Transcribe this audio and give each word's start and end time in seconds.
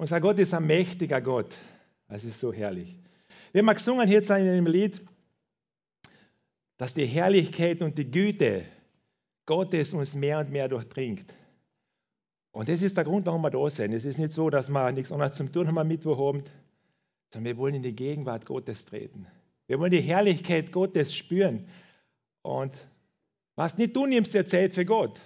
Unser 0.00 0.18
Gott 0.18 0.38
ist 0.38 0.54
ein 0.54 0.66
mächtiger 0.66 1.20
Gott. 1.20 1.58
Das 2.08 2.24
ist 2.24 2.40
so 2.40 2.54
herrlich. 2.54 2.96
Wir 3.52 3.60
haben 3.60 3.74
gesungen 3.74 4.08
hier 4.08 4.22
in 4.30 4.46
dem 4.46 4.66
Lied, 4.66 4.98
dass 6.78 6.94
die 6.94 7.04
Herrlichkeit 7.04 7.82
und 7.82 7.98
die 7.98 8.10
Güte 8.10 8.64
Gottes 9.44 9.92
uns 9.92 10.14
mehr 10.14 10.38
und 10.38 10.50
mehr 10.50 10.68
durchdringt. 10.68 11.26
Und 12.50 12.70
das 12.70 12.80
ist 12.80 12.96
der 12.96 13.04
Grund, 13.04 13.26
warum 13.26 13.42
wir 13.42 13.50
da 13.50 13.68
sind. 13.68 13.92
Es 13.92 14.06
ist 14.06 14.16
nicht 14.16 14.32
so, 14.32 14.48
dass 14.48 14.70
wir 14.70 14.90
nichts 14.90 15.12
anderes 15.12 15.34
zum 15.34 15.52
Tun 15.52 15.66
haben 15.66 15.76
am 15.76 15.88
Mittwochabend, 15.88 16.50
sondern 17.28 17.52
wir 17.52 17.58
wollen 17.58 17.74
in 17.74 17.82
die 17.82 17.94
Gegenwart 17.94 18.46
Gottes 18.46 18.86
treten. 18.86 19.26
Wir 19.66 19.78
wollen 19.80 19.92
die 19.92 20.00
Herrlichkeit 20.00 20.72
Gottes 20.72 21.14
spüren. 21.14 21.66
Und 22.40 22.74
was 23.54 23.76
nicht 23.76 23.94
du 23.94 24.06
nimmst 24.06 24.32
dir 24.32 24.46
Zeit 24.46 24.74
für 24.74 24.86
Gott. 24.86 25.20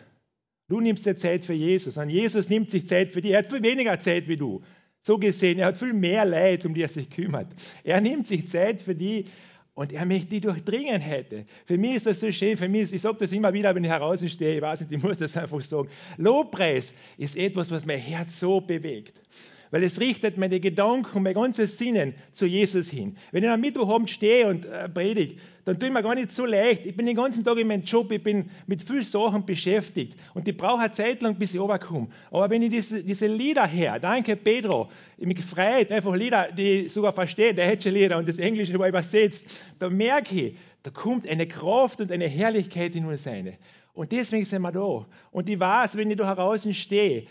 Du 0.69 0.81
nimmst 0.81 1.05
dir 1.05 1.17
Zeit 1.17 1.45
für 1.45 1.53
Jesus. 1.53 1.97
Und 1.99 2.09
Jesus 2.09 2.49
nimmt 2.49 2.71
sich 2.71 2.87
Zeit 2.87 3.13
für 3.13 3.21
dich. 3.21 3.33
Er 3.33 3.41
hat 3.41 3.51
viel 3.51 3.63
weniger 3.63 3.99
Zeit 4.01 4.29
wie 4.29 4.37
du. 4.37 4.63
So 5.03 5.19
gesehen, 5.19 5.59
er 5.59 5.67
hat 5.67 5.77
viel 5.77 5.93
mehr 5.93 6.25
Leid, 6.25 6.65
um 6.65 6.73
die 6.73 6.83
er 6.83 6.89
sich 6.89 7.11
kümmert. 7.11 7.49
Er 7.83 8.01
nimmt 8.01 8.27
sich 8.27 8.49
Zeit 8.49 8.81
für 8.81 8.95
die 8.95 9.27
und 9.75 9.93
er 9.93 10.07
möchte 10.07 10.29
die 10.29 10.41
durchdringen 10.41 11.01
hätte. 11.01 11.45
Für 11.67 11.77
mich 11.77 11.97
ist 11.97 12.07
das 12.07 12.21
so 12.21 12.33
schön, 12.33 12.57
für 12.57 12.69
mich 12.69 12.83
ist, 12.83 12.93
ich 12.95 13.03
sage 13.03 13.19
das 13.21 13.33
immer 13.33 13.53
wieder, 13.53 13.75
wenn 13.75 13.85
ich 13.85 13.91
herausstehe, 13.91 14.57
ich 14.57 14.63
weiß 14.63 14.81
nicht, 14.81 14.93
ich 14.93 15.03
muss 15.03 15.19
das 15.19 15.37
einfach 15.37 15.61
sagen. 15.61 15.91
Lobpreis 16.17 16.95
ist 17.19 17.37
etwas, 17.37 17.71
was 17.71 17.85
mein 17.85 17.99
Herz 17.99 18.39
so 18.41 18.61
bewegt 18.61 19.21
weil 19.71 19.83
es 19.83 20.01
richtet 20.01 20.39
meine 20.39 20.61
Gedanken 20.61 21.23
mein 21.23 21.35
ganzes 21.35 21.79
Sinnen 21.79 22.15
zu 22.33 22.47
Jesus 22.47 22.91
hin. 22.91 23.17
Wenn 23.33 23.45
ich 23.45 23.51
am 23.51 23.61
Mittwochabend 23.61 24.11
stehe 24.11 24.49
und 24.49 24.65
äh, 24.67 24.89
predige, 24.89 25.37
dann 25.65 25.79
tue 25.79 25.89
ich 25.89 25.95
mir 25.95 26.03
gar 26.03 26.15
nicht 26.15 26.31
so 26.31 26.45
leicht. 26.45 26.85
Ich 26.85 26.97
bin 26.97 27.07
den 27.07 27.17
ganzen 27.17 27.43
Tag 27.45 27.57
in 27.57 27.67
meinem 27.67 27.85
Job, 27.85 28.13
ich 28.13 28.23
bin 28.23 28.51
mit 28.67 28.83
vielen 28.83 29.03
Sachen 29.03 29.45
beschäftigt 29.47 30.19
und 30.35 30.47
ich 30.47 30.57
brauche 30.57 30.81
eine 30.83 30.93
Zeit 30.93 31.23
lang, 31.23 31.37
bis 31.37 31.55
ich 31.55 31.61
runterkomme. 31.61 32.09
Aber 32.31 32.51
wenn 32.51 32.63
ich 32.63 32.71
diese, 32.71 33.03
diese 33.03 33.27
Lieder 33.27 33.67
her, 33.67 33.99
danke 33.99 34.37
Pedro, 34.37 34.91
ich 35.17 35.27
mich 35.27 35.43
freut, 35.43 35.91
einfach 35.91 36.15
Lieder, 36.15 36.53
die 36.53 36.81
ich 36.81 36.93
sogar 36.93 37.13
verstehe, 37.13 37.55
der 37.55 37.67
hätte 37.67 37.91
Lieder 37.91 38.19
und 38.19 38.29
das 38.29 38.39
Englische 38.39 38.79
war 38.79 38.89
übersetzt, 38.89 39.63
da 39.79 39.89
merke 39.89 40.35
ich, 40.35 40.57
da 40.83 40.91
kommt 40.91 41.27
eine 41.27 41.47
Kraft 41.47 42.01
und 42.01 42.13
eine 42.13 42.29
Herrlichkeit 42.29 42.95
in 42.95 43.07
uns 43.07 43.27
rein. 43.27 43.57
Und 43.95 44.11
deswegen 44.11 44.45
sind 44.45 44.61
wir 44.63 44.73
da. 44.73 45.07
Und 45.31 45.49
ich 45.49 45.59
weiß, 45.59 45.97
wenn 45.97 46.11
ich 46.11 46.17
da 46.17 46.35
draußen 46.35 46.75
stehe, 46.75 47.27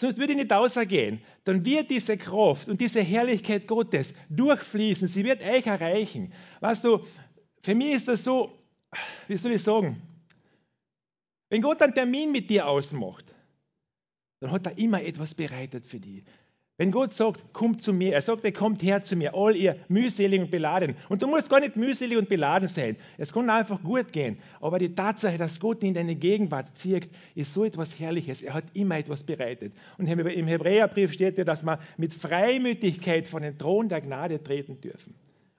sonst 0.00 0.18
würde 0.18 0.32
ich 0.32 0.38
nicht 0.38 0.52
rausgehen, 0.52 1.20
dann 1.44 1.64
wird 1.64 1.90
diese 1.90 2.16
Kraft 2.16 2.68
und 2.68 2.80
diese 2.80 3.00
Herrlichkeit 3.00 3.66
Gottes 3.66 4.14
durchfließen. 4.28 5.08
Sie 5.08 5.24
wird 5.24 5.42
euch 5.42 5.66
erreichen. 5.66 6.32
Weißt 6.60 6.84
du, 6.84 7.04
für 7.62 7.74
mich 7.74 7.94
ist 7.94 8.08
das 8.08 8.24
so, 8.24 8.56
wie 9.26 9.36
soll 9.36 9.52
ich 9.52 9.62
sagen, 9.62 10.00
wenn 11.50 11.62
Gott 11.62 11.82
einen 11.82 11.94
Termin 11.94 12.30
mit 12.30 12.50
dir 12.50 12.68
ausmacht, 12.68 13.24
dann 14.40 14.50
hat 14.50 14.66
er 14.66 14.78
immer 14.78 15.02
etwas 15.02 15.34
bereitet 15.34 15.84
für 15.84 15.98
dich. 15.98 16.22
Wenn 16.78 16.92
Gott 16.92 17.12
sagt, 17.12 17.52
kommt 17.52 17.82
zu 17.82 17.92
mir, 17.92 18.14
er 18.14 18.22
sagt, 18.22 18.44
er 18.44 18.52
kommt 18.52 18.84
her 18.84 19.02
zu 19.02 19.16
mir, 19.16 19.34
all 19.34 19.56
ihr 19.56 19.76
mühselig 19.88 20.40
und 20.40 20.52
beladen. 20.52 20.94
Und 21.08 21.20
du 21.20 21.26
musst 21.26 21.50
gar 21.50 21.58
nicht 21.58 21.74
mühselig 21.74 22.16
und 22.16 22.28
beladen 22.28 22.68
sein. 22.68 22.96
Es 23.16 23.32
kann 23.32 23.50
einfach 23.50 23.82
gut 23.82 24.12
gehen. 24.12 24.38
Aber 24.60 24.78
die 24.78 24.94
Tatsache, 24.94 25.38
dass 25.38 25.58
Gott 25.58 25.82
in 25.82 25.94
deine 25.94 26.14
Gegenwart 26.14 26.78
zieht, 26.78 27.08
ist 27.34 27.52
so 27.52 27.64
etwas 27.64 27.98
Herrliches. 27.98 28.42
Er 28.42 28.54
hat 28.54 28.62
immer 28.74 28.96
etwas 28.96 29.24
bereitet. 29.24 29.72
Und 29.98 30.06
im 30.06 30.46
Hebräerbrief 30.46 31.12
steht 31.12 31.36
ja, 31.36 31.42
dass 31.42 31.64
wir 31.64 31.80
mit 31.96 32.14
Freimütigkeit 32.14 33.26
vor 33.26 33.40
den 33.40 33.58
Thron 33.58 33.88
der 33.88 34.00
Gnade 34.00 34.40
treten 34.40 34.80
dürfen. 34.80 35.14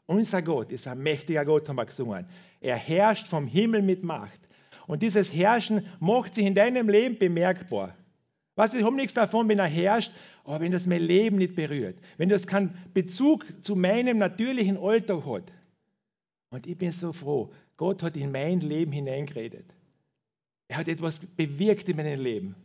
Unser 0.06 0.42
Gott 0.42 0.72
ist 0.72 0.88
ein 0.88 1.00
mächtiger 1.00 1.44
Gott, 1.44 1.68
haben 1.68 1.76
wir 1.76 1.86
gesungen. 1.86 2.28
Er 2.62 2.78
herrscht 2.78 3.28
vom 3.28 3.46
Himmel 3.46 3.82
mit 3.82 4.04
Macht. 4.04 4.40
Und 4.88 5.02
dieses 5.04 5.34
Herrschen 5.34 5.86
macht 6.00 6.34
sich 6.34 6.46
in 6.46 6.56
deinem 6.56 6.88
Leben 6.88 7.18
bemerkbar. 7.20 7.94
Was 8.56 8.74
ich 8.74 8.84
habe 8.84 8.96
nichts 8.98 9.14
davon, 9.14 9.48
wenn 9.48 9.60
er 9.60 9.68
herrscht, 9.68 10.12
aber 10.50 10.62
wenn 10.62 10.72
das 10.72 10.88
mein 10.88 11.04
Leben 11.04 11.38
nicht 11.38 11.54
berührt, 11.54 11.96
wenn 12.18 12.28
das 12.28 12.48
keinen 12.48 12.76
Bezug 12.96 13.46
zu 13.62 13.76
meinem 13.76 14.18
natürlichen 14.18 14.78
Alltag 14.78 15.24
hat. 15.28 15.44
Und 16.50 16.66
ich 16.66 16.76
bin 16.76 16.92
so 16.92 17.14
froh, 17.14 17.54
Gott 17.78 18.02
hat 18.02 18.18
in 18.18 18.32
mein 18.32 18.60
Leben 18.60 18.92
hineingeredet. 18.92 19.76
Er 20.68 20.78
hat 20.78 20.88
etwas 20.88 21.20
bewirkt 21.20 21.88
in 21.88 21.98
meinem 21.98 22.20
Leben. 22.20 22.56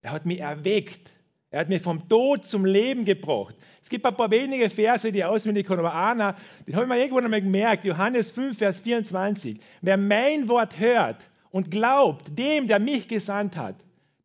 Er 0.00 0.12
hat 0.12 0.24
mich 0.24 0.40
erweckt. 0.40 1.12
Er 1.50 1.60
hat 1.60 1.68
mich 1.68 1.82
vom 1.82 2.08
Tod 2.08 2.46
zum 2.46 2.64
Leben 2.64 3.04
gebracht. 3.04 3.56
Es 3.82 3.90
gibt 3.90 4.06
ein 4.06 4.16
paar 4.16 4.30
wenige 4.30 4.70
Verse, 4.70 5.12
die 5.12 5.18
ich 5.18 5.24
auswendig 5.26 5.66
kann, 5.66 5.80
aber 5.80 5.94
einer, 5.94 6.34
den 6.66 6.74
habe 6.74 6.86
ich 6.86 6.88
mir 6.88 6.98
irgendwann 6.98 7.26
einmal 7.26 7.42
gemerkt, 7.42 7.84
Johannes 7.84 8.30
5, 8.30 8.56
Vers 8.56 8.80
24. 8.80 9.60
Wer 9.82 9.98
mein 9.98 10.48
Wort 10.48 10.80
hört 10.80 11.28
und 11.50 11.70
glaubt 11.70 12.38
dem, 12.38 12.68
der 12.68 12.78
mich 12.78 13.06
gesandt 13.06 13.58
hat, 13.58 13.76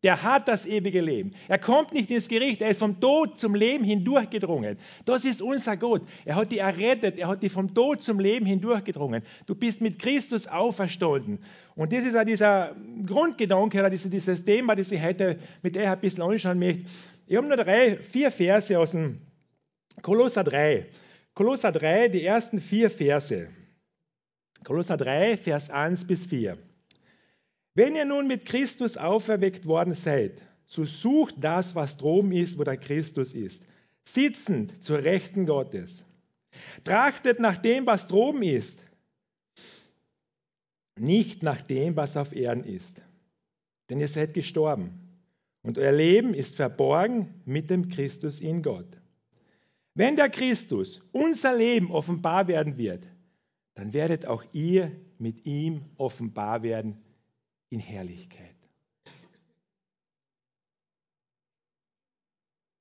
der 0.02 0.22
hat 0.22 0.46
das 0.46 0.64
ewige 0.64 1.00
Leben. 1.00 1.32
Er 1.48 1.58
kommt 1.58 1.92
nicht 1.92 2.10
ins 2.10 2.28
Gericht, 2.28 2.62
er 2.62 2.68
ist 2.68 2.78
vom 2.78 3.00
Tod 3.00 3.40
zum 3.40 3.54
Leben 3.54 3.84
hindurchgedrungen. 3.84 4.78
Das 5.04 5.24
ist 5.24 5.42
unser 5.42 5.76
Gott. 5.76 6.02
Er 6.24 6.36
hat 6.36 6.52
dich 6.52 6.60
errettet, 6.60 7.18
er 7.18 7.28
hat 7.28 7.42
dich 7.42 7.50
vom 7.50 7.74
Tod 7.74 8.02
zum 8.02 8.20
Leben 8.20 8.46
hindurchgedrungen. 8.46 9.22
Du 9.46 9.56
bist 9.56 9.80
mit 9.80 9.98
Christus 9.98 10.46
auferstanden. 10.46 11.40
Und 11.74 11.92
das 11.92 12.04
ist 12.04 12.16
auch 12.16 12.24
dieser 12.24 12.76
Grundgedanke 13.06 13.80
oder 13.80 13.90
dieses 13.90 14.44
Thema, 14.44 14.76
das 14.76 14.92
ich 14.92 15.02
heute 15.02 15.38
mit 15.62 15.76
euch 15.76 15.88
ein 15.88 16.00
bisschen 16.00 16.22
anschauen 16.22 16.60
möchte. 16.60 16.84
Ich 17.26 17.36
habe 17.36 17.48
nur 17.48 17.56
drei, 17.56 17.96
vier 17.96 18.30
Verse 18.30 18.78
aus 18.78 18.92
dem 18.92 19.20
Kolosser 20.02 20.44
3. 20.44 20.86
Kolosser 21.34 21.72
3, 21.72 22.08
die 22.08 22.24
ersten 22.24 22.60
vier 22.60 22.88
Verse. 22.88 23.48
Kolosser 24.64 24.96
3, 24.96 25.36
Vers 25.36 25.70
1 25.70 26.06
bis 26.06 26.26
4. 26.26 26.56
Wenn 27.78 27.94
ihr 27.94 28.06
nun 28.06 28.26
mit 28.26 28.44
Christus 28.44 28.96
auferweckt 28.96 29.64
worden 29.64 29.94
seid, 29.94 30.42
so 30.66 30.84
sucht 30.84 31.36
das, 31.38 31.76
was 31.76 31.96
droben 31.96 32.32
ist, 32.32 32.58
wo 32.58 32.64
der 32.64 32.76
Christus 32.76 33.34
ist, 33.34 33.62
sitzend 34.02 34.82
zur 34.82 35.04
Rechten 35.04 35.46
Gottes. 35.46 36.04
Trachtet 36.82 37.38
nach 37.38 37.56
dem, 37.56 37.86
was 37.86 38.08
droben 38.08 38.42
ist, 38.42 38.82
nicht 40.98 41.44
nach 41.44 41.62
dem, 41.62 41.94
was 41.94 42.16
auf 42.16 42.34
Erden 42.34 42.64
ist. 42.64 43.00
Denn 43.88 44.00
ihr 44.00 44.08
seid 44.08 44.34
gestorben 44.34 44.98
und 45.62 45.78
euer 45.78 45.92
Leben 45.92 46.34
ist 46.34 46.56
verborgen 46.56 47.32
mit 47.44 47.70
dem 47.70 47.88
Christus 47.90 48.40
in 48.40 48.64
Gott. 48.64 49.00
Wenn 49.94 50.16
der 50.16 50.30
Christus 50.30 51.00
unser 51.12 51.56
Leben 51.56 51.92
offenbar 51.92 52.48
werden 52.48 52.76
wird, 52.76 53.06
dann 53.74 53.92
werdet 53.92 54.26
auch 54.26 54.42
ihr 54.52 54.90
mit 55.20 55.46
ihm 55.46 55.82
offenbar 55.96 56.64
werden 56.64 57.04
in 57.70 57.80
Herrlichkeit. 57.80 58.54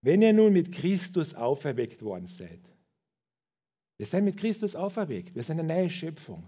Wenn 0.01 0.21
ihr 0.21 0.33
nun 0.33 0.53
mit 0.53 0.71
Christus 0.71 1.35
auferweckt 1.35 2.01
worden 2.01 2.27
seid, 2.27 2.61
wir 3.97 4.05
sind 4.05 4.25
mit 4.25 4.37
Christus 4.37 4.75
auferweckt, 4.75 5.35
wir 5.35 5.43
sind 5.43 5.59
eine 5.59 5.73
neue 5.73 5.89
Schöpfung. 5.89 6.47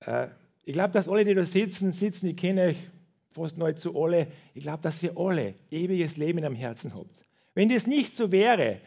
Äh, 0.00 0.28
ich 0.64 0.72
glaube, 0.72 0.92
dass 0.92 1.08
alle, 1.08 1.24
die 1.24 1.34
da 1.34 1.44
sitzen, 1.44 1.92
sitzen, 1.92 2.28
ich 2.28 2.36
kenne 2.36 2.62
euch 2.62 2.90
fast 3.30 3.56
neu 3.56 3.72
zu 3.74 3.96
alle, 4.02 4.26
ich 4.54 4.62
glaube, 4.62 4.82
dass 4.82 5.02
ihr 5.02 5.16
alle 5.16 5.54
ewiges 5.70 6.16
Leben 6.16 6.44
am 6.44 6.54
Herzen 6.54 6.94
habt. 6.94 7.24
Wenn 7.54 7.68
das 7.68 7.86
nicht 7.86 8.16
so 8.16 8.32
wäre, 8.32 8.80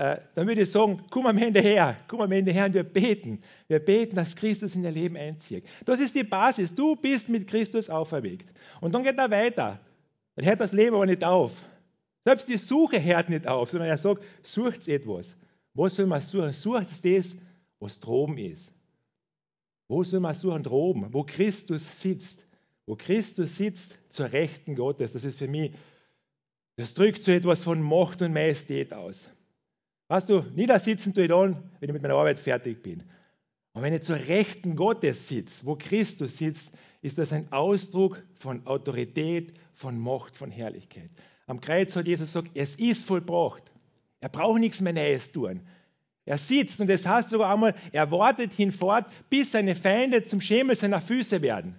äh, 0.00 0.18
dann 0.34 0.46
würde 0.46 0.62
ich 0.62 0.70
sagen, 0.70 1.02
komm 1.10 1.26
am 1.26 1.36
Ende 1.36 1.60
her, 1.60 1.94
komm 2.08 2.22
am 2.22 2.32
Ende 2.32 2.52
her 2.52 2.64
und 2.64 2.72
wir 2.72 2.84
beten. 2.84 3.42
Wir 3.68 3.80
beten, 3.80 4.16
dass 4.16 4.34
Christus 4.34 4.74
in 4.74 4.82
dein 4.82 4.94
Leben 4.94 5.14
einzieht. 5.14 5.66
Das 5.84 6.00
ist 6.00 6.14
die 6.14 6.24
Basis. 6.24 6.74
Du 6.74 6.96
bist 6.96 7.28
mit 7.28 7.46
Christus 7.46 7.90
auferweckt. 7.90 8.50
Und 8.80 8.94
dann 8.94 9.04
geht 9.04 9.18
er 9.18 9.30
weiter. 9.30 9.78
Dann 10.36 10.46
hört 10.46 10.58
das 10.58 10.72
Leben 10.72 10.96
aber 10.96 11.04
nicht 11.04 11.22
auf. 11.22 11.52
Selbst 12.24 12.48
die 12.48 12.56
Suche 12.56 13.04
hört 13.04 13.28
nicht 13.28 13.46
auf, 13.46 13.68
sondern 13.68 13.90
er 13.90 13.98
sagt, 13.98 14.24
sucht 14.42 14.88
etwas. 14.88 15.36
Wo 15.74 15.86
soll 15.90 16.06
man 16.06 16.22
suchen? 16.22 16.54
Sucht 16.54 17.04
das, 17.04 17.36
was 17.78 18.00
droben 18.00 18.38
ist. 18.38 18.72
Wo 19.86 20.02
soll 20.02 20.20
man 20.20 20.34
suchen? 20.34 20.62
Droben, 20.62 21.12
wo 21.12 21.24
Christus 21.24 22.00
sitzt. 22.00 22.42
Wo 22.86 22.96
Christus 22.96 23.58
sitzt 23.58 23.98
zur 24.08 24.32
Rechten 24.32 24.76
Gottes. 24.76 25.12
Das 25.12 25.24
ist 25.24 25.38
für 25.38 25.48
mich, 25.48 25.72
das 26.76 26.94
drückt 26.94 27.22
so 27.22 27.32
etwas 27.32 27.62
von 27.62 27.82
Macht 27.82 28.22
und 28.22 28.32
Majestät 28.32 28.94
aus. 28.94 29.28
Weißt 30.10 30.28
du, 30.28 30.40
niedersitzen 30.56 31.14
tue 31.14 31.22
ich 31.22 31.28
dann, 31.28 31.70
wenn 31.78 31.88
ich 31.88 31.92
mit 31.92 32.02
meiner 32.02 32.16
Arbeit 32.16 32.40
fertig 32.40 32.82
bin. 32.82 33.04
Und 33.74 33.82
wenn 33.82 33.94
ich 33.94 34.02
zur 34.02 34.16
Rechten 34.16 34.74
Gottes 34.74 35.28
sitze, 35.28 35.64
wo 35.64 35.76
Christus 35.76 36.36
sitzt, 36.36 36.72
ist 37.00 37.16
das 37.16 37.32
ein 37.32 37.52
Ausdruck 37.52 38.20
von 38.34 38.66
Autorität, 38.66 39.52
von 39.72 39.96
Macht, 40.00 40.36
von 40.36 40.50
Herrlichkeit. 40.50 41.10
Am 41.46 41.60
Kreuz 41.60 41.94
hat 41.94 42.08
Jesus 42.08 42.30
gesagt, 42.30 42.50
es 42.54 42.74
ist 42.74 43.06
vollbracht. 43.06 43.62
Er 44.18 44.30
braucht 44.30 44.58
nichts 44.58 44.80
mehr 44.80 44.94
Neues 44.94 45.30
tun. 45.30 45.60
Er 46.24 46.38
sitzt 46.38 46.80
und 46.80 46.90
das 46.90 47.06
heißt 47.06 47.30
sogar 47.30 47.52
einmal, 47.52 47.76
er 47.92 48.10
wartet 48.10 48.52
hinfort, 48.52 49.06
bis 49.28 49.52
seine 49.52 49.76
Feinde 49.76 50.24
zum 50.24 50.40
Schemel 50.40 50.74
seiner 50.74 51.00
Füße 51.00 51.40
werden. 51.40 51.76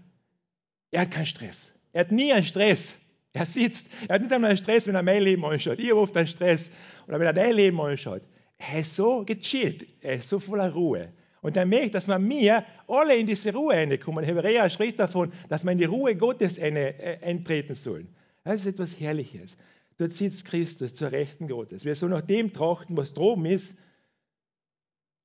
Er 0.91 1.01
hat 1.01 1.11
keinen 1.11 1.25
Stress. 1.25 1.73
Er 1.91 2.05
hat 2.05 2.13
nie 2.13 2.31
einen 2.31 2.45
Stress. 2.45 2.95
Er 3.33 3.45
sitzt, 3.45 3.87
er 4.07 4.15
hat 4.15 4.21
nicht 4.21 4.33
einmal 4.33 4.49
einen 4.49 4.57
Stress, 4.57 4.87
wenn 4.87 4.95
er 4.95 5.03
mein 5.03 5.23
Leben 5.23 5.45
anschaut. 5.45 5.79
Ich 5.79 5.93
oft 5.93 6.15
einen 6.17 6.27
Stress. 6.27 6.71
Oder 7.07 7.19
wenn 7.19 7.27
er 7.27 7.33
dein 7.33 7.53
Leben 7.53 7.79
anschaut. 7.79 8.23
Er 8.57 8.79
ist 8.79 8.95
so 8.95 9.23
gechillt, 9.25 9.87
er 10.01 10.15
ist 10.15 10.29
so 10.29 10.39
voller 10.39 10.71
Ruhe. 10.71 11.11
Und 11.41 11.57
er 11.57 11.65
möchte, 11.65 11.91
dass 11.91 12.07
wir 12.07 12.19
mir 12.19 12.63
alle 12.87 13.15
in 13.15 13.25
diese 13.25 13.53
Ruhe 13.53 13.73
reinkommen. 13.73 14.23
Hebräer 14.23 14.69
spricht 14.69 14.99
davon, 14.99 15.31
dass 15.49 15.63
wir 15.63 15.71
in 15.71 15.79
die 15.79 15.85
Ruhe 15.85 16.15
Gottes 16.15 16.57
äh, 16.57 17.17
eintreten 17.23 17.73
sollen. 17.73 18.13
Das 18.43 18.57
ist 18.57 18.67
etwas 18.67 18.99
Herrliches. 18.99 19.57
dort 19.97 20.13
sitzt 20.13 20.45
Christus 20.45 20.93
zur 20.93 21.11
Rechten 21.11 21.47
Gottes. 21.47 21.85
Wir 21.85 21.95
sollen 21.95 22.11
nach 22.11 22.21
dem 22.21 22.53
trachten, 22.53 22.95
was 22.97 23.13
droben 23.13 23.45
ist, 23.45 23.75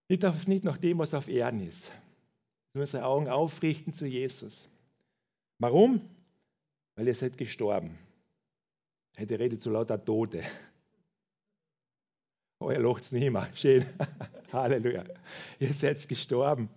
nicht, 0.09 0.25
auf, 0.25 0.47
nicht 0.47 0.65
nach 0.65 0.79
dem, 0.79 0.99
was 0.99 1.13
auf 1.15 1.29
Erden 1.29 1.67
ist. 1.67 1.91
Unsere 2.75 3.05
Augen 3.05 3.29
aufrichten 3.29 3.93
zu 3.93 4.07
Jesus. 4.07 4.69
Warum? 5.59 6.01
Weil 6.97 7.07
er 7.09 7.13
ist 7.13 7.39
gestorben. 7.39 7.99
Hätte 9.17 9.39
redet 9.39 9.63
zu 9.63 9.71
lauter 9.71 10.03
Tote. 10.03 10.43
Oh, 12.59 12.71
ihr 12.71 12.81
lacht 12.81 13.03
es 13.03 13.13
nicht 13.13 13.31
mehr. 13.31 13.49
Schön. 13.55 13.85
Halleluja. 14.53 15.05
Ihr 15.59 15.75
seid 15.75 16.09
gestorben. 16.09 16.71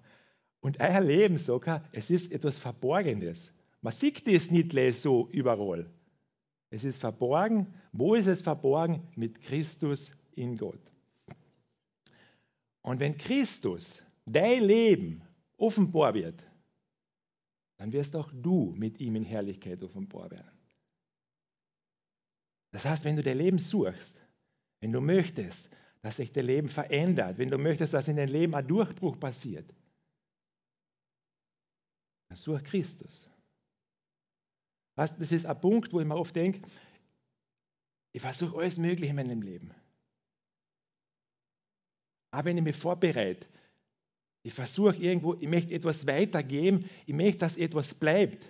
Und 0.60 0.80
euer 0.82 1.00
Leben, 1.00 1.38
sogar, 1.38 1.86
es 1.94 2.10
ist 2.10 2.34
etwas 2.34 2.60
Verborgenes. 2.60 3.54
Man 3.82 3.94
sieht 3.94 4.28
es 4.28 4.52
nicht 4.52 4.74
so 4.94 5.30
überall. 5.32 5.90
Es 6.70 6.84
ist 6.84 7.00
verborgen. 7.00 7.74
Wo 7.94 8.16
ist 8.16 8.28
es 8.28 8.42
verborgen? 8.42 9.08
Mit 9.16 9.42
Christus 9.42 10.14
in 10.36 10.58
Gott. 10.58 10.82
Und 12.82 13.00
wenn 13.00 13.18
Christus, 13.18 14.04
dein 14.26 14.64
Leben, 14.64 15.22
offenbar 15.58 16.14
wird, 16.14 16.44
dann 17.80 17.94
wirst 17.94 18.16
auch 18.16 18.30
du 18.34 18.74
mit 18.76 19.00
ihm 19.00 19.16
in 19.16 19.24
Herrlichkeit 19.24 19.82
offenbar 19.82 20.30
werden. 20.30 20.60
Das 22.72 22.84
heißt, 22.86 23.06
wenn 23.06 23.16
du 23.16 23.24
dein 23.24 23.38
Leben 23.38 23.58
suchst, 23.58 24.22
wenn 24.82 24.92
du 24.92 25.00
möchtest, 25.00 25.70
dass 26.02 26.18
sich 26.18 26.32
dein 26.32 26.46
Leben 26.46 26.68
verändert, 26.68 27.38
wenn 27.38 27.50
du 27.50 27.58
möchtest, 27.58 27.94
dass 27.94 28.10
in 28.10 28.18
deinem 28.18 28.34
Leben 28.34 28.54
ein 28.54 28.68
Durchbruch 28.68 29.18
passiert, 29.18 29.74
dann 32.28 32.38
such 32.38 32.64
Christus. 32.64 33.30
Das 34.96 35.32
ist 35.32 35.46
ein 35.46 35.62
Punkt, 35.62 35.94
wo 35.94 36.02
ich 36.02 36.06
mir 36.06 36.18
oft 36.18 36.36
denke, 36.36 36.62
ich 38.12 38.22
versuche 38.22 38.58
alles 38.58 38.78
Mögliche 38.78 39.12
in 39.12 39.16
meinem 39.16 39.42
Leben. 39.42 39.74
Aber 42.32 42.46
wenn 42.46 42.58
ich 42.58 42.64
mich 42.64 42.76
vorbereite, 42.76 43.48
ich 44.44 44.54
versuche 44.54 44.96
irgendwo, 44.96 45.36
ich 45.36 45.48
möchte 45.48 45.74
etwas 45.74 46.08
weitergeben, 46.08 46.90
ich 47.06 47.14
möchte, 47.14 47.40
dass 47.40 47.58
etwas 47.58 47.94
bleibt. 47.94 48.46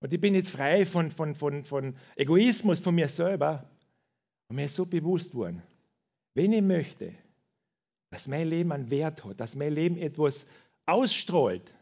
Und 0.00 0.12
ich 0.12 0.20
bin 0.20 0.32
nicht 0.32 0.48
frei 0.48 0.86
von, 0.86 1.10
von, 1.10 1.34
von, 1.34 1.64
von 1.64 1.96
Egoismus 2.16 2.80
von 2.80 2.94
mir 2.94 3.08
selber. 3.08 3.70
Und 4.48 4.56
mir 4.56 4.64
ist 4.64 4.76
so 4.76 4.84
bewusst 4.84 5.34
worden, 5.34 5.62
wenn 6.34 6.52
ich 6.52 6.62
möchte, 6.62 7.14
dass 8.10 8.26
mein 8.26 8.48
Leben 8.48 8.72
einen 8.72 8.90
Wert 8.90 9.24
hat, 9.24 9.38
dass 9.38 9.54
mein 9.54 9.72
Leben 9.72 9.96
etwas 9.96 10.46
ausstrahlt, 10.86 11.72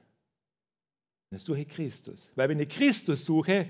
dann 1.31 1.41
suche 1.41 1.61
ich 1.61 1.69
Christus. 1.69 2.31
Weil 2.35 2.51
wenn 2.51 2.61
ich 2.61 2.69
Christus 2.69 3.25
suche 3.25 3.69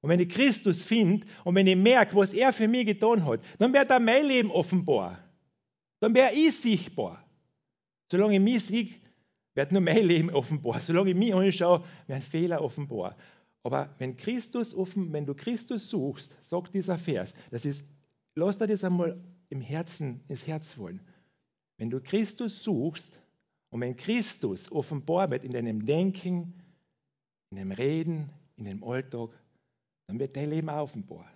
und 0.00 0.08
wenn 0.08 0.20
ich 0.20 0.30
Christus 0.30 0.82
finde 0.82 1.26
und 1.44 1.54
wenn 1.54 1.66
ich 1.66 1.76
merke, 1.76 2.16
was 2.16 2.32
er 2.32 2.52
für 2.52 2.68
mich 2.68 2.86
getan 2.86 3.26
hat, 3.26 3.40
dann 3.58 3.72
wird 3.74 3.90
er 3.90 4.00
mein 4.00 4.24
Leben 4.24 4.50
offenbar. 4.50 5.18
Dann 6.00 6.14
wäre 6.14 6.32
ich 6.32 6.56
sichtbar. 6.56 7.22
Solange 8.10 8.34
ich 8.34 8.40
mich 8.40 8.64
sehe, 8.64 8.88
wird 9.54 9.72
nur 9.72 9.80
mein 9.80 10.04
Leben 10.04 10.30
offenbar. 10.30 10.80
Solange 10.80 11.10
ich 11.10 11.16
mich 11.16 11.34
anschaue, 11.34 11.84
werden 12.06 12.22
Fehler 12.22 12.62
offenbar. 12.62 13.16
Aber 13.62 13.94
wenn 13.98 14.16
Christus 14.16 14.74
offen, 14.74 15.12
wenn 15.12 15.26
du 15.26 15.34
Christus 15.34 15.90
suchst, 15.90 16.34
sagt 16.48 16.74
dieser 16.74 16.98
Vers, 16.98 17.34
das 17.50 17.64
ist, 17.64 17.84
lass 18.34 18.58
dir 18.58 18.66
das 18.66 18.84
einmal 18.84 19.22
im 19.50 19.60
Herzen, 19.60 20.20
ins 20.28 20.46
Herz 20.46 20.78
wollen. 20.78 21.00
Wenn 21.76 21.90
du 21.90 22.00
Christus 22.00 22.62
suchst 22.62 23.20
und 23.70 23.80
wenn 23.80 23.96
Christus 23.96 24.70
offenbar 24.72 25.30
wird 25.30 25.44
in 25.44 25.52
deinem 25.52 25.84
Denken, 25.84 26.54
in 27.50 27.58
dem 27.58 27.72
Reden, 27.72 28.30
in 28.56 28.64
dem 28.64 28.84
Alltag, 28.84 29.30
dann 30.06 30.18
wird 30.18 30.36
dein 30.36 30.50
Leben 30.50 30.68
offenbar. 30.68 31.30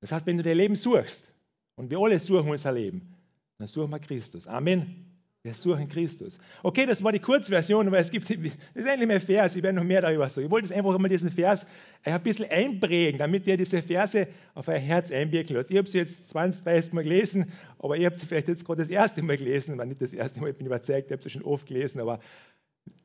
Das 0.00 0.12
heißt, 0.12 0.26
wenn 0.26 0.36
du 0.36 0.42
dein 0.42 0.56
Leben 0.56 0.76
suchst, 0.76 1.32
und 1.74 1.90
wir 1.90 1.98
alle 1.98 2.18
suchen 2.18 2.50
unser 2.50 2.72
Leben, 2.72 3.14
dann 3.58 3.66
suchen 3.66 3.90
wir 3.90 3.98
Christus. 3.98 4.46
Amen. 4.46 5.11
Wir 5.44 5.54
suchen 5.54 5.88
Christus. 5.88 6.38
Okay, 6.62 6.86
das 6.86 7.02
war 7.02 7.10
die 7.10 7.18
Kurzversion, 7.18 7.88
aber 7.88 7.98
es 7.98 8.12
gibt, 8.12 8.30
das 8.30 8.38
ist 8.74 8.86
endlich 8.86 9.08
mehr 9.08 9.20
Vers, 9.20 9.56
ich 9.56 9.62
werde 9.64 9.76
noch 9.76 9.84
mehr 9.84 10.00
darüber 10.00 10.28
sagen. 10.28 10.46
Ich 10.46 10.50
wollte 10.52 10.68
jetzt 10.68 10.76
einfach 10.76 10.96
mal 10.96 11.08
diesen 11.08 11.32
Vers 11.32 11.66
ein 12.04 12.22
bisschen 12.22 12.48
einprägen, 12.48 13.18
damit 13.18 13.44
ihr 13.48 13.56
diese 13.56 13.82
Verse 13.82 14.28
auf 14.54 14.68
euer 14.68 14.78
Herz 14.78 15.10
einwirken 15.10 15.56
lasst. 15.56 15.72
Ich 15.72 15.76
habe 15.76 15.90
sie 15.90 15.98
jetzt 15.98 16.30
20, 16.30 16.62
30 16.62 16.92
Mal 16.92 17.02
gelesen, 17.02 17.50
aber 17.80 17.96
ihr 17.96 18.06
habt 18.06 18.20
sie 18.20 18.26
vielleicht 18.26 18.46
jetzt 18.46 18.64
gerade 18.64 18.82
das 18.82 18.88
erste 18.88 19.20
Mal 19.22 19.36
gelesen, 19.36 19.76
war 19.78 19.84
nicht 19.84 20.00
das 20.00 20.12
erste 20.12 20.38
Mal, 20.38 20.50
ich 20.50 20.56
bin 20.56 20.66
überzeugt, 20.66 21.10
ihr 21.10 21.14
habt 21.14 21.24
sie 21.24 21.30
schon 21.30 21.42
oft 21.42 21.66
gelesen, 21.66 22.00
aber 22.00 22.20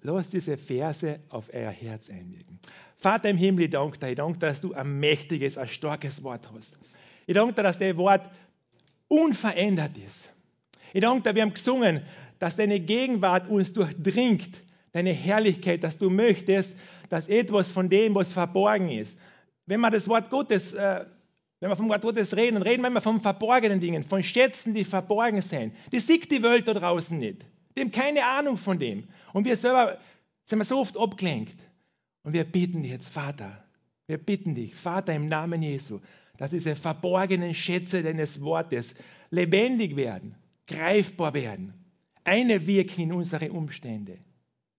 lasst 0.03 0.31
diese 0.31 0.57
Verse 0.57 1.19
auf 1.29 1.49
euer 1.51 1.71
Herz 1.71 2.07
einwirken. 2.07 2.59
Vater 2.97 3.31
im 3.31 3.37
Himmel, 3.37 3.65
ich 3.65 3.71
danke 3.71 3.97
dir, 3.97 4.09
ich 4.09 4.15
danke 4.15 4.37
dir, 4.37 4.45
dass 4.45 4.61
du 4.61 4.73
ein 4.73 4.99
mächtiges, 4.99 5.57
ein 5.57 5.67
starkes 5.67 6.21
Wort 6.21 6.47
hast. 6.53 6.77
Ich 7.25 7.33
danke 7.33 7.55
dir, 7.55 7.63
dass 7.63 7.79
dein 7.79 7.97
Wort 7.97 8.29
unverändert 9.07 9.97
ist. 9.97 10.29
Ich 10.93 11.01
danke 11.01 11.27
dir, 11.27 11.35
wir 11.35 11.41
haben 11.41 11.53
gesungen, 11.53 12.01
dass 12.39 12.55
deine 12.55 12.79
Gegenwart 12.79 13.49
uns 13.49 13.73
durchdringt, 13.73 14.63
deine 14.91 15.11
Herrlichkeit, 15.11 15.83
dass 15.83 15.97
du 15.97 16.09
möchtest, 16.09 16.75
dass 17.09 17.27
etwas 17.27 17.71
von 17.71 17.89
dem, 17.89 18.15
was 18.15 18.31
verborgen 18.31 18.89
ist. 18.89 19.17
Wenn 19.65 19.79
wir 19.81 19.91
das 19.91 20.07
Wort 20.07 20.29
Gottes, 20.29 20.73
äh, 20.73 21.05
wenn 21.59 21.69
wir 21.69 21.75
vom 21.75 21.89
Wort 21.89 22.01
Gottes 22.01 22.35
reden, 22.35 22.61
reden 22.61 22.83
wir 22.83 22.89
immer 22.89 23.01
von 23.01 23.19
verborgenen 23.19 23.79
Dingen, 23.79 24.03
von 24.03 24.23
Schätzen, 24.23 24.73
die 24.73 24.85
verborgen 24.85 25.41
sind. 25.41 25.73
Die 25.91 25.99
sieht 25.99 26.31
die 26.31 26.43
Welt 26.43 26.67
da 26.67 26.73
draußen 26.73 27.17
nicht. 27.17 27.45
Die 27.75 27.81
haben 27.81 27.91
keine 27.91 28.25
Ahnung 28.25 28.57
von 28.57 28.79
dem. 28.79 29.07
Und 29.33 29.45
wir 29.45 29.57
selber 29.57 29.97
sind 30.45 30.59
wir 30.59 30.65
so 30.65 30.79
oft 30.79 30.97
abgelenkt. 30.97 31.57
Und 32.23 32.33
wir 32.33 32.43
bitten 32.43 32.83
dich 32.83 32.91
jetzt, 32.91 33.09
Vater, 33.09 33.63
wir 34.07 34.17
bitten 34.17 34.55
dich, 34.55 34.75
Vater, 34.75 35.13
im 35.13 35.25
Namen 35.25 35.61
Jesu, 35.61 35.99
dass 36.37 36.51
diese 36.51 36.75
verborgenen 36.75 37.53
Schätze 37.53 38.03
deines 38.03 38.41
Wortes 38.41 38.95
lebendig 39.31 39.95
werden, 39.95 40.35
greifbar 40.67 41.33
werden 41.33 41.73
eine 42.27 42.65
wirken 42.67 43.01
in 43.01 43.13
unsere 43.13 43.51
Umstände. 43.51 44.19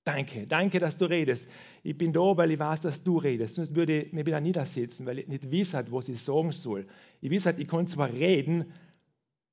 Danke, 0.04 0.46
danke, 0.46 0.78
dass 0.78 0.96
du 0.96 1.04
redest. 1.04 1.46
Ich 1.82 1.96
bin 1.96 2.12
da, 2.12 2.36
weil 2.36 2.52
ich 2.52 2.58
weiß, 2.58 2.80
dass 2.80 3.02
du 3.02 3.18
redest. 3.18 3.56
Sonst 3.56 3.74
würde 3.74 4.04
ich 4.04 4.12
mich 4.12 4.24
wieder 4.24 4.40
niedersetzen, 4.40 5.04
weil 5.04 5.18
ich 5.18 5.28
nicht 5.28 5.52
weiß, 5.52 5.92
was 5.92 6.08
ich 6.08 6.20
sagen 6.20 6.52
soll. 6.52 6.86
Ich 7.20 7.30
weiß, 7.30 7.54
ich 7.58 7.68
kann 7.68 7.86
zwar 7.86 8.10
reden, 8.10 8.72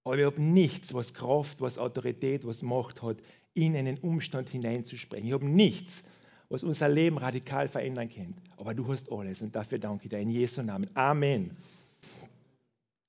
aber 0.05 0.17
ich 0.17 0.25
habe 0.25 0.41
nichts, 0.41 0.93
was 0.93 1.13
Kraft, 1.13 1.59
was 1.59 1.77
Autorität, 1.77 2.45
was 2.45 2.61
Macht 2.61 3.01
hat, 3.01 3.17
in 3.53 3.75
einen 3.75 3.97
Umstand 3.97 4.49
hineinzusprechen. 4.49 5.27
Ich 5.27 5.33
habe 5.33 5.45
nichts, 5.45 6.03
was 6.49 6.63
unser 6.63 6.87
Leben 6.87 7.17
radikal 7.17 7.67
verändern 7.67 8.09
kann. 8.09 8.35
Aber 8.55 8.73
du 8.73 8.87
hast 8.87 9.11
alles 9.11 9.41
und 9.41 9.55
dafür 9.55 9.79
danke 9.79 10.05
ich 10.05 10.09
dir 10.09 10.19
in 10.19 10.29
Jesu 10.29 10.61
Namen. 10.61 10.89
Amen. 10.95 11.57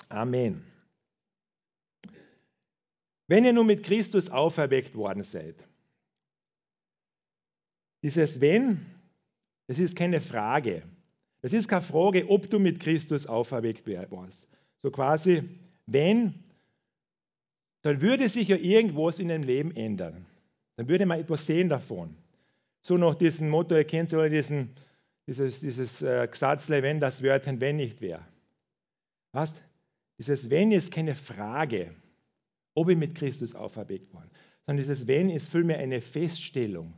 Amen. 0.09 0.76
Wenn 3.29 3.45
ihr 3.45 3.53
nun 3.53 3.67
mit 3.67 3.83
Christus 3.83 4.31
auferweckt 4.31 4.95
worden 4.95 5.25
seid, 5.25 5.67
dieses 8.03 8.41
Wenn, 8.41 8.87
das 9.67 9.79
ist 9.79 9.97
keine 9.97 10.21
Frage. 10.21 10.83
Das 11.43 11.53
ist 11.53 11.69
keine 11.69 11.83
Frage, 11.83 12.29
ob 12.29 12.49
du 12.51 12.59
mit 12.59 12.81
Christus 12.81 13.27
auferweckt 13.27 13.87
warst. 13.87 14.49
So 14.83 14.91
quasi, 14.91 15.43
wenn, 15.87 16.35
dann 17.83 18.01
würde 18.01 18.29
sich 18.29 18.49
ja 18.49 18.57
irgendwas 18.57 19.19
in 19.19 19.29
deinem 19.29 19.43
Leben 19.43 19.75
ändern. 19.75 20.27
Dann 20.77 20.89
würde 20.89 21.07
man 21.07 21.19
etwas 21.19 21.47
sehen 21.47 21.69
davon. 21.69 22.17
So 22.83 22.97
nach 22.97 23.15
diesem 23.17 23.49
Motto, 23.49 23.75
ihr 23.75 23.85
kennt 23.85 24.13
ja 24.13 24.29
diesen, 24.29 24.77
dieses, 25.27 25.61
dieses 25.61 26.03
äh, 26.03 26.29
Gesatzle, 26.31 26.83
wenn 26.83 27.01
das 27.01 27.23
Wörtchen 27.23 27.61
wenn 27.61 27.77
nicht 27.77 28.01
wäre. 28.01 28.25
Was? 29.33 29.55
Dieses 30.19 30.49
Wenn 30.49 30.71
ist 30.71 30.93
keine 30.93 31.15
Frage 31.15 31.95
ob 32.77 32.91
ich 32.91 32.97
mit 32.97 33.15
Christus 33.15 33.55
auferweckt 33.55 34.13
worden. 34.13 34.31
Sondern 34.67 34.85
dieses 34.85 35.09
Wenn 35.09 35.31
ist 35.31 35.49
vielmehr 35.49 35.79
eine 35.79 36.01
Feststellung. 36.01 36.95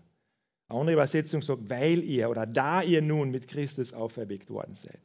Eine 0.68 0.80
andere 0.80 0.94
Übersetzung 0.94 1.40
sagt, 1.40 1.70
weil 1.70 2.02
ihr 2.02 2.28
oder 2.28 2.46
da 2.46 2.82
ihr 2.82 3.00
nun 3.00 3.30
mit 3.30 3.48
Christus 3.48 3.92
auferweckt 3.92 4.50
worden 4.50 4.74
seid. 4.74 5.00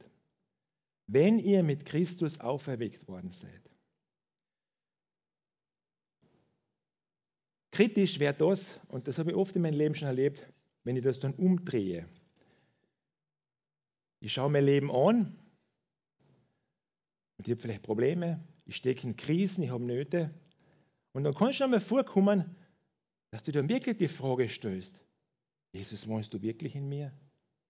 Wenn 1.07 1.39
ihr 1.39 1.63
mit 1.63 1.85
Christus 1.85 2.39
auferweckt 2.39 3.07
worden 3.07 3.31
seid. 3.31 3.69
Kritisch 7.71 8.19
wäre 8.19 8.33
das, 8.33 8.79
und 8.87 9.07
das 9.07 9.19
habe 9.19 9.31
ich 9.31 9.35
oft 9.35 9.55
in 9.55 9.61
meinem 9.61 9.77
Leben 9.77 9.95
schon 9.95 10.07
erlebt, 10.07 10.47
wenn 10.83 10.95
ich 10.95 11.03
das 11.03 11.19
dann 11.19 11.33
umdrehe. 11.33 12.07
Ich 14.19 14.33
schaue 14.33 14.49
mein 14.49 14.65
Leben 14.65 14.91
an 14.91 15.37
und 17.37 17.47
ich 17.47 17.51
habe 17.51 17.61
vielleicht 17.61 17.83
Probleme, 17.83 18.43
ich 18.65 18.75
stecke 18.75 19.07
in 19.07 19.15
Krisen, 19.15 19.63
ich 19.63 19.69
habe 19.69 19.83
Nöte 19.83 20.33
und 21.13 21.23
dann 21.23 21.33
kann 21.33 21.53
schon 21.53 21.71
mal 21.71 21.79
vorkommen, 21.79 22.55
dass 23.31 23.43
du 23.43 23.51
dir 23.51 23.67
wirklich 23.67 23.97
die 23.97 24.07
Frage 24.07 24.49
stellst, 24.49 24.99
Jesus, 25.71 26.07
wohnst 26.07 26.33
du 26.33 26.41
wirklich 26.41 26.75
in 26.75 26.87
mir? 26.87 27.11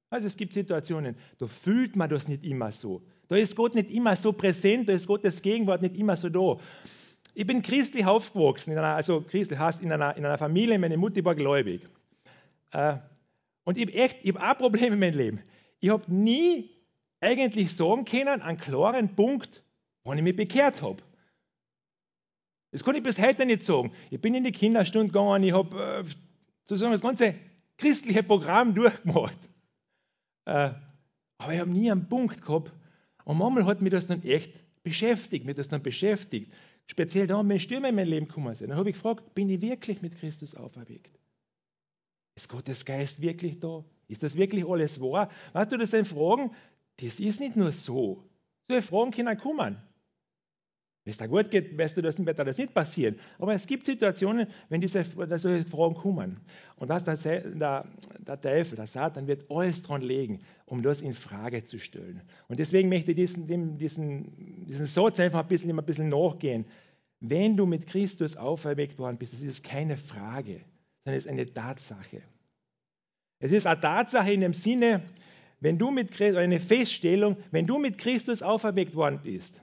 Also 0.10 0.28
es 0.28 0.38
gibt 0.38 0.54
Situationen, 0.54 1.16
da 1.38 1.48
fühlt 1.48 1.96
man 1.96 2.10
das 2.10 2.28
nicht 2.28 2.44
immer 2.44 2.72
so. 2.72 3.02
Da 3.30 3.36
ist 3.36 3.56
Gott 3.56 3.74
nicht 3.76 3.90
immer 3.90 4.16
so 4.16 4.34
präsent, 4.34 4.88
da 4.90 4.94
ist 4.94 5.08
Gottes 5.08 5.42
Gegenwart 5.42 5.82
nicht 5.82 5.98
immer 5.98 6.16
so 6.16 6.30
da. 6.30 6.58
Ich 7.34 7.48
bin 7.48 7.62
christlich 7.62 8.06
aufgewachsen, 8.06 8.72
in 8.72 8.78
einer, 8.78 8.96
also 8.96 9.22
christlich 9.22 9.58
heißt 9.58 9.82
in 9.82 9.92
einer, 9.92 10.16
in 10.16 10.26
einer 10.26 10.38
Familie, 10.38 10.78
meine 10.78 10.98
Mutter 10.98 11.24
war 11.26 11.34
gläubig. 11.34 11.82
Äh, 12.72 12.98
und 13.64 13.78
ich 13.78 13.88
habe 13.88 13.94
echt, 13.98 14.18
ich 14.22 14.36
habe 14.36 14.52
auch 14.52 14.58
Probleme 14.58 14.94
in 14.94 15.00
meinem 15.00 15.18
Leben. 15.18 15.42
Ich 15.80 15.90
habe 15.90 16.14
nie 16.14 16.70
eigentlich 17.20 17.74
sagen 17.76 18.06
können, 18.06 18.42
einen 18.42 18.58
klaren 18.58 19.16
Punkt, 19.16 19.64
wann 20.04 20.18
ich 20.18 20.24
mich 20.24 20.36
bekehrt 20.36 20.82
habe. 20.82 21.02
Das 22.74 22.84
kann 22.84 22.96
ich 22.96 23.04
bis 23.04 23.20
heute 23.20 23.46
nicht 23.46 23.62
sagen. 23.62 23.92
Ich 24.10 24.20
bin 24.20 24.34
in 24.34 24.44
die 24.44 24.52
Kinderstunde 24.52 25.14
gegangen, 25.14 25.44
ich 25.44 25.54
habe 25.54 26.04
äh, 26.04 26.04
sozusagen 26.64 26.92
das 26.92 27.02
ganze 27.02 27.36
christliche 27.78 28.24
Programm 28.24 28.74
durchgemacht. 28.74 29.38
Äh, 30.46 30.72
aber 31.38 31.54
ich 31.54 31.60
habe 31.60 31.70
nie 31.70 31.92
einen 31.92 32.10
Punkt 32.10 32.42
gehabt. 32.42 32.72
Und 33.26 33.38
manchmal 33.38 33.68
hat 33.68 33.84
mich 33.84 33.92
das 33.92 34.08
dann 34.08 34.24
echt 34.24 34.52
beschäftigt, 34.82 35.46
mich 35.46 35.56
das 35.56 35.68
dann 35.68 35.84
beschäftigt. 35.84 36.52
Speziell 36.88 37.28
da, 37.28 37.48
wenn 37.48 37.60
Stürme 37.60 37.90
in 37.90 37.96
mein 37.96 38.08
Leben 38.08 38.28
gekommen 38.28 38.56
sind. 38.56 38.72
Dann 38.72 38.78
habe 38.80 38.90
ich 38.90 38.96
gefragt, 38.96 39.36
bin 39.36 39.52
ich 39.52 39.62
wirklich 39.62 40.02
mit 40.02 40.16
Christus 40.16 40.56
auferweckt? 40.56 41.20
Ist 42.36 42.50
Gottes 42.50 42.84
Geist 42.86 43.22
wirklich 43.22 43.60
da? 43.60 43.86
Ist 44.08 44.24
das 44.24 44.36
wirklich 44.36 44.68
alles 44.68 45.00
wahr? 45.00 45.30
Weißt 45.54 45.72
du, 45.72 45.78
das 45.78 45.92
sind 45.92 46.08
Fragen, 46.08 46.50
das 46.98 47.20
ist 47.20 47.40
nicht 47.40 47.56
nur 47.56 47.72
so. 47.72 48.28
Solche 48.68 48.82
Fragen 48.82 49.12
können 49.12 49.38
kommen. 49.38 49.78
Wenn 51.06 51.12
es 51.12 51.18
da 51.18 51.28
gut 51.28 51.52
geht, 51.52 51.78
weißt 51.78 51.98
du, 51.98 52.02
das 52.02 52.26
wird 52.26 52.40
das 52.40 52.58
nicht 52.58 52.74
passieren. 52.74 53.20
Aber 53.38 53.54
es 53.54 53.68
gibt 53.68 53.86
Situationen, 53.86 54.48
wenn 54.70 54.80
diese 54.80 55.04
solche 55.04 55.66
Fragen 55.66 55.96
kommen. 55.96 56.40
Und 56.78 56.88
was 56.88 57.04
der, 57.04 57.42
der, 57.42 57.86
der 58.20 58.40
Teufel, 58.40 58.78
der 58.78 58.88
Satan, 58.88 59.28
wird 59.28 59.52
alles 59.52 59.82
dran 59.82 60.02
legen, 60.02 60.40
um 60.66 60.82
das 60.82 61.02
in 61.02 61.14
Frage 61.14 61.66
zu 61.66 61.78
stellen. 61.78 62.22
Und 62.48 62.58
deswegen 62.60 62.88
möchte 62.88 63.12
ich 63.12 63.18
diesen, 63.18 63.78
diesen, 63.78 64.66
diesen 64.66 64.86
Satz 64.86 65.20
einfach 65.20 65.42
ein 65.42 65.48
bisschen, 65.50 65.78
ein 65.78 65.86
bisschen 65.86 66.08
nachgehen. 66.08 66.66
Wenn 67.20 67.58
du 67.58 67.66
mit 67.66 67.86
Christus 67.86 68.38
auferweckt 68.38 68.98
worden 68.98 69.18
bist, 69.18 69.34
das 69.34 69.42
ist 69.42 69.64
keine 69.64 69.98
Frage, 69.98 70.62
sondern 71.04 71.18
es 71.18 71.26
ist 71.26 71.32
eine 71.32 71.54
Tatsache. 71.54 72.22
Es 73.40 73.52
ist 73.52 73.68
eine 73.68 73.82
Tatsache 73.82 74.32
in 74.32 74.40
dem 74.40 74.54
Sinne, 74.54 75.04
wenn 75.60 75.78
du 75.78 75.92
mit 75.92 76.22
eine 76.22 76.62
Feststellung, 76.62 77.36
wenn 77.52 77.66
du 77.66 77.78
mit 77.78 77.98
Christus 77.98 78.42
auferweckt 78.42 78.96
worden 78.96 79.20
bist, 79.22 79.63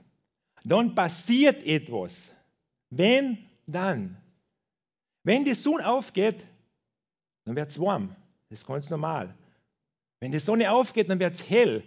dann 0.63 0.95
passiert 0.95 1.65
etwas. 1.65 2.33
Wenn, 2.89 3.37
dann. 3.67 4.17
Wenn 5.23 5.45
die 5.45 5.53
Sonne 5.53 5.87
aufgeht, 5.87 6.45
dann 7.45 7.55
wird 7.55 7.69
es 7.69 7.79
warm. 7.79 8.15
Das 8.49 8.59
ist 8.59 8.67
ganz 8.67 8.89
normal. 8.89 9.33
Wenn 10.19 10.31
die 10.31 10.39
Sonne 10.39 10.71
aufgeht, 10.71 11.09
dann 11.09 11.19
wird 11.19 11.33
es 11.33 11.49
hell. 11.49 11.83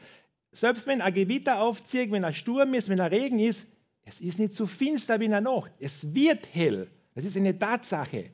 Selbst 0.53 0.87
wenn 0.87 1.01
ein 1.01 1.15
Gewitter 1.15 1.61
aufzieht, 1.61 2.11
wenn 2.11 2.25
ein 2.25 2.35
Sturm 2.35 2.75
ist, 2.75 2.89
wenn 2.89 3.01
ein 3.01 3.13
Regen 3.13 3.39
ist, 3.39 3.67
es 4.03 4.21
ist 4.21 4.39
nicht 4.39 4.53
so 4.53 4.67
finster 4.67 5.19
wie 5.21 5.25
in 5.27 5.31
der 5.31 5.41
Nacht. 5.41 5.73
Es 5.79 6.15
wird 6.15 6.47
hell. 6.53 6.89
Das 7.15 7.25
ist 7.25 7.37
eine 7.37 7.59
Tatsache. 7.59 8.31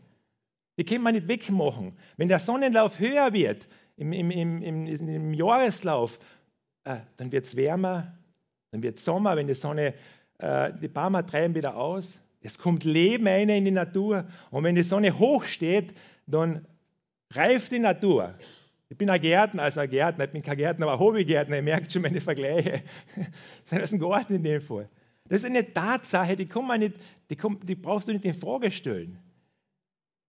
Die 0.76 0.84
kann 0.84 1.02
man 1.02 1.14
nicht 1.14 1.28
wegmachen. 1.28 1.96
Wenn 2.16 2.28
der 2.28 2.38
Sonnenlauf 2.38 2.98
höher 2.98 3.32
wird 3.32 3.68
im, 3.96 4.12
im, 4.12 4.30
im, 4.30 4.86
im 4.86 5.34
Jahreslauf, 5.34 6.18
äh, 6.84 6.96
dann 7.16 7.30
wird 7.30 7.46
es 7.46 7.56
wärmer, 7.56 8.18
dann 8.70 8.82
wird 8.82 8.98
es 8.98 9.04
Sommer, 9.04 9.36
wenn 9.36 9.46
die 9.46 9.54
Sonne 9.54 9.94
äh, 10.40 10.72
die 10.80 10.88
Bäume 10.88 11.24
treiben 11.24 11.54
wieder 11.54 11.76
aus. 11.76 12.20
Es 12.42 12.58
kommt 12.58 12.84
Leben 12.84 13.26
ein 13.26 13.48
in 13.48 13.64
die 13.64 13.70
Natur. 13.70 14.26
Und 14.50 14.64
wenn 14.64 14.74
die 14.74 14.82
Sonne 14.82 15.18
hoch 15.18 15.44
steht, 15.44 15.94
dann 16.26 16.66
reift 17.30 17.72
die 17.72 17.78
Natur. 17.78 18.34
Ich 18.88 18.96
bin 18.96 19.08
ein 19.08 19.20
Gärtner, 19.20 19.62
also 19.62 19.80
ein 19.80 19.90
Gärtner, 19.90 20.24
ich 20.24 20.30
bin 20.30 20.42
kein 20.42 20.56
Gärtner, 20.56 20.86
aber 20.86 20.94
ein 20.94 20.98
Hobbygärtner, 20.98 21.56
ihr 21.56 21.62
merkt 21.62 21.92
schon 21.92 22.02
meine 22.02 22.20
Vergleiche. 22.20 22.82
Das 23.70 23.84
ist 23.84 23.92
ein 23.92 24.00
Garten 24.00 24.34
in 24.34 24.42
dem 24.42 24.60
Fall. 24.60 24.88
Das 25.28 25.42
ist 25.42 25.44
eine 25.44 25.72
Tatsache, 25.72 26.34
die, 26.34 26.46
kann 26.46 26.66
man 26.66 26.80
nicht, 26.80 26.96
die, 27.30 27.36
kann, 27.36 27.56
die 27.62 27.76
brauchst 27.76 28.08
du 28.08 28.12
nicht 28.12 28.24
in 28.24 28.34
Frage 28.34 28.70
stellen. 28.72 29.18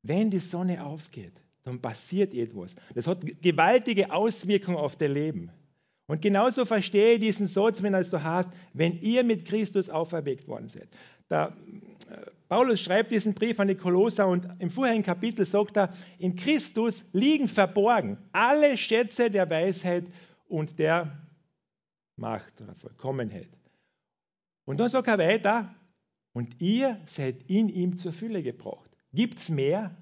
Wenn 0.03 0.29
die 0.29 0.39
Sonne 0.39 0.83
aufgeht, 0.83 1.33
dann 1.63 1.81
passiert 1.81 2.35
etwas. 2.35 2.75
Das 2.93 3.07
hat 3.07 3.21
gewaltige 3.41 4.11
Auswirkungen 4.11 4.77
auf 4.77 4.95
dein 4.95 5.13
Leben. 5.13 5.51
Und 6.11 6.21
genauso 6.21 6.65
verstehe 6.65 7.13
ich 7.13 7.21
diesen 7.21 7.47
Satz, 7.47 7.81
wenn 7.81 7.93
er 7.93 8.03
so 8.03 8.21
heißt, 8.21 8.49
wenn 8.73 8.99
ihr 8.99 9.23
mit 9.23 9.45
Christus 9.45 9.89
auferweckt 9.89 10.45
worden 10.45 10.67
seid. 10.67 10.89
Der, 11.29 11.55
äh, 12.09 12.29
Paulus 12.49 12.81
schreibt 12.81 13.11
diesen 13.11 13.33
Brief 13.33 13.61
an 13.61 13.69
die 13.69 13.75
Kolosser 13.75 14.27
und 14.27 14.45
im 14.59 14.69
vorherigen 14.69 15.03
Kapitel 15.03 15.45
sagt 15.45 15.77
er, 15.77 15.93
in 16.19 16.35
Christus 16.35 17.05
liegen 17.13 17.47
verborgen 17.47 18.17
alle 18.33 18.75
Schätze 18.75 19.31
der 19.31 19.49
Weisheit 19.49 20.03
und 20.49 20.77
der 20.79 21.17
Macht 22.17 22.59
oder 22.59 22.75
Vollkommenheit. 22.75 23.47
Und 24.65 24.81
dann 24.81 24.89
sagt 24.89 25.07
er 25.07 25.17
weiter, 25.17 25.73
und 26.33 26.61
ihr 26.61 26.99
seid 27.05 27.49
in 27.49 27.69
ihm 27.69 27.95
zur 27.95 28.11
Fülle 28.11 28.43
gebracht. 28.43 28.91
Gibt 29.13 29.39
es 29.39 29.47
mehr? 29.47 29.95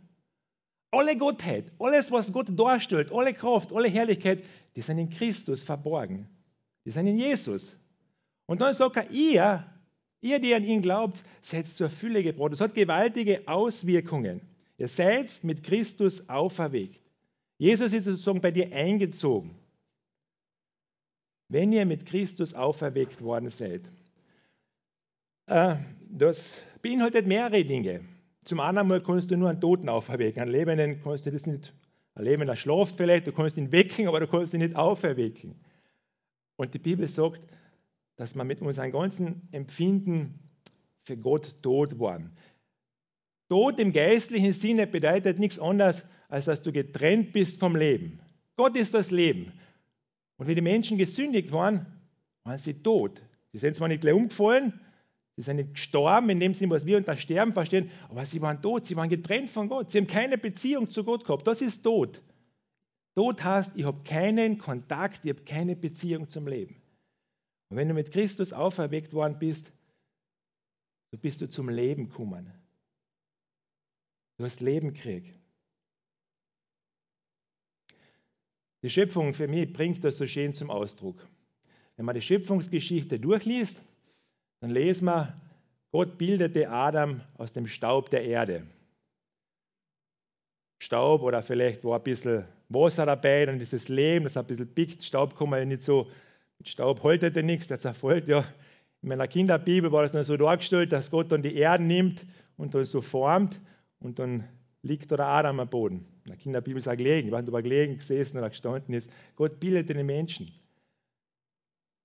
Alle 0.92 1.18
Gottheit, 1.18 1.72
alles, 1.80 2.12
was 2.12 2.32
Gott 2.32 2.48
darstellt, 2.58 3.12
alle 3.12 3.34
Kraft, 3.34 3.72
alle 3.72 3.88
Herrlichkeit, 3.88 4.44
die 4.76 4.82
sind 4.82 4.98
in 4.98 5.10
Christus 5.10 5.62
verborgen. 5.62 6.28
Die 6.86 6.92
sind 6.92 7.06
in 7.06 7.18
Jesus. 7.18 7.78
Und 8.48 8.62
dann 8.62 8.74
sagt 8.74 8.98
er, 8.98 9.12
ihr, 9.12 9.66
ihr, 10.22 10.40
die 10.40 10.56
an 10.56 10.64
ihn 10.64 10.82
glaubt, 10.82 11.24
seid 11.42 11.68
zur 11.68 11.90
Fülle 11.90 12.24
gebracht. 12.24 12.54
Das 12.54 12.62
hat 12.62 12.74
gewaltige 12.74 13.48
Auswirkungen. 13.48 14.42
Ihr 14.78 14.88
seid 14.88 15.44
mit 15.44 15.64
Christus 15.64 16.28
auferweckt. 16.30 17.00
Jesus 17.60 17.94
ist 17.94 18.06
sozusagen 18.06 18.42
bei 18.42 18.52
dir 18.52 18.74
eingezogen. 18.74 19.54
Wenn 21.50 21.72
ihr 21.74 21.86
mit 21.86 22.06
Christus 22.06 22.54
auferweckt 22.54 23.22
worden 23.22 23.50
seid. 23.50 23.82
Äh, 25.48 25.76
das 26.10 26.62
beinhaltet 26.82 27.28
mehrere 27.28 27.64
Dinge. 27.66 28.06
Zum 28.46 28.60
einen 28.60 28.88
mal 28.88 29.04
kannst 29.04 29.32
du 29.32 29.38
nur 29.38 29.50
einen 29.50 29.62
Toten 29.62 29.90
auferwecken. 29.90 30.42
Einen 30.42 30.52
Lebenden 30.52 31.02
kannst 31.02 31.26
du 31.26 31.32
das 31.32 31.46
nicht 31.46 31.74
ein 32.16 32.26
Lebender 32.26 32.56
schlaft 32.58 32.98
vielleicht, 32.98 33.28
du 33.28 33.32
kannst 33.32 33.56
ihn 33.56 33.72
wecken, 33.72 34.08
aber 34.08 34.20
du 34.20 34.28
kannst 34.28 34.54
ihn 34.54 34.60
nicht 34.60 34.76
auferwecken. 34.76 35.56
Und 36.58 36.74
die 36.74 36.80
Bibel 36.80 37.08
sagt, 37.08 37.42
dass 38.18 38.36
wir 38.36 38.44
mit 38.44 38.62
unserem 38.62 38.92
ganzen 38.92 39.48
Empfinden 39.54 40.38
für 41.04 41.16
Gott 41.16 41.56
tot 41.62 41.98
waren. 41.98 42.32
Tod 43.48 43.80
im 43.80 43.94
geistlichen 43.94 44.52
Sinne 44.52 44.86
bedeutet 44.86 45.40
nichts 45.40 45.60
anderes, 45.60 46.06
als 46.28 46.46
dass 46.46 46.62
du 46.62 46.74
getrennt 46.74 47.32
bist 47.32 47.60
vom 47.60 47.76
Leben. 47.76 48.20
Gott 48.58 48.76
ist 48.76 48.94
das 48.94 49.12
Leben. 49.12 49.54
Und 50.36 50.48
wie 50.48 50.56
die 50.56 50.62
Menschen 50.62 50.98
gesündigt 50.98 51.52
waren, 51.54 51.86
waren 52.44 52.58
sie 52.58 52.74
tot. 52.74 53.22
Sie 53.54 53.58
sind 53.58 53.76
zwar 53.78 53.88
nicht 53.88 54.02
gleich 54.02 54.14
umgefallen, 54.14 54.80
Sie 55.40 55.44
sind 55.44 55.56
nicht 55.56 55.76
gestorben 55.76 56.30
in 56.32 56.42
dem 56.42 56.54
Sinne, 56.54 56.72
was 56.72 56.86
wir 56.86 56.98
unter 56.98 57.16
Sterben 57.16 57.54
verstehen, 57.54 57.90
aber 58.10 58.26
sie 58.26 58.42
waren 58.42 58.62
tot, 58.62 58.86
sie 58.86 58.98
waren 58.98 59.08
getrennt 59.08 59.50
von 59.50 59.70
Gott. 59.70 59.90
Sie 59.90 59.98
haben 59.98 60.06
keine 60.06 60.38
Beziehung 60.38 60.90
zu 60.90 61.06
Gott 61.06 61.24
gehabt. 61.24 61.48
Das 61.48 61.62
ist 61.62 61.82
Tod. 61.82 62.22
Tod 63.16 63.42
heißt, 63.42 63.78
ich 63.78 63.86
habe 63.86 64.04
keinen 64.04 64.58
Kontakt, 64.58 65.24
ich 65.24 65.30
habe 65.30 65.46
keine 65.46 65.78
Beziehung 65.78 66.28
zum 66.28 66.46
Leben. 66.46 66.82
Und 67.70 67.78
wenn 67.78 67.88
du 67.88 67.94
mit 67.94 68.12
Christus 68.12 68.52
auferweckt 68.52 69.14
worden 69.14 69.40
bist, 69.40 69.72
so 71.10 71.18
bist 71.18 71.40
du 71.40 71.48
zum 71.48 71.70
Leben 71.70 72.10
gekommen. 72.10 72.52
Du 74.36 74.44
hast 74.44 74.60
Leben 74.60 74.94
gekriegt. 74.94 75.40
Die 78.84 78.90
Schöpfung 78.90 79.34
für 79.34 79.48
mich 79.48 79.72
bringt 79.72 80.04
das 80.04 80.18
so 80.18 80.28
schön 80.28 80.54
zum 80.54 80.70
Ausdruck. 80.70 81.26
Wenn 81.96 82.06
man 82.06 82.16
die 82.16 82.22
Schöpfungsgeschichte 82.22 83.22
durchliest, 83.22 83.82
dann 84.62 84.72
lesen 84.72 85.06
wir, 85.06 85.34
Gott 85.92 86.18
bildete 86.18 86.70
Adam 86.70 87.22
aus 87.38 87.54
dem 87.54 87.68
Staub 87.68 88.10
der 88.10 88.24
Erde. 88.24 88.66
Staub 90.82 91.22
oder 91.22 91.42
vielleicht 91.42 91.84
war 91.84 91.98
ein 91.98 92.04
bisschen 92.04 92.46
Wasser 92.70 93.06
dabei, 93.06 93.46
dann 93.46 93.60
ist 93.60 93.74
das 93.74 93.90
Leben, 93.90 94.26
das 94.26 94.36
hat 94.36 94.46
ein 94.46 94.48
bisschen 94.48 94.74
pickt. 94.74 95.04
Staub 95.04 95.38
kann 95.38 95.50
man 95.50 95.60
ja 95.60 95.66
nicht 95.66 95.82
so, 95.82 96.08
mit 96.60 96.70
Staub 96.70 97.04
haltet 97.04 97.36
nichts, 97.44 97.68
der 97.68 97.80
zerfällt 97.80 98.28
ja. 98.28 98.46
In 99.02 99.10
meiner 99.10 99.28
Kinderbibel 99.28 99.92
war 99.92 100.04
das 100.04 100.12
dann 100.12 100.24
so 100.24 100.38
dargestellt, 100.38 100.92
dass 100.92 101.10
Gott 101.10 101.32
dann 101.32 101.42
die 101.42 101.56
Erde 101.56 101.84
nimmt 101.84 102.26
und 102.58 102.76
dann 102.76 102.86
so 102.86 103.02
formt 103.02 103.60
und 104.00 104.20
dann 104.20 104.48
liegt 104.82 105.12
da 105.12 105.18
Adam 105.18 105.60
am 105.60 105.70
Boden. 105.70 106.06
In 106.26 106.32
der 106.32 106.38
Kinderbibel 106.38 106.80
ist 106.80 106.88
er 106.88 106.98
gelegen, 106.98 107.28
ich 107.28 107.34
weiß 107.34 107.46
nicht, 107.46 107.54
er 107.54 107.62
gelegen, 107.62 107.98
gesessen 107.98 108.38
oder 108.38 108.50
gestanden 108.50 108.94
ist. 108.94 109.10
Gott 109.36 109.60
bildet 109.60 109.90
den 109.90 110.06
Menschen. 110.06 110.52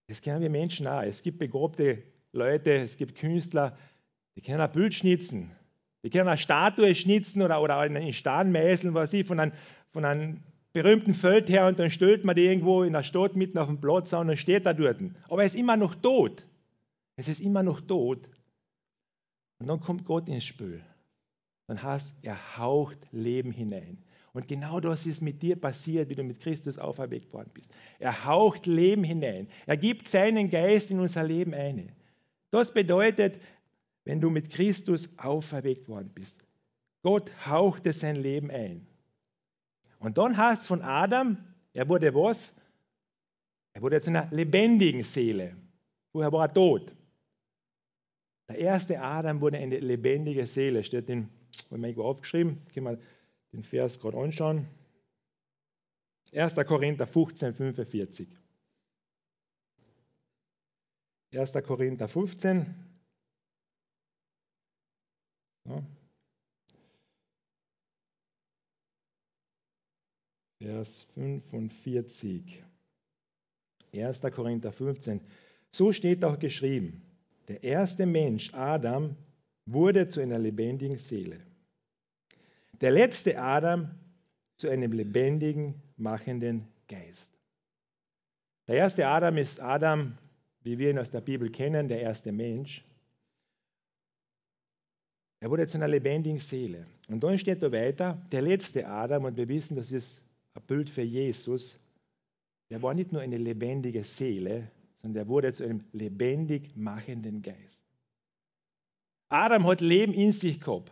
Das 0.08 0.20
kennen 0.20 0.40
wir 0.40 0.50
Menschen 0.50 0.86
auch. 0.86 1.02
Es 1.02 1.22
gibt 1.22 1.38
begabte 1.38 2.02
Leute, 2.34 2.74
es 2.78 2.96
gibt 2.96 3.16
Künstler, 3.16 3.76
die 4.34 4.42
können 4.42 4.60
ein 4.60 4.72
Bild 4.72 4.92
schnitzen. 4.92 5.52
Die 6.02 6.10
können 6.10 6.28
eine 6.28 6.36
Statue 6.36 6.94
schnitzen 6.94 7.42
oder, 7.42 7.62
oder 7.62 7.78
einen 7.78 8.12
Stein 8.12 8.50
mäßeln, 8.52 8.92
was 8.92 9.12
ich, 9.12 9.26
von 9.26 9.40
einem, 9.40 9.52
von 9.92 10.04
einem 10.04 10.42
berühmten 10.72 11.14
Feld 11.14 11.48
her 11.48 11.68
und 11.68 11.78
dann 11.78 11.90
stellt 11.90 12.24
man 12.24 12.34
die 12.34 12.44
irgendwo 12.44 12.82
in 12.82 12.92
der 12.92 13.04
Stadt 13.04 13.36
mitten 13.36 13.58
auf 13.58 13.68
dem 13.68 13.80
Platz 13.80 14.12
und 14.12 14.26
dann 14.26 14.36
steht 14.36 14.66
er 14.66 14.74
dort. 14.74 15.00
Aber 15.28 15.42
er 15.42 15.46
ist 15.46 15.54
immer 15.54 15.76
noch 15.76 15.94
tot. 15.94 16.44
Es 17.16 17.28
ist 17.28 17.40
immer 17.40 17.62
noch 17.62 17.80
tot. 17.80 18.28
Und 19.60 19.68
dann 19.68 19.80
kommt 19.80 20.04
Gott 20.04 20.28
ins 20.28 20.44
Spiel. 20.44 20.82
Dann 21.68 21.80
heißt, 21.80 22.12
er 22.22 22.58
haucht 22.58 22.98
Leben 23.12 23.52
hinein. 23.52 23.98
Und 24.32 24.48
genau 24.48 24.80
das 24.80 25.06
ist 25.06 25.22
mit 25.22 25.40
dir 25.40 25.54
passiert, 25.54 26.08
wie 26.08 26.16
du 26.16 26.24
mit 26.24 26.40
Christus 26.40 26.76
auferweckt 26.76 27.32
worden 27.32 27.50
bist. 27.54 27.72
Er 28.00 28.24
haucht 28.26 28.66
Leben 28.66 29.04
hinein. 29.04 29.46
Er 29.66 29.76
gibt 29.76 30.08
seinen 30.08 30.50
Geist 30.50 30.90
in 30.90 30.98
unser 30.98 31.22
Leben 31.22 31.54
ein. 31.54 31.92
Das 32.54 32.70
bedeutet, 32.72 33.40
wenn 34.04 34.20
du 34.20 34.30
mit 34.30 34.48
Christus 34.48 35.08
auferweckt 35.16 35.88
worden 35.88 36.12
bist. 36.14 36.46
Gott 37.02 37.28
hauchte 37.48 37.92
sein 37.92 38.14
Leben 38.14 38.48
ein. 38.48 38.86
Und 39.98 40.18
dann 40.18 40.36
heißt 40.36 40.62
es 40.62 40.68
von 40.68 40.80
Adam, 40.80 41.36
er 41.72 41.88
wurde 41.88 42.14
was? 42.14 42.54
Er 43.72 43.82
wurde 43.82 44.00
zu 44.00 44.10
einer 44.10 44.28
lebendigen 44.30 45.02
Seele. 45.02 45.56
Vorher 46.12 46.30
war 46.30 46.46
er 46.46 46.54
tot. 46.54 46.94
Der 48.48 48.58
erste 48.58 49.00
Adam 49.00 49.40
wurde 49.40 49.58
eine 49.58 49.80
lebendige 49.80 50.46
Seele. 50.46 50.84
Steht 50.84 51.10
in, 51.10 51.28
haben 51.72 51.80
wir 51.80 51.88
irgendwo 51.88 52.04
aufgeschrieben. 52.04 52.62
Können 52.72 52.86
wir 52.86 52.98
den 53.52 53.64
Vers 53.64 53.98
gerade 53.98 54.16
anschauen. 54.16 54.68
1. 56.32 56.54
Korinther 56.54 57.08
15, 57.08 57.52
45. 57.52 58.28
1. 61.34 61.52
Korinther 61.64 62.06
15. 62.06 62.74
Ja. 65.66 65.82
Vers 70.62 71.02
45. 71.14 72.64
1. 73.92 74.20
Korinther 74.20 74.72
15. 74.72 75.20
So 75.72 75.92
steht 75.92 76.24
auch 76.24 76.38
geschrieben, 76.38 77.02
der 77.48 77.62
erste 77.62 78.06
Mensch, 78.06 78.54
Adam, 78.54 79.16
wurde 79.66 80.08
zu 80.08 80.20
einer 80.20 80.38
lebendigen 80.38 80.98
Seele. 80.98 81.40
Der 82.80 82.92
letzte 82.92 83.38
Adam 83.38 83.90
zu 84.56 84.68
einem 84.68 84.92
lebendigen, 84.92 85.82
machenden 85.96 86.68
Geist. 86.88 87.30
Der 88.68 88.76
erste 88.76 89.06
Adam 89.08 89.36
ist 89.36 89.60
Adam, 89.60 90.16
wie 90.64 90.78
wir 90.78 90.90
ihn 90.90 90.98
aus 90.98 91.10
der 91.10 91.20
Bibel 91.20 91.50
kennen, 91.50 91.86
der 91.88 92.00
erste 92.00 92.32
Mensch. 92.32 92.82
Er 95.40 95.50
wurde 95.50 95.66
zu 95.66 95.76
einer 95.76 95.88
lebendigen 95.88 96.40
Seele. 96.40 96.86
Und 97.08 97.22
dann 97.22 97.38
steht 97.38 97.62
da 97.62 97.70
weiter, 97.70 98.20
der 98.32 98.42
letzte 98.42 98.88
Adam, 98.88 99.24
und 99.24 99.36
wir 99.36 99.46
wissen, 99.46 99.76
das 99.76 99.92
ist 99.92 100.22
ein 100.54 100.62
Bild 100.62 100.88
für 100.88 101.02
Jesus, 101.02 101.78
der 102.70 102.80
war 102.82 102.94
nicht 102.94 103.12
nur 103.12 103.20
eine 103.20 103.36
lebendige 103.36 104.04
Seele, 104.04 104.70
sondern 104.96 105.24
er 105.24 105.28
wurde 105.28 105.52
zu 105.52 105.64
einem 105.64 105.84
lebendig 105.92 106.74
machenden 106.76 107.42
Geist. 107.42 107.82
Adam 109.28 109.66
hat 109.66 109.82
Leben 109.82 110.14
in 110.14 110.32
sich 110.32 110.60
gehabt, 110.60 110.90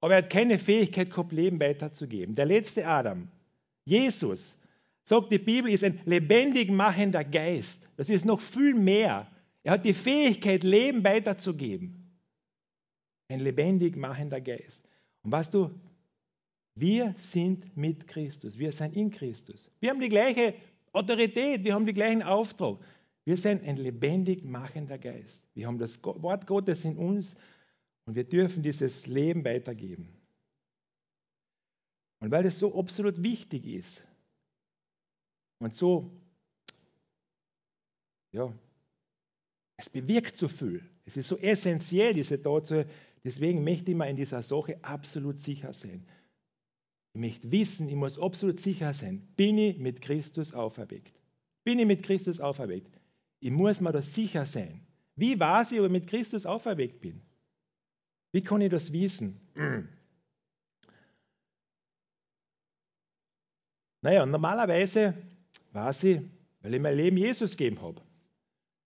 aber 0.00 0.14
er 0.14 0.22
hat 0.22 0.30
keine 0.30 0.58
Fähigkeit 0.58 1.10
gehabt, 1.10 1.32
Leben 1.32 1.60
weiterzugeben. 1.60 2.34
Der 2.34 2.46
letzte 2.46 2.86
Adam, 2.86 3.28
Jesus, 3.84 4.56
sagt 5.06 5.30
die 5.30 5.38
Bibel, 5.38 5.70
ist 5.70 5.84
ein 5.84 6.00
lebendig 6.04 6.68
machender 6.70 7.24
Geist. 7.24 7.88
Das 7.96 8.10
ist 8.10 8.24
noch 8.24 8.40
viel 8.40 8.74
mehr. 8.74 9.30
Er 9.62 9.72
hat 9.72 9.84
die 9.84 9.94
Fähigkeit, 9.94 10.64
Leben 10.64 11.04
weiterzugeben. 11.04 12.10
Ein 13.28 13.40
lebendig 13.40 13.96
machender 13.96 14.40
Geist. 14.40 14.82
Und 15.22 15.32
was 15.32 15.48
du, 15.48 15.70
wir 16.74 17.14
sind 17.18 17.76
mit 17.76 18.06
Christus. 18.06 18.58
Wir 18.58 18.72
sind 18.72 18.96
in 18.96 19.10
Christus. 19.10 19.70
Wir 19.80 19.90
haben 19.90 20.00
die 20.00 20.08
gleiche 20.08 20.54
Autorität. 20.92 21.64
Wir 21.64 21.74
haben 21.74 21.86
den 21.86 21.94
gleichen 21.94 22.22
Auftrag. 22.22 22.78
Wir 23.24 23.36
sind 23.36 23.62
ein 23.64 23.76
lebendig 23.76 24.44
machender 24.44 24.98
Geist. 24.98 25.42
Wir 25.54 25.68
haben 25.68 25.78
das 25.78 26.02
Wort 26.02 26.46
Gottes 26.46 26.84
in 26.84 26.96
uns 26.96 27.36
und 28.06 28.14
wir 28.14 28.24
dürfen 28.24 28.62
dieses 28.62 29.06
Leben 29.06 29.44
weitergeben. 29.44 30.08
Und 32.20 32.30
weil 32.30 32.46
es 32.46 32.58
so 32.58 32.76
absolut 32.78 33.22
wichtig 33.22 33.66
ist 33.66 34.04
und 35.58 35.74
so, 35.74 36.10
ja, 38.32 38.52
es 39.76 39.90
bewirkt 39.90 40.36
so 40.36 40.48
viel. 40.48 40.88
Es 41.04 41.16
ist 41.16 41.28
so 41.28 41.36
essentiell, 41.38 42.14
diese 42.14 42.40
Tatsache. 42.40 42.86
Deswegen 43.24 43.64
möchte 43.64 43.90
ich 43.90 43.96
mir 43.96 44.08
in 44.08 44.16
dieser 44.16 44.42
Sache 44.42 44.78
absolut 44.82 45.40
sicher 45.40 45.72
sein. 45.72 46.06
Ich 47.12 47.20
möchte 47.20 47.50
wissen, 47.50 47.88
ich 47.88 47.94
muss 47.94 48.18
absolut 48.18 48.60
sicher 48.60 48.92
sein, 48.92 49.26
bin 49.36 49.56
ich 49.56 49.78
mit 49.78 50.00
Christus 50.00 50.52
auferweckt? 50.52 51.18
Bin 51.64 51.78
ich 51.78 51.86
mit 51.86 52.02
Christus 52.02 52.40
auferweckt? 52.40 53.00
Ich 53.40 53.50
muss 53.50 53.80
mir 53.80 53.92
da 53.92 54.02
sicher 54.02 54.44
sein. 54.44 54.86
Wie 55.14 55.38
weiß 55.38 55.72
ich, 55.72 55.80
ob 55.80 55.86
ich 55.86 55.92
mit 55.92 56.06
Christus 56.06 56.44
auferweckt 56.44 57.00
bin? 57.00 57.22
Wie 58.32 58.42
kann 58.42 58.60
ich 58.60 58.70
das 58.70 58.92
wissen? 58.92 59.40
Naja, 64.02 64.24
normalerweise 64.24 65.14
weiß 65.76 66.04
ich, 66.04 66.20
weil 66.62 66.74
ich 66.74 66.80
mein 66.80 66.96
Leben 66.96 67.16
Jesus 67.16 67.56
gegeben 67.56 67.80
habe. 67.82 68.02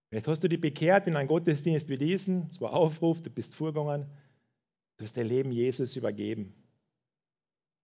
Vielleicht 0.09 0.27
hast 0.27 0.43
du 0.43 0.49
dich 0.49 0.61
bekehrt 0.61 1.07
in 1.07 1.17
einen 1.17 1.29
Gottesdienst 1.29 1.89
wie 1.89 1.97
diesen, 1.97 2.49
es 2.51 2.61
war 2.61 2.73
Aufruf, 2.73 3.23
du 3.23 3.31
bist 3.31 3.55
vorgegangen, 3.55 4.07
du 4.97 5.05
hast 5.05 5.17
dein 5.17 5.29
Leben 5.29 5.53
Jesus 5.53 5.97
übergeben. 5.97 6.53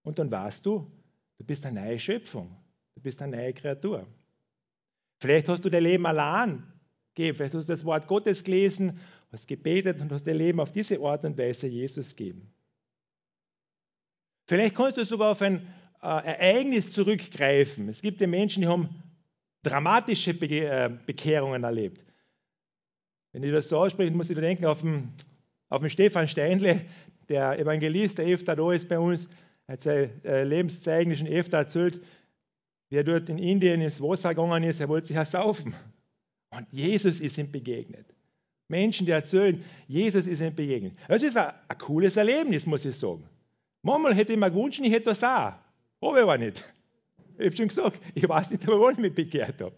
Und 0.02 0.18
dann 0.18 0.30
weißt 0.30 0.66
du, 0.66 0.90
du 1.38 1.44
bist 1.44 1.64
eine 1.64 1.80
neue 1.80 1.98
Schöpfung. 1.98 2.56
Du 2.94 3.00
bist 3.00 3.20
eine 3.22 3.36
neue 3.36 3.52
Kreatur. 3.52 4.06
Vielleicht 5.20 5.48
hast 5.48 5.64
du 5.64 5.70
dein 5.70 5.82
Leben 5.82 6.06
allein 6.06 6.64
gegeben. 7.14 7.36
Vielleicht 7.36 7.54
hast 7.54 7.68
du 7.68 7.72
das 7.72 7.84
Wort 7.84 8.06
Gottes 8.06 8.42
gelesen, 8.42 9.00
hast 9.30 9.46
gebetet 9.46 10.00
und 10.00 10.10
hast 10.12 10.26
dein 10.26 10.36
Leben 10.36 10.60
auf 10.60 10.72
diese 10.72 11.00
Art 11.00 11.24
und 11.24 11.38
Weise 11.38 11.68
Jesus 11.68 12.16
gegeben. 12.16 12.52
Vielleicht 14.48 14.74
kannst 14.74 14.96
du 14.96 15.04
sogar 15.04 15.32
auf 15.32 15.42
ein 15.42 15.66
äh, 16.06 16.26
Ereignis 16.26 16.92
zurückgreifen. 16.92 17.88
Es 17.88 18.00
gibt 18.00 18.20
ja 18.20 18.26
Menschen, 18.26 18.62
die 18.62 18.68
haben 18.68 18.88
dramatische 19.62 20.30
äh, 20.30 20.90
Bekehrungen 21.06 21.64
erlebt. 21.64 22.04
Wenn 23.32 23.42
ich 23.42 23.52
das 23.52 23.68
so 23.68 23.78
ausspreche, 23.78 24.12
muss 24.12 24.30
ich 24.30 24.36
da 24.36 24.40
denken 24.40 24.66
auf 24.66 24.82
den, 24.82 25.12
auf 25.68 25.80
den 25.80 25.90
Stefan 25.90 26.28
Steinle, 26.28 26.82
der 27.28 27.58
Evangelist, 27.58 28.18
der 28.18 28.26
öfter 28.26 28.54
da 28.54 28.72
ist 28.72 28.88
bei 28.88 28.98
uns 28.98 29.28
hat 29.68 29.82
sein 29.82 30.24
äh, 30.24 30.44
Lebenszeugnis 30.44 31.18
schon 31.18 31.28
öfter 31.28 31.58
erzählt, 31.58 32.00
wie 32.88 32.96
er 32.96 33.04
dort 33.04 33.28
in 33.28 33.38
Indien 33.38 33.80
ins 33.80 34.00
Wasser 34.00 34.34
gegangen 34.34 34.62
ist, 34.62 34.80
er 34.80 34.88
wollte 34.88 35.08
sich 35.08 35.16
ersaufen. 35.16 35.74
Und 36.50 36.66
Jesus 36.70 37.20
ist 37.20 37.36
ihm 37.38 37.50
begegnet. 37.50 38.06
Menschen, 38.68 39.06
die 39.06 39.12
erzählen, 39.12 39.62
Jesus 39.88 40.26
ist 40.26 40.40
ihm 40.40 40.54
begegnet. 40.54 40.94
Das 41.08 41.22
ist 41.22 41.36
ein, 41.36 41.52
ein 41.68 41.78
cooles 41.78 42.16
Erlebnis, 42.16 42.66
muss 42.66 42.84
ich 42.84 42.96
sagen. 42.96 43.24
Manchmal 43.82 44.14
hätte 44.14 44.32
ich 44.32 44.38
mir 44.38 44.50
gewünscht, 44.50 44.80
ich 44.82 44.92
hätte 44.92 45.06
das 45.06 45.22
auch. 45.22 45.54
Aber 46.00 46.34
ich 46.34 46.40
nicht. 46.40 46.74
Ich 47.38 47.46
habe 47.46 47.56
schon 47.56 47.68
gesagt, 47.68 48.00
ich 48.14 48.28
weiß 48.28 48.50
nicht, 48.50 48.66
wann 48.66 48.92
ich 48.92 48.98
mich 48.98 49.14
bekehrt 49.14 49.60
habe. 49.60 49.74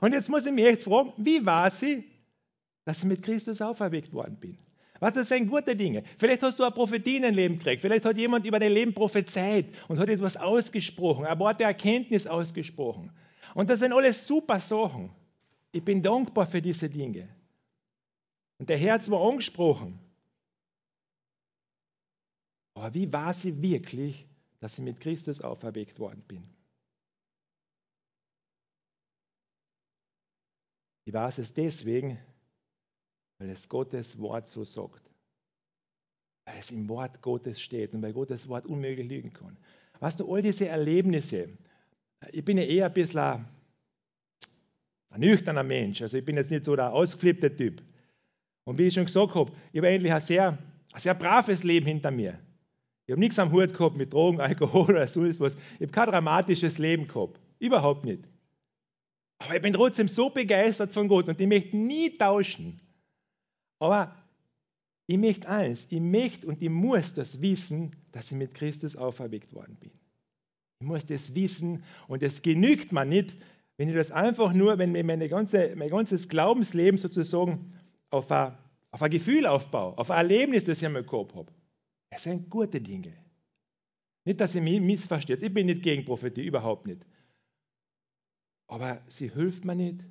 Und 0.00 0.12
jetzt 0.12 0.28
muss 0.28 0.46
ich 0.46 0.52
mich 0.52 0.64
echt 0.64 0.82
fragen, 0.82 1.12
wie 1.16 1.44
weiß 1.44 1.82
ich, 1.82 2.04
dass 2.84 2.98
ich 2.98 3.04
mit 3.04 3.22
Christus 3.22 3.60
auferweckt 3.60 4.12
worden 4.12 4.36
bin? 4.36 4.58
Was, 5.00 5.12
das 5.12 5.28
sind 5.28 5.48
gute 5.48 5.76
Dinge. 5.76 6.04
Vielleicht 6.18 6.42
hast 6.42 6.58
du 6.58 6.62
eine 6.62 6.72
Prophetie 6.72 7.16
in 7.16 7.22
dein 7.22 7.34
Leben 7.34 7.58
gekriegt. 7.58 7.82
Vielleicht 7.82 8.04
hat 8.04 8.16
jemand 8.16 8.46
über 8.46 8.58
dein 8.58 8.72
Leben 8.72 8.94
prophezeit 8.94 9.66
und 9.88 9.98
hat 9.98 10.08
etwas 10.08 10.36
ausgesprochen, 10.36 11.26
ein 11.26 11.38
Wort 11.38 11.60
der 11.60 11.68
Erkenntnis 11.68 12.26
ausgesprochen. 12.26 13.10
Und 13.54 13.70
das 13.70 13.80
sind 13.80 13.92
alles 13.92 14.26
super 14.26 14.60
Sachen. 14.60 15.10
Ich 15.72 15.84
bin 15.84 16.02
dankbar 16.02 16.46
für 16.46 16.62
diese 16.62 16.88
Dinge. 16.88 17.28
Und 18.58 18.68
der 18.68 18.78
Herz 18.78 19.10
war 19.10 19.28
angesprochen. 19.28 19.98
Aber 22.74 22.94
wie 22.94 23.12
war 23.12 23.34
sie 23.34 23.60
wirklich, 23.60 24.26
dass 24.64 24.78
ich 24.78 24.84
mit 24.84 24.98
Christus 24.98 25.42
auferweckt 25.42 25.98
worden 25.98 26.22
bin? 26.26 26.42
Ich 31.04 31.12
weiß 31.12 31.36
es 31.36 31.52
deswegen, 31.52 32.18
weil 33.38 33.50
es 33.50 33.68
Gottes 33.68 34.18
Wort 34.18 34.48
so 34.48 34.64
sagt. 34.64 35.02
Weil 36.46 36.56
es 36.60 36.70
im 36.70 36.88
Wort 36.88 37.20
Gottes 37.20 37.60
steht 37.60 37.92
und 37.92 38.00
weil 38.00 38.14
Gottes 38.14 38.48
Wort 38.48 38.64
unmöglich 38.64 39.06
lügen 39.06 39.34
kann. 39.34 39.54
Weißt 40.00 40.18
du, 40.18 40.34
all 40.34 40.40
diese 40.40 40.66
Erlebnisse, 40.66 41.50
ich 42.32 42.42
bin 42.42 42.56
ja 42.56 42.64
eher 42.64 42.86
ein 42.86 42.94
bisschen 42.94 43.18
ein, 43.18 43.46
nüchterner 45.14 45.62
Mensch, 45.62 46.00
also 46.00 46.16
ich 46.16 46.24
bin 46.24 46.36
jetzt 46.36 46.50
nicht 46.50 46.64
so 46.64 46.74
der 46.74 46.90
ausgeflippte 46.90 47.54
Typ. 47.54 47.82
Und 48.64 48.78
wie 48.78 48.86
ich 48.86 48.94
schon 48.94 49.04
gesagt 49.04 49.34
habe, 49.34 49.52
ich 49.72 49.78
habe 49.78 49.88
eigentlich 49.88 50.12
ein 50.14 50.22
sehr, 50.22 50.58
ein 50.94 51.00
sehr 51.00 51.14
braves 51.14 51.64
Leben 51.64 51.84
hinter 51.84 52.10
mir. 52.10 52.40
Ich 53.06 53.12
habe 53.12 53.20
nichts 53.20 53.38
am 53.38 53.52
Hut 53.52 53.74
gehabt 53.74 53.96
mit 53.96 54.12
Drogen, 54.12 54.40
Alkohol 54.40 54.90
oder 54.90 55.06
so 55.06 55.24
etwas. 55.24 55.56
Ich 55.78 55.82
habe 55.82 55.92
kein 55.92 56.08
dramatisches 56.08 56.78
Leben 56.78 57.06
gehabt. 57.06 57.40
Überhaupt 57.58 58.04
nicht. 58.04 58.24
Aber 59.38 59.56
ich 59.56 59.62
bin 59.62 59.72
trotzdem 59.72 60.08
so 60.08 60.30
begeistert 60.30 60.92
von 60.92 61.08
Gott 61.08 61.28
und 61.28 61.40
ich 61.40 61.46
möchte 61.46 61.76
nie 61.76 62.16
tauschen. 62.16 62.80
Aber 63.78 64.14
ich 65.06 65.18
möchte 65.18 65.48
eins, 65.48 65.86
ich 65.90 66.00
möchte 66.00 66.46
und 66.46 66.62
ich 66.62 66.70
muss 66.70 67.12
das 67.12 67.42
wissen, 67.42 67.90
dass 68.12 68.30
ich 68.30 68.38
mit 68.38 68.54
Christus 68.54 68.96
auferweckt 68.96 69.52
worden 69.52 69.76
bin. 69.78 69.90
Ich 70.80 70.86
muss 70.86 71.04
das 71.04 71.34
wissen 71.34 71.82
und 72.08 72.22
es 72.22 72.40
genügt 72.40 72.92
mir 72.92 73.04
nicht, 73.04 73.36
wenn 73.76 73.88
ich 73.88 73.94
das 73.94 74.12
einfach 74.12 74.52
nur, 74.52 74.78
wenn 74.78 74.94
ich 74.94 75.04
meine 75.04 75.28
ganze, 75.28 75.74
mein 75.76 75.90
ganzes 75.90 76.28
Glaubensleben 76.28 76.96
sozusagen 76.96 77.72
auf 78.10 78.30
ein, 78.30 78.56
auf 78.92 79.02
ein 79.02 79.10
Gefühl 79.10 79.46
aufbaue, 79.46 79.98
auf 79.98 80.10
ein 80.10 80.18
Erlebnis, 80.18 80.64
das 80.64 80.78
ich 80.78 80.86
einmal 80.86 81.04
gehabt 81.04 81.34
habe. 81.34 81.52
Es 82.14 82.22
sind 82.22 82.48
gute 82.48 82.80
Dinge. 82.80 83.12
Nicht, 84.24 84.40
dass 84.40 84.54
ihr 84.54 84.62
mich 84.62 84.80
missversteht. 84.80 85.42
Ich 85.42 85.52
bin 85.52 85.66
nicht 85.66 85.82
gegen 85.82 86.04
Prophetie, 86.04 86.46
überhaupt 86.46 86.86
nicht. 86.86 87.04
Aber 88.68 89.02
sie 89.08 89.28
hilft 89.28 89.64
mir 89.64 89.74
nicht, 89.74 90.04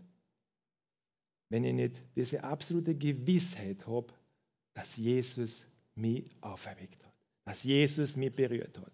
wenn 1.50 1.64
ich 1.64 1.74
nicht 1.74 1.96
diese 2.16 2.44
absolute 2.44 2.94
Gewissheit 2.94 3.88
habe, 3.88 4.14
dass 4.74 4.98
Jesus 4.98 5.66
mich 5.96 6.30
auferweckt 6.42 7.04
hat, 7.06 7.14
dass 7.46 7.64
Jesus 7.64 8.18
mich 8.18 8.36
berührt 8.36 8.78
hat. 8.78 8.92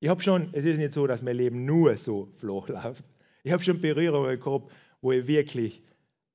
Ich 0.00 0.08
habe 0.08 0.22
schon, 0.22 0.54
es 0.54 0.64
ist 0.64 0.78
nicht 0.78 0.94
so, 0.94 1.06
dass 1.06 1.22
mein 1.22 1.36
Leben 1.36 1.66
nur 1.66 1.96
so 1.98 2.30
flach 2.36 2.68
läuft. 2.68 3.04
Ich 3.44 3.52
habe 3.52 3.62
schon 3.62 3.80
Berührungen 3.80 4.40
gehabt, 4.40 4.72
wo 5.02 5.12
ich 5.12 5.26
wirklich, 5.26 5.82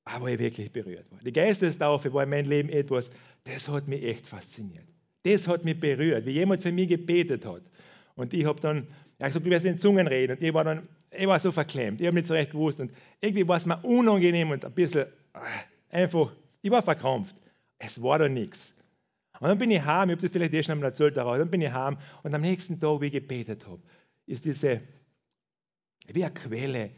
ah, 0.04 0.20
wo 0.20 0.28
ich 0.28 0.38
wirklich 0.38 0.72
berührt 0.72 1.10
war. 1.10 1.18
Die 1.20 1.32
Geistestaufe 1.32 2.12
war 2.12 2.22
in 2.22 2.30
meinem 2.30 2.48
Leben 2.48 2.68
etwas, 2.68 3.10
das 3.44 3.68
hat 3.68 3.88
mich 3.88 4.04
echt 4.04 4.26
fasziniert. 4.26 4.91
Das 5.22 5.46
hat 5.46 5.64
mich 5.64 5.78
berührt, 5.78 6.26
wie 6.26 6.32
jemand 6.32 6.62
für 6.62 6.72
mich 6.72 6.88
gebetet 6.88 7.46
hat. 7.46 7.62
Und 8.14 8.34
ich 8.34 8.44
habe 8.44 8.60
dann, 8.60 8.88
er 9.18 9.26
hat 9.26 9.30
gesagt, 9.30 9.46
du 9.46 9.50
wirst 9.50 9.64
in 9.64 9.78
Zungen 9.78 10.06
reden. 10.06 10.36
Und 10.36 10.42
ich 10.42 10.52
war 10.52 10.64
dann, 10.64 10.88
ich 11.10 11.26
war 11.26 11.38
so 11.38 11.52
verklemmt, 11.52 12.00
ich 12.00 12.06
habe 12.06 12.16
nicht 12.16 12.26
so 12.26 12.34
recht 12.34 12.52
gewusst. 12.52 12.80
Und 12.80 12.92
irgendwie 13.20 13.46
war 13.46 13.56
es 13.56 13.66
mir 13.66 13.78
unangenehm 13.84 14.50
und 14.50 14.64
ein 14.64 14.72
bisschen 14.72 15.06
ah, 15.32 15.42
einfach, 15.90 16.32
ich 16.60 16.70
war 16.70 16.82
verkrampft. 16.82 17.36
Es 17.78 18.02
war 18.02 18.18
da 18.18 18.28
nichts. 18.28 18.74
Und 19.40 19.48
dann 19.48 19.58
bin 19.58 19.70
ich 19.70 19.84
heim, 19.84 20.10
ich 20.10 20.16
habe 20.16 20.22
das 20.22 20.30
vielleicht 20.30 20.54
eh 20.54 20.62
schon 20.62 20.72
einmal 20.74 20.90
erzählt, 20.90 21.18
aber 21.18 21.36
dann 21.36 21.50
bin 21.50 21.60
ich 21.62 21.72
heim 21.72 21.98
und 22.22 22.32
am 22.32 22.42
nächsten 22.42 22.78
Tag, 22.78 23.00
wie 23.00 23.06
ich 23.06 23.12
gebetet 23.12 23.66
habe, 23.66 23.82
ist 24.26 24.44
diese, 24.44 24.80
wie 26.12 26.24
eine 26.24 26.32
Quelle 26.32 26.90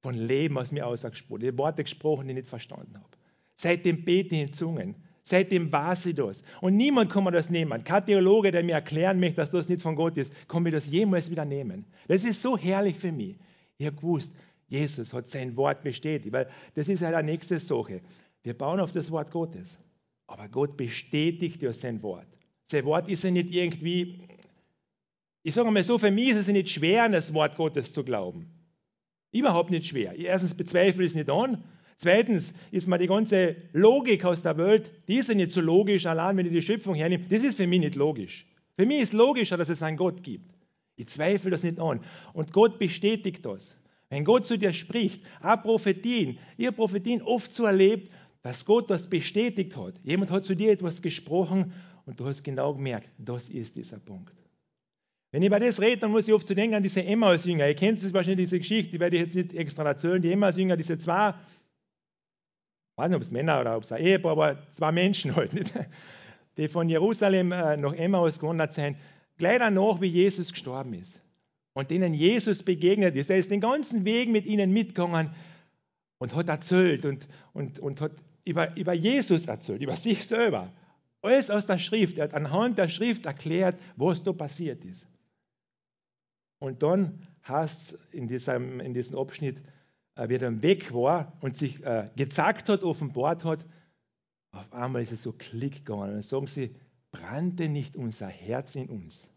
von 0.00 0.14
Leben 0.14 0.58
aus 0.58 0.70
mir 0.70 0.86
ausgesprochen. 0.86 1.42
Ich 1.42 1.48
habe 1.48 1.58
Worte 1.58 1.82
gesprochen, 1.82 2.26
die 2.26 2.32
ich 2.32 2.36
nicht 2.36 2.48
verstanden 2.48 2.94
habe. 2.94 3.08
Seitdem 3.56 4.04
bete 4.04 4.34
ich 4.36 4.42
in 4.42 4.52
Zungen. 4.52 4.94
Seitdem 5.24 5.70
war 5.70 5.94
sie 5.94 6.14
das. 6.14 6.42
Und 6.60 6.76
niemand 6.76 7.10
kann 7.10 7.24
mir 7.24 7.30
das 7.30 7.48
nehmen. 7.48 7.84
Kein 7.84 8.04
Theologe, 8.04 8.50
der 8.50 8.64
mir 8.64 8.74
erklären 8.74 9.20
möchte, 9.20 9.36
dass 9.36 9.50
das 9.50 9.68
nicht 9.68 9.82
von 9.82 9.94
Gott 9.94 10.16
ist, 10.16 10.32
kann 10.48 10.64
mir 10.64 10.72
das 10.72 10.88
jemals 10.88 11.30
wieder 11.30 11.44
nehmen. 11.44 11.84
Das 12.08 12.24
ist 12.24 12.42
so 12.42 12.58
herrlich 12.58 12.98
für 12.98 13.12
mich. 13.12 13.36
Ich 13.78 13.86
habe 13.86 13.96
gewusst, 13.96 14.32
Jesus 14.68 15.12
hat 15.12 15.28
sein 15.28 15.56
Wort 15.56 15.82
bestätigt, 15.82 16.32
weil 16.32 16.48
das 16.74 16.88
ist 16.88 17.02
halt 17.02 17.14
eine 17.14 17.30
nächste 17.30 17.58
Sache. 17.58 18.00
Wir 18.42 18.54
bauen 18.54 18.80
auf 18.80 18.90
das 18.90 19.10
Wort 19.10 19.30
Gottes. 19.30 19.78
Aber 20.26 20.48
Gott 20.48 20.76
bestätigt 20.76 21.62
ja 21.62 21.72
sein 21.72 22.02
Wort. 22.02 22.26
Sein 22.66 22.84
Wort 22.84 23.08
ist 23.08 23.22
ja 23.22 23.30
nicht 23.30 23.54
irgendwie, 23.54 24.18
ich 25.42 25.54
sage 25.54 25.70
mal 25.70 25.82
so, 25.84 25.98
für 25.98 26.10
mich 26.10 26.30
ist 26.30 26.36
es 26.36 26.48
nicht 26.48 26.70
schwer, 26.70 27.04
an 27.04 27.12
das 27.12 27.34
Wort 27.34 27.56
Gottes 27.56 27.92
zu 27.92 28.02
glauben. 28.02 28.50
Überhaupt 29.30 29.70
nicht 29.70 29.86
schwer. 29.86 30.16
Erstens 30.16 30.54
bezweifle 30.54 31.04
ich 31.04 31.10
es 31.10 31.14
nicht 31.14 31.30
an. 31.30 31.64
Zweitens 32.02 32.52
ist 32.72 32.88
mir 32.88 32.98
die 32.98 33.06
ganze 33.06 33.54
Logik 33.72 34.24
aus 34.24 34.42
der 34.42 34.58
Welt, 34.58 34.90
die 35.06 35.18
ist 35.18 35.28
ja 35.28 35.36
nicht 35.36 35.52
so 35.52 35.60
logisch, 35.60 36.04
allein 36.04 36.36
wenn 36.36 36.46
ich 36.46 36.52
die 36.52 36.60
Schöpfung 36.60 36.96
hernehme, 36.96 37.26
das 37.30 37.44
ist 37.44 37.58
für 37.58 37.66
mich 37.68 37.78
nicht 37.78 37.94
logisch. 37.94 38.44
Für 38.74 38.84
mich 38.84 39.02
ist 39.02 39.12
logischer, 39.12 39.56
dass 39.56 39.68
es 39.68 39.84
einen 39.84 39.96
Gott 39.96 40.20
gibt. 40.24 40.52
Ich 40.96 41.06
zweifle 41.06 41.52
das 41.52 41.62
nicht 41.62 41.78
an. 41.78 42.00
Und 42.32 42.52
Gott 42.52 42.80
bestätigt 42.80 43.46
das. 43.46 43.78
Wenn 44.10 44.24
Gott 44.24 44.46
zu 44.46 44.58
dir 44.58 44.72
spricht, 44.72 45.24
auch 45.42 45.62
Prophetien, 45.62 46.38
ihr 46.56 46.72
Prophetien 46.72 47.22
oft 47.22 47.54
so 47.54 47.66
erlebt, 47.66 48.12
dass 48.42 48.64
Gott 48.64 48.90
das 48.90 49.08
bestätigt 49.08 49.76
hat. 49.76 49.94
Jemand 50.02 50.32
hat 50.32 50.44
zu 50.44 50.56
dir 50.56 50.72
etwas 50.72 51.02
gesprochen 51.02 51.72
und 52.04 52.18
du 52.18 52.26
hast 52.26 52.42
genau 52.42 52.74
gemerkt, 52.74 53.10
das 53.16 53.48
ist 53.48 53.76
dieser 53.76 54.00
Punkt. 54.00 54.34
Wenn 55.30 55.42
ich 55.42 55.46
über 55.46 55.60
das 55.60 55.80
rede, 55.80 55.98
dann 55.98 56.10
muss 56.10 56.26
ich 56.26 56.34
oft 56.34 56.48
zu 56.48 56.54
denken 56.56 56.74
an 56.74 56.82
diese 56.82 57.04
Emmaus-Jünger. 57.04 57.68
Ihr 57.68 57.74
kennt 57.76 58.02
das 58.02 58.12
wahrscheinlich, 58.12 58.46
diese 58.46 58.58
Geschichte, 58.58 58.90
die 58.90 59.00
werde 59.00 59.16
ich 59.16 59.22
jetzt 59.22 59.36
nicht 59.36 59.54
extra 59.54 59.84
erzählen. 59.84 60.20
Die 60.20 60.32
Emmaus-Jünger, 60.32 60.76
diese 60.76 60.98
zwei 60.98 61.32
weiß 62.96 63.08
nicht, 63.08 63.16
ob 63.16 63.22
es 63.22 63.30
Männer 63.30 63.60
oder 63.60 63.76
ob 63.76 63.84
es 63.84 63.92
ein 63.92 64.02
Ehepaar 64.02 64.36
war, 64.36 64.70
zwei 64.70 64.92
Menschen 64.92 65.34
halt, 65.36 65.52
nicht? 65.52 65.72
die 66.56 66.68
von 66.68 66.88
Jerusalem 66.88 67.52
äh, 67.52 67.76
nach 67.76 67.94
Emmaus 67.94 68.38
gewandert 68.38 68.74
sind, 68.74 68.96
gleich 69.38 69.58
danach, 69.58 70.00
wie 70.00 70.06
Jesus 70.06 70.52
gestorben 70.52 70.94
ist 70.94 71.20
und 71.72 71.90
denen 71.90 72.14
Jesus 72.14 72.62
begegnet 72.62 73.16
ist. 73.16 73.30
Er 73.30 73.36
ist 73.36 73.50
den 73.50 73.60
ganzen 73.60 74.04
Weg 74.04 74.28
mit 74.28 74.46
ihnen 74.46 74.72
mitgegangen 74.72 75.30
und 76.18 76.34
hat 76.34 76.48
erzählt 76.48 77.04
und, 77.04 77.26
und, 77.52 77.78
und 77.78 78.00
hat 78.00 78.12
über, 78.44 78.76
über 78.76 78.92
Jesus 78.92 79.46
erzählt, 79.46 79.82
über 79.82 79.96
sich 79.96 80.26
selber. 80.26 80.72
Alles 81.22 81.50
aus 81.50 81.66
der 81.66 81.78
Schrift. 81.78 82.18
Er 82.18 82.24
hat 82.24 82.34
anhand 82.34 82.78
der 82.78 82.88
Schrift 82.88 83.26
erklärt, 83.26 83.80
was 83.96 84.22
da 84.22 84.32
passiert 84.32 84.84
ist. 84.84 85.06
Und 86.58 86.82
dann 86.82 87.26
heißt 87.48 87.98
in 88.12 88.28
diesem, 88.28 88.80
in 88.80 88.94
diesem 88.94 89.18
Abschnitt, 89.18 89.58
äh, 90.14 90.28
wie 90.28 90.34
er 90.34 90.40
dann 90.40 90.62
weg 90.62 90.92
war 90.92 91.32
und 91.40 91.56
sich 91.56 91.82
äh, 91.84 92.10
gezeigt 92.16 92.68
hat, 92.68 92.82
offenbart 92.82 93.44
hat, 93.44 93.64
auf 94.52 94.72
einmal 94.72 95.02
ist 95.02 95.12
es 95.12 95.22
so 95.22 95.32
klick 95.32 95.84
gegangen. 95.84 96.08
Und 96.08 96.12
dann 96.14 96.22
sagen 96.22 96.46
sie, 96.46 96.74
brannte 97.10 97.68
nicht 97.68 97.96
unser 97.96 98.28
Herz 98.28 98.76
in 98.76 98.88
uns? 98.88 99.30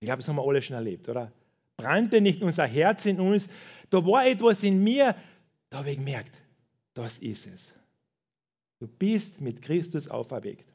Ich 0.00 0.06
glaube, 0.06 0.18
das 0.18 0.28
haben 0.28 0.36
wir 0.36 0.46
alle 0.46 0.62
schon 0.62 0.76
erlebt, 0.76 1.08
oder? 1.08 1.32
Brannte 1.76 2.20
nicht 2.20 2.42
unser 2.42 2.66
Herz 2.66 3.06
in 3.06 3.20
uns? 3.20 3.48
Da 3.90 4.04
war 4.04 4.26
etwas 4.26 4.62
in 4.62 4.82
mir, 4.82 5.16
da 5.70 5.78
habe 5.78 5.90
ich 5.90 5.96
gemerkt, 5.96 6.36
das 6.94 7.18
ist 7.18 7.46
es. 7.46 7.74
Du 8.80 8.86
bist 8.86 9.40
mit 9.40 9.62
Christus 9.62 10.08
auferweckt. 10.08 10.66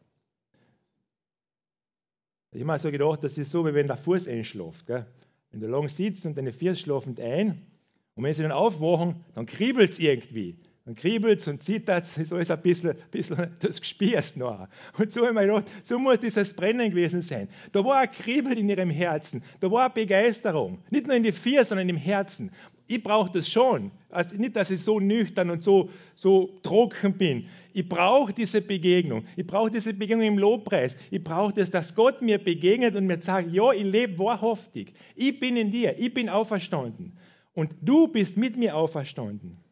Ich 2.52 2.62
habe 2.62 2.66
mir 2.66 2.80
so 2.80 2.92
gedacht, 2.92 3.24
das 3.24 3.38
ist 3.38 3.52
so, 3.52 3.66
wie 3.66 3.74
wenn 3.74 3.88
der 3.88 3.98
Fuß 3.98 4.28
einschläft. 4.28 4.86
Gell? 4.86 5.06
Wenn 5.52 5.60
du 5.60 5.68
lang 5.68 5.90
sitzt 5.90 6.26
und 6.26 6.38
deine 6.38 6.54
Füße 6.54 6.82
schlafen 6.82 7.18
ein, 7.20 7.66
und 8.15 8.23
wenn 8.23 8.34
sie 8.34 8.43
dann 8.43 8.52
aufwachen, 8.52 9.15
dann 9.34 9.45
kribbelt 9.45 9.91
es 9.91 9.99
irgendwie. 9.99 10.56
Dann 10.86 10.95
kribbelt 10.95 11.39
es 11.39 11.47
und 11.47 11.63
zittert 11.63 12.06
es, 12.06 12.17
ist 12.17 12.34
alles 12.34 12.52
ein 12.52 12.62
bisschen, 12.62 12.95
bisschen 13.10 13.56
das 13.62 13.80
gespierst 13.80 14.36
noch. 14.36 14.67
Und 14.99 15.12
so 15.12 15.28
ich 15.28 15.34
gedacht, 15.34 15.71
so 15.84 15.97
muss 15.97 16.19
dieses 16.19 16.54
Brennen 16.54 16.89
gewesen 16.89 17.21
sein. 17.21 17.47
Da 17.71 17.84
war 17.86 18.02
ein 18.02 18.12
Kribbeln 18.12 18.58
in 18.58 18.69
ihrem 18.69 18.89
Herzen, 18.89 19.41
da 19.62 19.71
war 19.71 19.86
eine 19.86 19.93
Begeisterung. 19.93 20.80
Nicht 20.89 21.08
nur 21.08 21.15
in 21.15 21.23
die 21.23 21.32
Vier, 21.32 21.63
sondern 21.63 21.88
im 21.88 21.95
Herzen. 21.95 22.52
Ich 22.86 23.02
brauche 23.02 23.32
das 23.32 23.49
schon. 23.49 23.91
Also 24.10 24.36
nicht, 24.36 24.58
dass 24.58 24.69
ich 24.69 24.82
so 24.82 24.99
nüchtern 24.99 25.49
und 25.49 25.63
so, 25.63 25.89
so 26.15 26.60
trocken 26.63 27.13
bin. 27.13 27.47
Ich 27.71 27.88
brauche 27.88 28.34
diese 28.34 28.62
Begegnung. 28.62 29.23
Ich 29.38 29.47
brauche 29.47 29.71
diese 29.71 29.93
Begegnung 29.93 30.28
im 30.28 30.38
Lobpreis. 30.38 30.97
Ich 31.10 31.23
brauche 31.23 31.54
das, 31.54 31.71
dass 31.71 31.95
Gott 31.95 32.21
mir 32.21 32.38
begegnet 32.38 32.95
und 32.95 33.08
mir 33.08 33.21
sagt, 33.21 33.54
ja, 33.54 33.71
ich 33.71 33.84
lebe 33.84 34.19
wahrhaftig. 34.19 34.93
Ich 35.15 35.39
bin 35.39 35.56
in 35.56 35.71
dir. 35.71 35.97
Ich 35.97 36.13
bin 36.13 36.28
auferstanden 36.28 37.13
und 37.54 37.76
du 37.82 38.08
bist 38.08 38.38
mit 38.38 38.58
mir 38.58 38.76
auferstanden. 38.76 39.63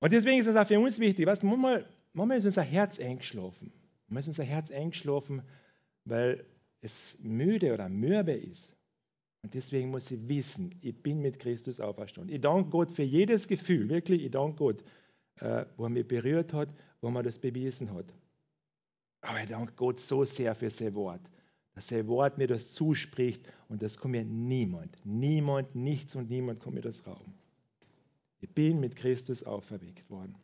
Und 0.00 0.12
deswegen 0.12 0.38
ist 0.38 0.46
es 0.46 0.56
auch 0.56 0.66
für 0.66 0.78
uns 0.78 0.98
wichtig, 0.98 1.26
was, 1.26 1.42
manchmal, 1.42 1.86
manchmal 2.12 2.38
ist 2.38 2.44
unser 2.44 2.62
Herz 2.62 2.98
eingeschlafen. 3.00 3.72
Manchmal 4.08 4.20
ist 4.20 4.28
unser 4.28 4.44
Herz 4.44 4.70
eingeschlafen, 4.70 5.42
weil 6.04 6.44
es 6.80 7.18
müde 7.22 7.72
oder 7.74 7.88
mürbe 7.88 8.32
ist. 8.32 8.74
Und 9.42 9.54
deswegen 9.54 9.90
muss 9.90 10.10
ich 10.10 10.28
wissen, 10.28 10.74
ich 10.80 11.02
bin 11.02 11.22
mit 11.22 11.38
Christus 11.38 11.80
auferstanden. 11.80 12.34
Ich 12.34 12.40
danke 12.40 12.70
Gott 12.70 12.90
für 12.90 13.02
jedes 13.02 13.48
Gefühl, 13.48 13.88
wirklich, 13.88 14.22
ich 14.24 14.30
danke 14.30 14.56
Gott, 14.56 14.84
äh, 15.40 15.64
wo 15.76 15.84
er 15.84 15.90
mich 15.90 16.06
berührt 16.06 16.52
hat, 16.52 16.68
wo 17.00 17.08
er 17.08 17.22
das 17.22 17.38
bewiesen 17.38 17.92
hat. 17.94 18.12
Aber 19.20 19.40
ich 19.40 19.48
danke 19.48 19.72
Gott 19.74 20.00
so 20.00 20.24
sehr 20.24 20.54
für 20.54 20.70
sein 20.70 20.94
Wort 20.94 21.22
dass 21.76 21.88
sein 21.88 22.08
Wort 22.08 22.38
mir 22.38 22.46
das 22.46 22.72
zuspricht 22.72 23.46
und 23.68 23.82
das 23.82 23.98
kommt 23.98 24.12
mir 24.12 24.24
niemand, 24.24 24.96
niemand, 25.04 25.74
nichts 25.74 26.16
und 26.16 26.30
niemand 26.30 26.58
kommt 26.58 26.76
mir 26.76 26.80
das 26.80 27.06
rauben. 27.06 27.34
Ich 28.40 28.48
bin 28.50 28.80
mit 28.80 28.96
Christus 28.96 29.44
auferweckt 29.44 30.08
worden. 30.10 30.34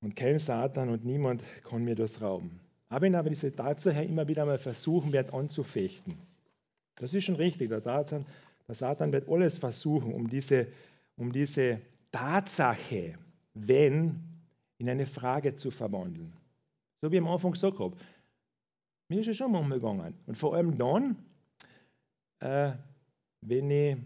Und 0.00 0.16
kein 0.16 0.38
Satan 0.38 0.88
und 0.88 1.04
niemand 1.04 1.42
kann 1.64 1.84
mir 1.84 1.94
das 1.94 2.22
rauben. 2.22 2.60
Aber 2.88 3.06
ich 3.06 3.14
aber 3.14 3.28
diese 3.28 3.54
Tatsache 3.54 4.04
immer 4.04 4.26
wieder 4.26 4.46
mal 4.46 4.58
versuchen 4.58 5.12
werde 5.12 5.34
anzufechten. 5.34 6.16
Das 6.94 7.12
ist 7.12 7.24
schon 7.24 7.36
richtig. 7.36 7.68
Der 7.68 7.82
Satan, 7.82 8.24
der 8.66 8.74
Satan 8.74 9.12
wird 9.12 9.28
alles 9.28 9.58
versuchen, 9.58 10.14
um 10.14 10.30
diese, 10.30 10.66
um 11.16 11.30
diese 11.30 11.82
Tatsache, 12.10 13.18
wenn, 13.52 14.18
in 14.78 14.88
eine 14.88 15.04
Frage 15.04 15.56
zu 15.56 15.70
verwandeln. 15.70 16.32
So 17.02 17.10
wie 17.10 17.16
ich 17.16 17.22
am 17.22 17.28
Anfang 17.28 17.52
gesagt 17.52 17.78
habe. 17.78 17.96
Mir 19.08 19.20
ist 19.20 19.28
es 19.28 19.36
schon 19.36 19.52
manchmal 19.52 19.78
gegangen. 19.78 20.14
Und 20.26 20.36
vor 20.36 20.54
allem 20.54 20.76
dann, 20.76 21.16
äh, 22.40 22.72
wenn, 23.40 23.70
ich, 23.70 23.96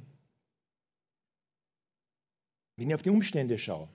wenn 2.77 2.89
ich 2.89 2.95
auf 2.95 3.03
die 3.03 3.11
Umstände 3.11 3.59
schaue. 3.59 3.89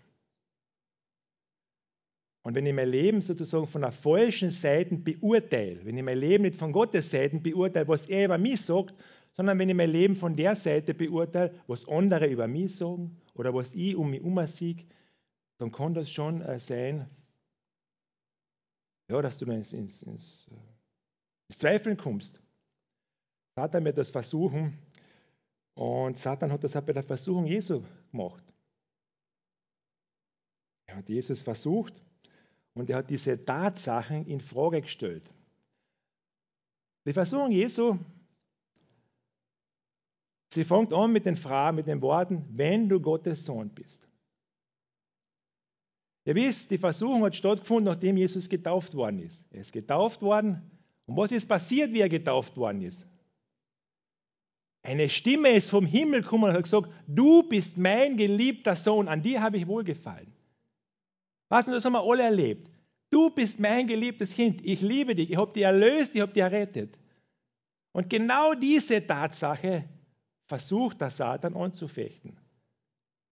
Und 2.43 2.53
wenn 2.53 2.65
ich 2.65 2.73
mein 2.73 2.89
Leben 2.89 3.21
sozusagen 3.21 3.65
von 3.65 3.81
der 3.81 3.91
falschen 3.91 4.51
Seite 4.51 4.95
beurteile, 4.95 5.83
wenn 5.83 5.97
ich 5.97 6.03
mein 6.03 6.19
Leben 6.19 6.43
nicht 6.43 6.55
von 6.55 6.71
Gottes 6.71 7.09
Seite 7.09 7.39
beurteile, 7.39 7.87
was 7.87 8.05
er 8.05 8.25
über 8.25 8.37
mich 8.37 8.61
sagt, 8.61 8.93
sondern 9.33 9.57
wenn 9.57 9.69
ich 9.69 9.75
mein 9.75 9.89
Leben 9.89 10.15
von 10.15 10.35
der 10.35 10.55
Seite 10.55 10.93
beurteile, 10.93 11.53
was 11.67 11.87
andere 11.87 12.27
über 12.27 12.47
mich 12.47 12.75
sagen 12.75 13.19
oder 13.33 13.53
was 13.53 13.73
ich 13.73 13.95
um 13.95 14.11
mich 14.11 14.21
herum 14.21 14.45
sehe, 14.45 14.77
dann 15.57 15.71
kann 15.71 15.93
das 15.93 16.11
schon 16.11 16.41
äh, 16.41 16.59
sein, 16.59 17.09
ja, 19.09 19.21
dass 19.21 19.37
du 19.37 19.45
ins, 19.45 19.73
ins, 19.73 20.03
ins 20.03 20.47
äh, 20.51 20.74
ins 21.47 21.59
Zweifeln 21.59 21.97
kommst. 21.97 22.39
Satan 23.55 23.85
wird 23.85 23.97
das 23.97 24.11
versuchen 24.11 24.77
und 25.75 26.17
Satan 26.17 26.51
hat 26.51 26.63
das 26.63 26.75
auch 26.75 26.81
bei 26.81 26.93
der 26.93 27.03
Versuchung 27.03 27.45
Jesu 27.45 27.83
gemacht. 28.11 28.43
Er 30.87 30.97
hat 30.97 31.09
Jesus 31.09 31.41
versucht 31.41 31.93
und 32.73 32.89
er 32.89 32.97
hat 32.97 33.09
diese 33.09 33.43
Tatsachen 33.43 34.27
in 34.27 34.41
Frage 34.41 34.81
gestellt. 34.81 35.29
Die 37.05 37.13
Versuchung 37.13 37.51
Jesu, 37.51 37.97
sie 40.51 40.63
fängt 40.63 40.93
an 40.93 41.11
mit 41.11 41.25
den 41.25 41.37
Fragen, 41.37 41.77
mit 41.77 41.87
den 41.87 42.01
Worten, 42.01 42.45
wenn 42.49 42.89
du 42.89 42.99
Gottes 42.99 43.45
Sohn 43.45 43.69
bist. 43.69 44.07
Ihr 46.25 46.35
wisst, 46.35 46.71
die 46.71 46.79
Versuchung 46.79 47.23
hat 47.23 47.35
stattgefunden, 47.35 47.93
nachdem 47.93 48.17
Jesus 48.17 48.49
getauft 48.49 48.95
worden 48.95 49.19
ist. 49.19 49.45
Er 49.51 49.61
ist 49.61 49.71
getauft 49.71 50.23
worden 50.23 50.71
und 51.05 51.17
was 51.17 51.31
ist 51.31 51.47
passiert, 51.47 51.91
wie 51.93 52.01
er 52.01 52.09
getauft 52.09 52.57
worden 52.57 52.81
ist? 52.81 53.07
Eine 54.81 55.09
Stimme 55.09 55.49
ist 55.49 55.69
vom 55.69 55.85
Himmel 55.85 56.21
gekommen 56.21 56.45
und 56.45 56.53
hat 56.53 56.63
gesagt, 56.63 56.89
du 57.07 57.43
bist 57.43 57.77
mein 57.77 58.17
geliebter 58.17 58.75
Sohn, 58.75 59.07
an 59.07 59.21
dir 59.21 59.41
habe 59.41 59.57
ich 59.57 59.67
wohlgefallen. 59.67 60.31
Was, 61.49 61.65
das 61.65 61.85
haben 61.85 61.93
wir 61.93 62.03
alle 62.03 62.23
erlebt. 62.23 62.69
Du 63.09 63.29
bist 63.29 63.59
mein 63.59 63.87
geliebtes 63.87 64.33
Kind, 64.33 64.63
ich 64.65 64.81
liebe 64.81 65.15
dich, 65.15 65.31
ich 65.31 65.37
habe 65.37 65.53
dich 65.53 65.63
erlöst, 65.63 66.13
ich 66.13 66.21
habe 66.21 66.33
dich 66.33 66.43
errettet. 66.43 66.97
Und 67.93 68.09
genau 68.09 68.53
diese 68.53 69.05
Tatsache 69.05 69.85
versucht 70.47 71.01
der 71.01 71.09
Satan 71.09 71.55
anzufechten. 71.55 72.37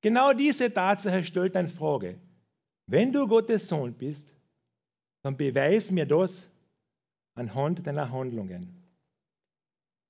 Genau 0.02 0.34
diese 0.34 0.74
Tatsache 0.74 1.24
stellt 1.24 1.56
eine 1.56 1.70
Frage. 1.70 2.20
Wenn 2.88 3.12
du 3.12 3.28
Gottes 3.28 3.68
Sohn 3.68 3.94
bist, 3.94 4.28
dann 5.22 5.38
beweis 5.38 5.92
mir 5.92 6.06
das 6.06 6.50
anhand 7.36 7.86
deiner 7.86 8.12
Handlungen. 8.12 8.84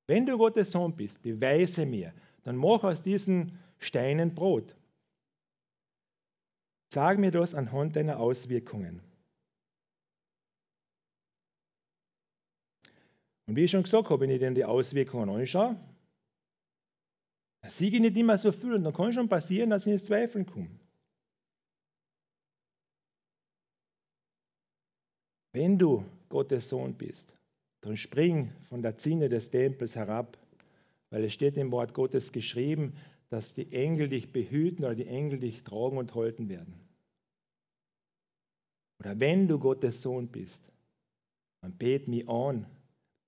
Wenn 0.08 0.26
du 0.26 0.38
Gottes 0.38 0.72
Sohn 0.72 0.96
bist, 0.96 1.22
beweise 1.22 1.86
mir, 1.86 2.14
dann 2.44 2.58
mach 2.58 2.84
aus 2.84 3.02
diesen 3.02 3.58
Steinen 3.80 4.36
Brot. 4.36 4.76
Sag 6.94 7.18
mir 7.18 7.32
das 7.32 7.56
anhand 7.56 7.96
deiner 7.96 8.20
Auswirkungen. 8.20 9.02
Und 13.46 13.56
wie 13.56 13.64
ich 13.64 13.72
schon 13.72 13.84
gesagt 13.84 14.10
habe, 14.10 14.22
wenn 14.22 14.30
ich 14.30 14.40
dir 14.40 14.52
die 14.52 14.66
Auswirkungen 14.66 15.30
anschaue, 15.30 15.78
dann 17.62 17.72
siege 17.72 17.96
ich 17.98 18.02
nicht 18.02 18.18
immer 18.18 18.38
so 18.38 18.52
viel 18.52 18.74
und 18.74 18.84
dann 18.84 18.94
kann 18.94 19.14
schon 19.14 19.30
passieren, 19.30 19.70
dass 19.70 19.88
ich 19.88 19.94
ins 19.94 20.06
Zweifeln 20.06 20.46
komme. 20.46 20.70
Wenn 25.54 25.78
du 25.78 26.04
Gottes 26.34 26.67
Sohn 26.67 26.96
bist, 26.96 27.32
dann 27.82 27.96
spring 27.96 28.52
von 28.67 28.82
der 28.82 28.98
Zinne 28.98 29.30
des 29.30 29.52
Tempels 29.52 29.96
herab, 29.96 30.36
weil 31.12 31.24
es 31.26 31.32
steht 31.32 31.58
im 31.58 31.72
Wort 31.72 31.93
Gottes 31.93 32.32
geschrieben, 32.32 32.93
dass 33.30 33.54
die 33.54 33.72
Engel 33.72 34.10
dich 34.10 34.34
behüten 34.34 34.84
oder 34.84 34.96
die 34.96 35.06
Engel 35.06 35.39
dich 35.39 35.63
tragen 35.63 36.00
und 36.00 36.15
halten 36.15 36.50
werden. 36.50 36.74
Oder 39.00 39.19
wenn 39.19 39.48
du 39.48 39.60
Gottes 39.60 40.02
Sohn 40.02 40.28
bist, 40.28 40.63
dann 41.62 41.78
bet 41.78 42.08
mich 42.08 42.28
an. 42.28 42.65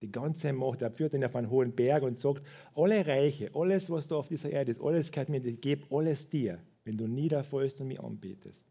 Die 0.01 0.11
ganze 0.11 0.51
Macht, 0.51 0.81
er 0.81 0.89
führt 0.89 1.13
ihn 1.13 1.25
auf 1.25 1.35
einen 1.35 1.51
hohen 1.51 1.75
Berg 1.75 2.01
und 2.01 2.17
sagt, 2.17 2.41
alle 2.73 3.05
Reiche, 3.05 3.51
alles, 3.53 3.91
was 3.91 4.07
da 4.07 4.15
auf 4.15 4.29
dieser 4.29 4.49
Erde 4.49 4.71
ist, 4.71 4.81
alles 4.81 5.11
gehört 5.11 5.29
mir, 5.29 5.45
ich 5.45 5.61
gebe 5.61 5.85
alles 5.95 6.27
dir, 6.27 6.59
wenn 6.85 6.97
du 6.97 7.07
niederfällst 7.07 7.79
und 7.81 7.89
mich 7.89 7.99
anbetest. 7.99 8.63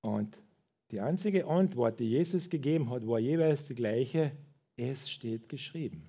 Und 0.00 0.36
die 0.92 1.00
einzige 1.00 1.46
Antwort, 1.46 1.98
die 2.00 2.08
Jesus 2.10 2.50
gegeben 2.50 2.90
hat, 2.90 3.06
war 3.06 3.18
jeweils 3.18 3.64
die 3.64 3.74
gleiche, 3.74 4.36
es 4.76 5.10
steht 5.10 5.48
geschrieben. 5.48 6.08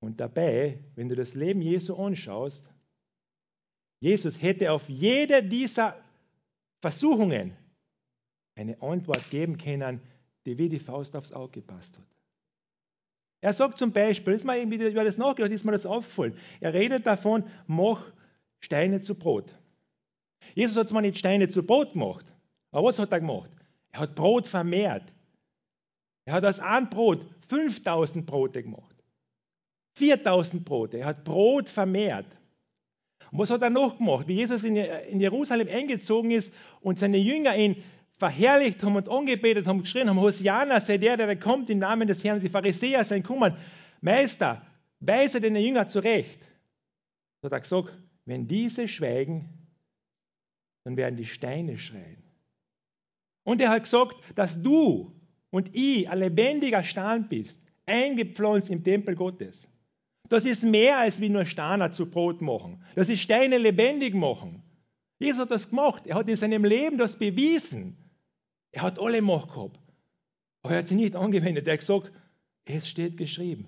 Und 0.00 0.20
dabei, 0.20 0.80
wenn 0.96 1.08
du 1.08 1.14
das 1.14 1.34
Leben 1.34 1.62
Jesu 1.62 1.94
anschaust, 1.94 2.68
Jesus 4.00 4.42
hätte 4.42 4.72
auf 4.72 4.88
jede 4.88 5.42
dieser 5.42 5.96
Versuchungen 6.80 7.56
eine 8.56 8.82
Antwort 8.82 9.30
geben 9.30 9.56
können, 9.56 10.00
die 10.44 10.58
wie 10.58 10.68
die 10.68 10.80
Faust 10.80 11.14
aufs 11.16 11.32
Auge 11.32 11.60
gepasst 11.60 11.96
hat. 11.96 12.06
Er 13.40 13.52
sagt 13.52 13.78
zum 13.78 13.92
Beispiel, 13.92 14.32
ist 14.32 14.44
mir 14.44 14.58
irgendwie 14.58 14.76
über 14.76 15.04
das 15.04 15.18
nachgedacht, 15.18 15.52
ist 15.52 15.64
mir 15.64 15.72
das 15.72 15.86
aufgefallen. 15.86 16.36
Er 16.60 16.74
redet 16.74 17.06
davon, 17.06 17.44
mach 17.66 18.12
Steine 18.58 19.00
zu 19.00 19.14
Brot. 19.14 19.54
Jesus 20.54 20.76
hat 20.76 20.88
zwar 20.88 21.02
nicht 21.02 21.18
Steine 21.18 21.48
zu 21.48 21.62
Brot 21.62 21.92
gemacht, 21.92 22.26
aber 22.70 22.88
was 22.88 22.98
hat 22.98 23.12
er 23.12 23.20
gemacht? 23.20 23.50
Er 23.90 24.00
hat 24.00 24.14
Brot 24.14 24.46
vermehrt. 24.46 25.04
Er 26.26 26.34
hat 26.34 26.44
aus 26.44 26.60
einem 26.60 26.90
Brot 26.90 27.24
5000 27.48 28.26
Brote 28.26 28.62
gemacht. 28.62 28.94
4000 29.94 30.64
Brote. 30.64 30.98
Er 30.98 31.06
hat 31.06 31.24
Brot 31.24 31.68
vermehrt. 31.68 32.26
Und 33.30 33.38
was 33.38 33.50
hat 33.50 33.62
er 33.62 33.70
noch 33.70 33.98
gemacht? 33.98 34.28
Wie 34.28 34.34
Jesus 34.34 34.64
in 34.64 34.76
Jerusalem 35.20 35.68
eingezogen 35.68 36.30
ist 36.30 36.52
und 36.80 36.98
seine 36.98 37.18
Jünger 37.18 37.56
ihn 37.56 37.82
verherrlicht 38.18 38.82
haben 38.82 38.96
und 38.96 39.08
angebetet 39.08 39.66
haben, 39.66 39.82
geschrien 39.82 40.08
haben, 40.08 40.20
Hosiana 40.20 40.80
sei 40.80 40.98
der, 40.98 41.16
der 41.16 41.36
kommt 41.38 41.70
im 41.70 41.78
Namen 41.78 42.08
des 42.08 42.24
Herrn. 42.24 42.40
Die 42.40 42.48
Pharisäer 42.48 43.04
sind 43.04 43.22
gekommen. 43.22 43.56
Meister, 44.00 44.62
weise 45.00 45.40
den 45.40 45.56
Jünger 45.56 45.86
zurecht. 45.88 46.40
So 47.40 47.46
hat 47.46 47.52
er 47.52 47.60
gesagt, 47.60 47.98
wenn 48.24 48.46
diese 48.46 48.88
schweigen, 48.88 49.55
dann 50.86 50.96
werden 50.96 51.16
die 51.16 51.24
Steine 51.24 51.78
schreien. 51.78 52.22
Und 53.42 53.60
er 53.60 53.70
hat 53.70 53.82
gesagt, 53.82 54.14
dass 54.36 54.62
du 54.62 55.12
und 55.50 55.74
ich 55.74 56.08
ein 56.08 56.20
lebendiger 56.20 56.84
Stein 56.84 57.28
bist, 57.28 57.60
eingepflanzt 57.86 58.70
im 58.70 58.84
Tempel 58.84 59.16
Gottes. 59.16 59.66
Das 60.28 60.44
ist 60.44 60.62
mehr 60.62 60.98
als 60.98 61.20
wie 61.20 61.28
nur 61.28 61.44
Steine 61.44 61.90
zu 61.90 62.08
Brot 62.08 62.40
machen. 62.40 62.84
Das 62.94 63.08
ist 63.08 63.20
Steine 63.20 63.58
lebendig 63.58 64.14
machen. 64.14 64.62
Jesus 65.18 65.40
hat 65.40 65.50
das 65.50 65.70
gemacht. 65.70 66.06
Er 66.06 66.14
hat 66.14 66.28
in 66.28 66.36
seinem 66.36 66.64
Leben 66.64 66.98
das 66.98 67.18
bewiesen. 67.18 67.96
Er 68.70 68.82
hat 68.82 69.00
alle 69.00 69.22
Macht 69.22 69.48
gehabt. 69.48 69.80
Aber 70.62 70.74
er 70.74 70.78
hat 70.78 70.86
sie 70.86 70.94
nicht 70.94 71.16
angewendet. 71.16 71.66
Er 71.66 71.72
hat 71.72 71.80
gesagt, 71.80 72.12
es 72.64 72.88
steht 72.88 73.16
geschrieben. 73.16 73.66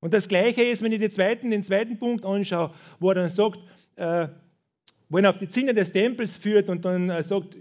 Und 0.00 0.14
das 0.14 0.26
Gleiche 0.26 0.64
ist, 0.64 0.80
wenn 0.80 0.92
ich 0.92 1.00
den 1.00 1.10
zweiten, 1.10 1.50
den 1.50 1.62
zweiten 1.62 1.98
Punkt 1.98 2.24
anschaue, 2.24 2.72
wo 2.98 3.10
er 3.10 3.14
dann 3.16 3.28
sagt, 3.28 3.58
äh, 3.96 4.28
wo 5.12 5.18
ihn 5.18 5.26
auf 5.26 5.36
die 5.36 5.48
Zinne 5.48 5.74
des 5.74 5.92
Tempels 5.92 6.38
führt 6.38 6.70
und 6.70 6.86
dann 6.86 7.10
äh, 7.10 7.22
sagt, 7.22 7.54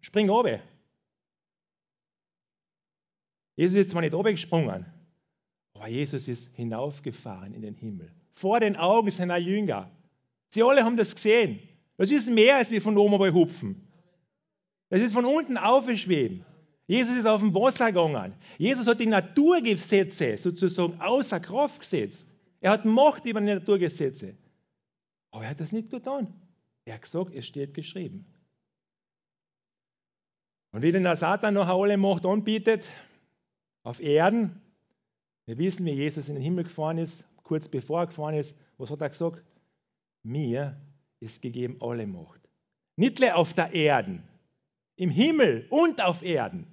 spring 0.00 0.30
runter. 0.30 0.60
Jesus 3.56 3.80
ist 3.80 3.90
zwar 3.90 4.00
nicht 4.00 4.14
runtergesprungen, 4.14 4.86
aber 5.74 5.88
Jesus 5.88 6.28
ist 6.28 6.48
hinaufgefahren 6.54 7.52
in 7.52 7.60
den 7.60 7.74
Himmel. 7.74 8.10
Vor 8.32 8.60
den 8.60 8.76
Augen 8.76 9.10
seiner 9.10 9.36
Jünger. 9.36 9.90
Sie 10.48 10.62
alle 10.62 10.82
haben 10.82 10.96
das 10.96 11.14
gesehen. 11.14 11.60
Das 11.98 12.10
ist 12.10 12.30
mehr 12.30 12.56
als 12.56 12.70
wir 12.70 12.80
von 12.80 12.96
oben 12.96 13.18
bei 13.18 13.32
hupfen. 13.32 13.86
Das 14.88 15.02
ist 15.02 15.12
von 15.12 15.26
unten 15.26 15.58
aufgeschweben. 15.58 16.46
Jesus 16.86 17.18
ist 17.18 17.26
auf 17.26 17.40
dem 17.40 17.52
Wasser 17.52 17.92
gegangen. 17.92 18.32
Jesus 18.56 18.86
hat 18.86 18.98
die 18.98 19.06
Naturgesetze 19.06 20.38
sozusagen 20.38 20.98
außer 21.02 21.38
Kraft 21.38 21.80
gesetzt. 21.80 22.26
Er 22.62 22.70
hat 22.70 22.86
Macht 22.86 23.26
über 23.26 23.40
die 23.40 23.46
Naturgesetze. 23.52 24.36
Aber 25.32 25.44
er 25.44 25.50
hat 25.50 25.60
das 25.60 25.72
nicht 25.72 25.90
getan. 25.90 26.32
Er 26.88 26.94
hat 26.94 27.02
gesagt, 27.02 27.34
es 27.34 27.46
steht 27.46 27.74
geschrieben. 27.74 28.24
Und 30.72 30.80
wie 30.80 30.90
denn 30.90 31.02
der 31.02 31.18
Satan 31.18 31.52
noch 31.52 31.68
alle 31.68 31.98
Macht 31.98 32.24
anbietet, 32.24 32.88
auf 33.82 34.00
Erden, 34.00 34.62
wir 35.44 35.58
wissen, 35.58 35.84
wie 35.84 35.90
Jesus 35.90 36.30
in 36.30 36.36
den 36.36 36.42
Himmel 36.42 36.64
gefahren 36.64 36.96
ist, 36.96 37.26
kurz 37.42 37.68
bevor 37.68 38.00
er 38.00 38.06
gefahren 38.06 38.36
ist, 38.36 38.56
was 38.78 38.90
hat 38.90 39.02
er 39.02 39.10
gesagt? 39.10 39.44
Mir 40.22 40.80
ist 41.20 41.42
gegeben 41.42 41.76
alle 41.80 42.06
Macht. 42.06 42.40
Nicht 42.96 43.20
nur 43.20 43.36
auf 43.36 43.52
der 43.52 43.74
Erde, 43.74 44.22
im 44.96 45.10
Himmel 45.10 45.66
und 45.68 46.02
auf 46.02 46.22
Erden. 46.22 46.66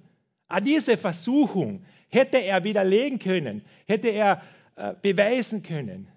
An 0.48 0.64
diese 0.64 0.96
Versuchung 0.96 1.84
hätte 2.08 2.38
er 2.38 2.64
widerlegen 2.64 3.18
können, 3.18 3.66
hätte 3.86 4.08
er 4.08 4.42
äh, 4.76 4.94
beweisen 5.02 5.62
können. 5.62 6.08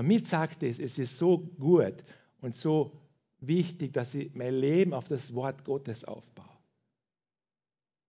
Und 0.00 0.06
mir 0.06 0.24
sagt 0.24 0.62
es, 0.62 0.78
es 0.78 0.98
ist 0.98 1.18
so 1.18 1.36
gut 1.36 2.02
und 2.40 2.56
so 2.56 2.90
wichtig, 3.40 3.92
dass 3.92 4.14
ich 4.14 4.34
mein 4.34 4.54
Leben 4.54 4.94
auf 4.94 5.04
das 5.04 5.34
Wort 5.34 5.62
Gottes 5.62 6.04
aufbaue. 6.04 6.48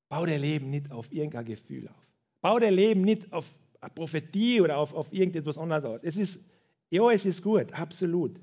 Bau 0.07 0.25
dein 0.25 0.39
Leben 0.39 0.69
nicht 0.69 0.89
auf 0.89 1.11
irgendein 1.11 1.43
Gefühl 1.43 1.89
auf. 1.89 2.07
Bau 2.39 2.59
dein 2.59 2.75
Leben 2.75 3.01
nicht 3.01 3.33
auf 3.33 3.53
eine 3.81 3.89
Prophetie 3.89 4.61
oder 4.61 4.77
auf, 4.77 4.93
auf 4.93 5.11
irgendetwas 5.11 5.57
anderes 5.57 5.83
aus. 5.83 5.99
Es 6.03 6.15
ist, 6.15 6.45
ja, 6.91 7.11
es 7.11 7.25
ist 7.25 7.43
gut, 7.43 7.73
absolut. 7.73 8.39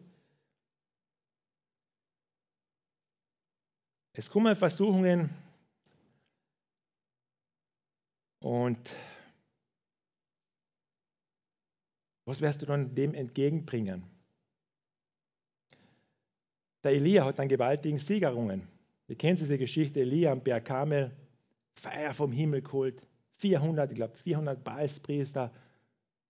Es 4.13 4.29
kommen 4.29 4.55
Versuchungen 4.57 5.31
und 8.41 8.95
Was 12.29 12.43
wirst 12.43 12.61
du 12.61 12.67
dann 12.67 12.95
dem 12.95 13.15
entgegenbringen? 13.15 14.05
Der 16.85 16.93
Elia 16.93 17.25
hat 17.25 17.41
einen 17.41 17.49
gewaltigen 17.49 17.99
Siegerungen. 17.99 18.69
Ihr 19.07 19.17
kennt 19.17 19.41
diese 19.41 19.57
Geschichte, 19.57 20.01
Elia 20.01 20.33
am 20.33 20.43
Berg 20.43 20.67
Kamel, 20.67 21.17
Feuer 21.73 22.13
vom 22.13 22.31
Himmel 22.31 22.61
geholt, 22.61 23.03
400, 23.37 23.91
ich 23.93 23.97
glaube 23.97 24.15
400 24.15 24.63
Baalspriester, 24.63 25.51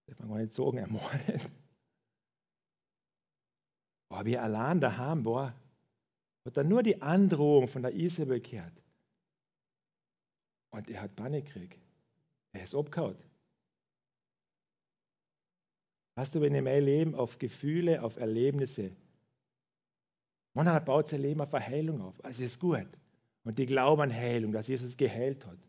darf 0.06 0.18
man 0.20 0.28
gar 0.28 0.38
nicht 0.38 0.54
sagen, 0.54 0.78
ermordet. 0.78 1.50
Aber 4.08 4.24
wie 4.24 4.34
er 4.34 4.44
allein 4.44 4.80
daheim 4.80 5.24
war, 5.24 5.60
hat 6.44 6.56
er 6.56 6.62
nur 6.62 6.84
die 6.84 7.02
Androhung 7.02 7.66
von 7.66 7.82
der 7.82 7.92
Isabel 7.92 8.40
gehört. 8.40 8.84
Und 10.70 10.88
er 10.90 11.02
hat 11.02 11.16
Panik 11.16 11.46
gekriegt. 11.46 11.80
Er 12.52 12.62
ist 12.62 12.76
abgehauen. 12.76 13.16
Hast 16.18 16.34
du, 16.34 16.42
ich 16.42 16.50
mein 16.50 16.84
Leben 16.84 17.14
auf 17.14 17.38
Gefühle, 17.38 18.02
auf 18.02 18.16
Erlebnisse, 18.16 18.90
manchmal 20.52 20.80
baut 20.80 21.06
sein 21.06 21.22
Leben 21.22 21.40
auf 21.40 21.50
Verheilung 21.50 22.00
auf. 22.00 22.24
Also 22.24 22.42
ist 22.42 22.58
gut. 22.58 22.88
Und 23.44 23.56
die 23.56 23.66
glauben 23.66 24.02
an 24.02 24.12
Heilung, 24.12 24.50
dass 24.50 24.66
Jesus 24.66 24.96
geheilt 24.96 25.46
hat. 25.46 25.60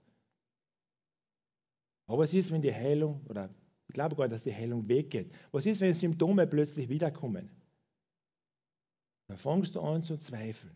Aber 2.08 2.24
was 2.24 2.34
ist, 2.34 2.50
wenn 2.50 2.64
die 2.64 2.74
Heilung, 2.74 3.24
oder 3.30 3.54
ich 3.90 3.94
glaube 3.94 4.16
gar 4.16 4.24
nicht, 4.24 4.34
dass 4.34 4.44
die 4.44 4.52
Heilung 4.52 4.88
weggeht. 4.88 5.32
Was 5.52 5.68
ist, 5.68 5.82
wenn 5.82 5.94
Symptome 5.94 6.48
plötzlich 6.48 6.90
wiederkommen? 6.90 7.48
Dann 9.28 9.38
fängst 9.38 9.76
du 9.76 9.82
an 9.82 10.02
zu 10.02 10.18
zweifeln. 10.18 10.76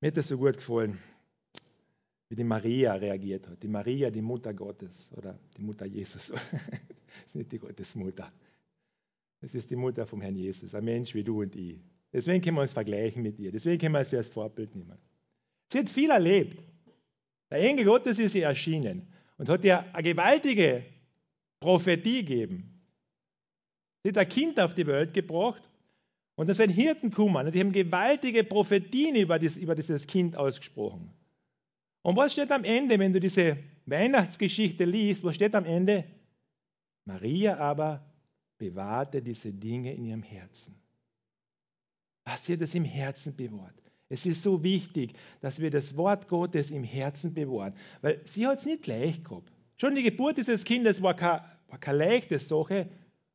Mir 0.00 0.06
hat 0.06 0.16
das 0.16 0.28
so 0.28 0.38
gut 0.38 0.56
gefallen, 0.56 0.98
wie 2.28 2.36
die 2.36 2.44
Maria 2.44 2.94
reagiert 2.94 3.48
hat. 3.48 3.62
Die 3.62 3.68
Maria, 3.68 4.10
die 4.10 4.22
Mutter 4.22 4.52
Gottes 4.52 5.10
oder 5.16 5.38
die 5.56 5.62
Mutter 5.62 5.86
Jesus. 5.86 6.28
das 6.28 6.42
ist 7.26 7.36
nicht 7.36 7.52
die 7.52 7.58
Gottesmutter. 7.58 8.30
Das 9.40 9.54
ist 9.54 9.70
die 9.70 9.76
Mutter 9.76 10.06
vom 10.06 10.20
Herrn 10.20 10.36
Jesus, 10.36 10.74
ein 10.74 10.84
Mensch 10.84 11.14
wie 11.14 11.24
du 11.24 11.40
und 11.40 11.54
ich. 11.54 11.80
Deswegen 12.12 12.42
können 12.42 12.56
wir 12.56 12.62
uns 12.62 12.72
vergleichen 12.72 13.22
mit 13.22 13.38
ihr. 13.38 13.52
Deswegen 13.52 13.78
können 13.78 13.94
wir 13.94 14.04
sie 14.04 14.16
als 14.16 14.28
Vorbild 14.28 14.74
nehmen. 14.74 14.98
Sie 15.72 15.78
hat 15.78 15.90
viel 15.90 16.10
erlebt. 16.10 16.62
Der 17.50 17.58
Engel 17.60 17.84
Gottes 17.84 18.18
ist 18.18 18.34
ihr 18.34 18.46
erschienen 18.46 19.06
und 19.36 19.48
hat 19.48 19.64
ihr 19.64 19.94
eine 19.94 20.02
gewaltige 20.02 20.84
Prophetie 21.60 22.24
gegeben. 22.24 22.82
Sie 24.02 24.10
hat 24.10 24.18
ein 24.18 24.28
Kind 24.28 24.60
auf 24.60 24.74
die 24.74 24.86
Welt 24.86 25.14
gebracht 25.14 25.62
und 26.34 26.48
da 26.48 26.54
sind 26.54 26.70
Hirten 26.70 27.10
gekommen 27.10 27.46
und 27.46 27.54
die 27.54 27.60
haben 27.60 27.72
gewaltige 27.72 28.44
Prophetien 28.44 29.16
über, 29.16 29.38
das, 29.38 29.56
über 29.56 29.74
dieses 29.74 30.06
Kind 30.06 30.36
ausgesprochen. 30.36 31.10
Und 32.02 32.16
was 32.16 32.32
steht 32.32 32.50
am 32.52 32.64
Ende, 32.64 32.98
wenn 32.98 33.12
du 33.12 33.20
diese 33.20 33.58
Weihnachtsgeschichte 33.86 34.84
liest? 34.84 35.24
Was 35.24 35.34
steht 35.34 35.54
am 35.54 35.64
Ende? 35.64 36.04
Maria 37.04 37.56
aber 37.58 38.04
bewahrte 38.58 39.22
diese 39.22 39.52
Dinge 39.52 39.94
in 39.94 40.04
ihrem 40.04 40.22
Herzen. 40.22 40.78
Was 42.24 42.44
sie 42.44 42.56
das 42.56 42.74
im 42.74 42.84
Herzen 42.84 43.34
bewahrt. 43.34 43.74
Es 44.10 44.24
ist 44.26 44.42
so 44.42 44.62
wichtig, 44.62 45.14
dass 45.40 45.60
wir 45.60 45.70
das 45.70 45.96
Wort 45.96 46.28
Gottes 46.28 46.70
im 46.70 46.84
Herzen 46.84 47.34
bewahren, 47.34 47.74
weil 48.00 48.24
sie 48.24 48.46
hat 48.46 48.58
es 48.58 48.66
nicht 48.66 48.86
leicht 48.86 49.24
gehabt. 49.24 49.52
Schon 49.76 49.94
die 49.94 50.02
Geburt 50.02 50.38
dieses 50.38 50.64
Kindes 50.64 51.02
war 51.02 51.14
keine, 51.14 51.44
war 51.68 51.78
keine 51.78 51.98
leichte 51.98 52.38
Sache 52.38 52.88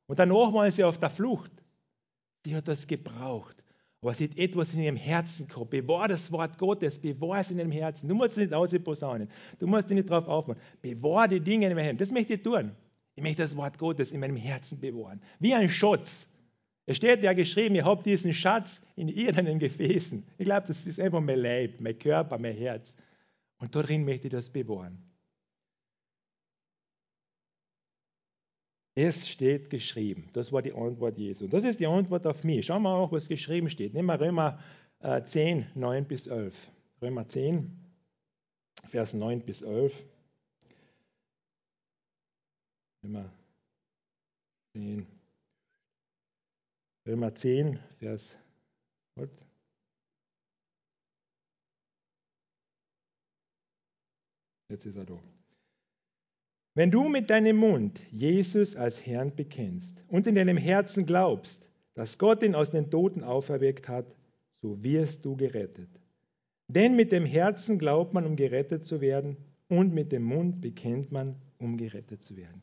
und 0.08 0.20
danach 0.20 0.52
war 0.52 0.72
sie 0.72 0.84
auf 0.84 1.00
der 1.00 1.10
Flucht. 1.10 1.52
Sie 2.46 2.56
hat 2.56 2.68
das 2.68 2.88
gebraucht. 2.88 3.63
Aber 4.04 4.14
sie 4.14 4.26
hat 4.26 4.38
etwas 4.38 4.74
in 4.74 4.82
ihrem 4.82 4.98
Herzen 4.98 5.48
gehabt. 5.48 5.70
Bewahr 5.70 6.10
das 6.10 6.30
Wort 6.30 6.58
Gottes, 6.58 7.00
bewahr 7.00 7.40
es 7.40 7.52
in 7.52 7.58
deinem 7.58 7.72
Herzen. 7.72 8.10
Du 8.10 8.16
musst 8.16 8.32
es 8.32 8.38
nicht 8.38 8.54
ausposaunen. 8.54 9.30
Du 9.60 9.66
musst 9.66 9.90
dich 9.90 9.96
nicht 9.96 10.10
darauf 10.10 10.28
aufbauen. 10.28 10.58
Bewahr 10.82 11.30
die 11.30 11.40
Dinge 11.40 11.68
in 11.68 11.70
deinem 11.70 11.86
Herzen. 11.86 12.00
Das 12.00 12.12
möchte 12.12 12.34
ich 12.34 12.42
tun. 12.42 12.74
Ich 13.16 13.24
möchte 13.24 13.44
das 13.44 13.56
Wort 13.56 13.78
Gottes 13.78 14.12
in 14.12 14.20
meinem 14.20 14.36
Herzen 14.36 14.78
bewahren. 14.78 15.22
Wie 15.40 15.54
ein 15.54 15.70
Schatz. 15.70 16.28
Es 16.86 16.98
steht 16.98 17.24
ja 17.24 17.32
geschrieben, 17.32 17.76
ihr 17.76 17.86
habt 17.86 18.06
diesen 18.06 18.34
Schatz 18.34 18.82
in 18.98 19.08
irdenen 19.08 19.58
Gefäßen. 19.58 20.26
Ich 20.38 20.44
glaube, 20.44 20.68
das 20.68 20.86
ist 20.86 21.00
einfach 21.00 21.22
mein 21.22 21.40
Leib, 21.40 21.80
mein 21.80 21.98
Körper, 21.98 22.38
mein 22.38 22.58
Herz. 22.58 22.98
Und 23.60 23.74
darin 23.74 24.04
möchte 24.04 24.28
ich 24.28 24.34
das 24.34 24.50
bewahren. 24.50 25.02
Es 28.96 29.28
steht 29.28 29.70
geschrieben. 29.72 30.30
Das 30.34 30.52
war 30.52 30.62
die 30.62 30.74
Antwort 30.74 31.18
Jesu. 31.18 31.48
Das 31.48 31.64
ist 31.64 31.80
die 31.80 31.88
Antwort 31.88 32.28
auf 32.28 32.44
mich. 32.44 32.66
Schauen 32.66 32.84
wir 32.84 32.94
auch, 32.94 33.12
was 33.12 33.28
geschrieben 33.28 33.70
steht. 33.70 33.94
Nehmen 33.94 34.08
wir 34.08 34.20
Römer 34.20 34.60
10, 35.26 35.60
äh, 35.60 35.66
9 35.74 36.06
bis 36.06 36.28
11. 36.28 36.72
Römer 37.02 37.28
10, 37.28 37.84
Vers 38.86 39.14
9 39.14 39.42
bis 39.42 39.64
11. 39.64 40.06
Römer 43.04 43.30
10, 44.74 45.08
Römer 47.06 47.36
10, 47.36 47.80
Vers. 48.00 48.38
Jetzt 54.70 54.86
ist 54.86 54.96
er 54.96 55.06
da. 55.06 55.43
Wenn 56.76 56.90
du 56.90 57.08
mit 57.08 57.30
deinem 57.30 57.58
Mund 57.58 58.00
Jesus 58.12 58.76
als 58.76 59.06
Herrn 59.06 59.36
bekennst 59.36 60.04
und 60.08 60.26
in 60.26 60.36
deinem 60.36 60.58
Herzen 60.58 61.06
glaubst, 61.06 61.70
dass 61.94 62.18
Gott 62.18 62.42
ihn 62.42 62.56
aus 62.56 62.72
den 62.72 62.90
Toten 62.90 63.24
auferweckt 63.24 63.88
hat, 63.88 64.16
so 64.54 64.82
wirst 64.82 65.24
du 65.24 65.36
gerettet. 65.36 65.90
Denn 66.68 66.96
mit 66.96 67.12
dem 67.12 67.26
Herzen 67.26 67.78
glaubt 67.78 68.14
man, 68.14 68.26
um 68.26 68.36
gerettet 68.36 68.86
zu 68.86 69.02
werden, 69.02 69.38
und 69.70 69.94
mit 69.94 70.12
dem 70.12 70.24
Mund 70.24 70.62
bekennt 70.62 71.12
man, 71.12 71.36
um 71.58 71.78
gerettet 71.78 72.24
zu 72.24 72.36
werden. 72.36 72.62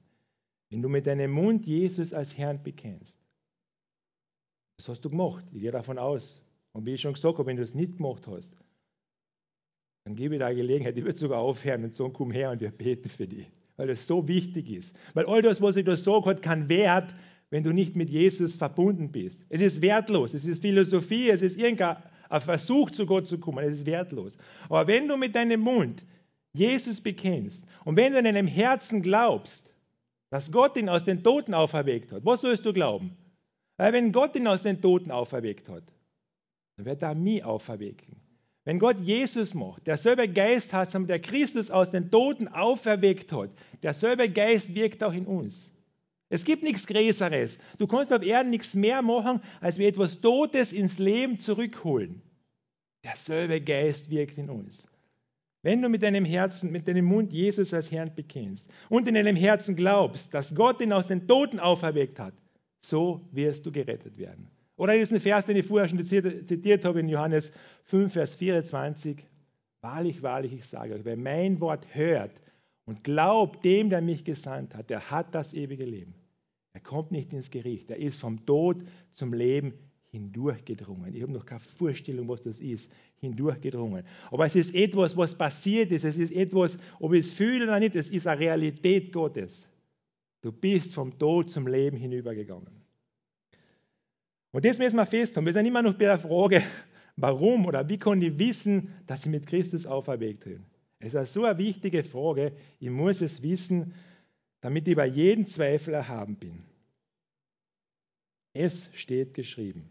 Wenn 0.70 0.83
du 0.83 0.88
mit 0.88 1.07
deinem 1.07 1.31
Mund 1.31 1.66
Jesus 1.66 2.12
als 2.12 2.37
Herrn 2.37 2.62
bekennst, 2.62 3.18
das 4.77 4.88
hast 4.88 5.05
du 5.05 5.11
gemacht. 5.11 5.44
Ich 5.53 5.61
gehe 5.61 5.73
davon 5.73 5.99
aus. 5.99 6.42
Und 6.73 6.87
wie 6.87 6.94
ich 6.94 7.01
schon 7.01 7.14
gesagt 7.14 7.38
habe, 7.38 7.46
wenn 7.46 7.57
du 7.57 7.62
es 7.62 7.75
nicht 7.75 7.96
gemacht 7.96 8.27
hast, 8.27 8.57
dann 10.05 10.14
gebe 10.14 10.35
ich 10.35 10.38
dir 10.38 10.46
eine 10.46 10.57
Gelegenheit. 10.57 10.96
Ich 10.96 11.05
würde 11.05 11.18
sogar 11.18 11.40
aufhören 11.40 11.85
und 11.85 11.94
sagen, 11.94 12.12
komm 12.12 12.31
her 12.31 12.51
und 12.51 12.61
wir 12.61 12.70
beten 12.70 13.09
für 13.09 13.27
dich. 13.27 13.51
Weil 13.81 13.87
das 13.87 14.07
so 14.07 14.29
wichtig 14.29 14.71
ist. 14.71 14.95
Weil 15.14 15.25
all 15.25 15.40
das, 15.40 15.62
was 15.62 15.75
ich 15.75 15.87
da 15.87 15.97
sage, 15.97 16.27
hat 16.29 16.43
keinen 16.43 16.69
Wert, 16.69 17.14
wenn 17.49 17.64
du 17.64 17.73
nicht 17.73 17.97
mit 17.97 18.11
Jesus 18.11 18.55
verbunden 18.55 19.11
bist. 19.11 19.40
Es 19.49 19.62
ist 19.62 19.81
wertlos. 19.81 20.35
Es 20.35 20.45
ist 20.45 20.61
Philosophie. 20.61 21.31
Es 21.31 21.40
ist 21.40 21.57
irgendein 21.57 21.97
Versuch, 22.40 22.90
zu 22.90 23.07
Gott 23.07 23.27
zu 23.27 23.38
kommen. 23.38 23.64
Es 23.64 23.73
ist 23.73 23.87
wertlos. 23.87 24.37
Aber 24.69 24.87
wenn 24.87 25.09
du 25.09 25.16
mit 25.16 25.35
deinem 25.35 25.62
Mund 25.62 26.05
Jesus 26.53 27.01
bekennst 27.01 27.64
und 27.87 27.97
wenn 27.97 28.12
du 28.12 28.19
in 28.19 28.27
deinem 28.27 28.47
Herzen 28.47 29.01
glaubst, 29.01 29.73
dass 30.29 30.53
Gott 30.53 30.77
ihn 30.77 30.90
aus 30.90 31.05
den 31.05 31.23
Toten 31.23 31.55
auferweckt 31.55 32.12
hat, 32.12 32.23
was 32.27 32.43
sollst 32.43 32.66
du 32.66 32.75
glauben? 32.75 33.16
Weil 33.79 33.95
wenn 33.95 34.12
Gott 34.12 34.37
ihn 34.37 34.47
aus 34.47 34.61
den 34.61 34.83
Toten 34.83 35.11
auferweckt 35.11 35.71
hat, 35.71 35.85
dann 36.77 36.85
wird 36.85 37.01
er 37.01 37.14
mich 37.14 37.43
auferwecken. 37.43 38.20
Wenn 38.71 38.79
Gott 38.79 39.01
Jesus 39.01 39.53
macht, 39.53 39.89
derselbe 39.89 40.29
Geist 40.29 40.73
hat, 40.73 40.95
der 40.95 41.19
Christus 41.19 41.73
aus 41.73 41.91
den 41.91 42.09
Toten 42.09 42.47
auferweckt 42.47 43.33
hat, 43.33 43.51
derselbe 43.83 44.31
Geist 44.31 44.77
wirkt 44.77 45.03
auch 45.03 45.13
in 45.13 45.27
uns. 45.27 45.73
Es 46.29 46.45
gibt 46.45 46.63
nichts 46.63 46.87
Größeres. 46.87 47.59
Du 47.79 47.89
kannst 47.89 48.13
auf 48.13 48.23
Erden 48.23 48.51
nichts 48.51 48.75
mehr 48.75 49.03
machen, 49.03 49.41
als 49.61 49.79
wir 49.79 49.89
etwas 49.89 50.21
Totes 50.21 50.73
ins 50.73 51.01
Leben 51.01 51.37
zurückholen. 51.37 52.23
Derselbe 53.03 53.61
Geist 53.61 54.09
wirkt 54.09 54.39
in 54.39 54.49
uns. 54.49 54.87
Wenn 55.63 55.83
du 55.83 55.89
mit 55.89 56.05
deinem 56.05 56.25
Herzen, 56.25 56.71
mit 56.71 56.87
deinem 56.87 57.07
Mund 57.07 57.33
Jesus 57.33 57.75
als 57.75 57.91
Herrn 57.91 58.15
bekennst 58.15 58.71
und 58.89 59.09
in 59.09 59.15
deinem 59.15 59.35
Herzen 59.35 59.75
glaubst, 59.75 60.33
dass 60.33 60.55
Gott 60.55 60.81
ihn 60.81 60.93
aus 60.93 61.09
den 61.09 61.27
Toten 61.27 61.59
auferweckt 61.59 62.21
hat, 62.21 62.35
so 62.79 63.21
wirst 63.33 63.67
du 63.67 63.73
gerettet 63.73 64.17
werden. 64.17 64.49
Oder 64.81 64.97
diesen 64.97 65.21
Vers, 65.21 65.45
den 65.45 65.59
ich 65.59 65.66
vorher 65.66 65.87
schon 65.87 66.03
zitiert 66.03 66.87
habe 66.87 67.01
in 67.01 67.09
Johannes 67.11 67.53
5, 67.85 68.14
Vers 68.14 68.35
24. 68.37 69.19
Wahrlich, 69.83 70.23
wahrlich, 70.23 70.55
ich 70.55 70.64
sage 70.64 70.95
euch, 70.95 71.05
wer 71.05 71.19
mein 71.19 71.61
Wort 71.61 71.95
hört 71.95 72.40
und 72.87 73.05
glaubt 73.05 73.62
dem, 73.62 73.90
der 73.90 74.01
mich 74.01 74.25
gesandt 74.25 74.75
hat, 74.75 74.88
der 74.88 75.11
hat 75.11 75.35
das 75.35 75.53
ewige 75.53 75.85
Leben. 75.85 76.14
Er 76.73 76.81
kommt 76.81 77.12
nicht 77.12 77.31
ins 77.35 77.51
Gericht, 77.51 77.90
er 77.90 77.99
ist 77.99 78.23
vom 78.23 78.47
Tod 78.47 78.79
zum 79.12 79.35
Leben 79.35 79.75
hindurchgedrungen. 80.12 81.14
Ich 81.14 81.21
habe 81.21 81.33
noch 81.33 81.45
keine 81.45 81.61
Vorstellung, 81.61 82.27
was 82.29 82.40
das 82.40 82.59
ist, 82.59 82.90
hindurchgedrungen. 83.21 84.03
Aber 84.31 84.47
es 84.47 84.57
ist 84.57 84.75
etwas, 84.75 85.14
was 85.14 85.35
passiert 85.35 85.93
ist. 85.93 86.07
Es 86.07 86.16
ist 86.16 86.33
etwas, 86.33 86.79
ob 87.01 87.12
ich 87.12 87.27
es 87.27 87.33
fühle 87.33 87.64
oder 87.64 87.79
nicht, 87.79 87.97
es 87.97 88.09
ist 88.09 88.27
eine 88.27 88.40
Realität 88.40 89.12
Gottes. 89.12 89.69
Du 90.40 90.51
bist 90.51 90.95
vom 90.95 91.19
Tod 91.19 91.51
zum 91.51 91.66
Leben 91.66 91.99
hinübergegangen. 91.99 92.80
Und 94.53 94.65
das 94.65 94.79
müssen 94.79 94.97
wir 94.97 95.07
festhalten. 95.07 95.47
Wir 95.47 95.53
sind 95.53 95.67
immer 95.67 95.83
noch 95.83 95.95
bei 95.95 96.07
der 96.07 96.19
Frage, 96.19 96.63
warum 97.17 97.67
oder 97.67 97.89
wie 97.89 97.99
kann 97.99 98.23
ich 98.23 98.39
wissen, 98.39 98.93
dass 99.07 99.25
ich 99.25 99.31
mit 99.31 99.47
Christus 99.47 99.87
auferweckt 99.87 100.45
bin. 100.45 100.65
Es 100.99 101.15
ist 101.15 101.33
so 101.33 101.45
eine 101.45 101.59
wichtige 101.59 102.03
Frage. 102.03 102.53
Ich 102.79 102.91
muss 102.91 103.21
es 103.21 103.43
wissen, 103.43 103.95
damit 104.61 104.87
ich 104.87 104.97
bei 104.97 105.07
jedem 105.07 105.47
Zweifel 105.47 105.95
erhaben 105.95 106.37
bin. 106.37 106.63
Es 108.53 108.91
steht 108.93 109.33
geschrieben. 109.35 109.89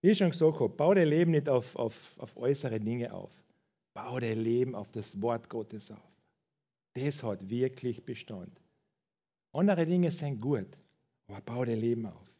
Wie 0.00 0.10
ich 0.10 0.18
schon 0.18 0.30
gesagt 0.30 0.60
habe, 0.60 0.68
bau 0.68 0.94
dein 0.94 1.08
Leben 1.08 1.32
nicht 1.32 1.48
auf, 1.48 1.76
auf, 1.76 2.18
auf 2.18 2.36
äußere 2.36 2.80
Dinge 2.80 3.12
auf. 3.12 3.30
Bau 3.92 4.20
dein 4.20 4.38
Leben 4.38 4.74
auf 4.74 4.90
das 4.92 5.20
Wort 5.20 5.48
Gottes 5.48 5.90
auf. 5.90 5.98
Das 6.94 7.22
hat 7.22 7.48
wirklich 7.50 8.04
Bestand. 8.04 8.60
Andere 9.52 9.84
Dinge 9.84 10.10
sind 10.12 10.40
gut, 10.40 10.68
aber 11.26 11.40
bau 11.40 11.64
dein 11.64 11.80
Leben 11.80 12.06
auf. 12.06 12.35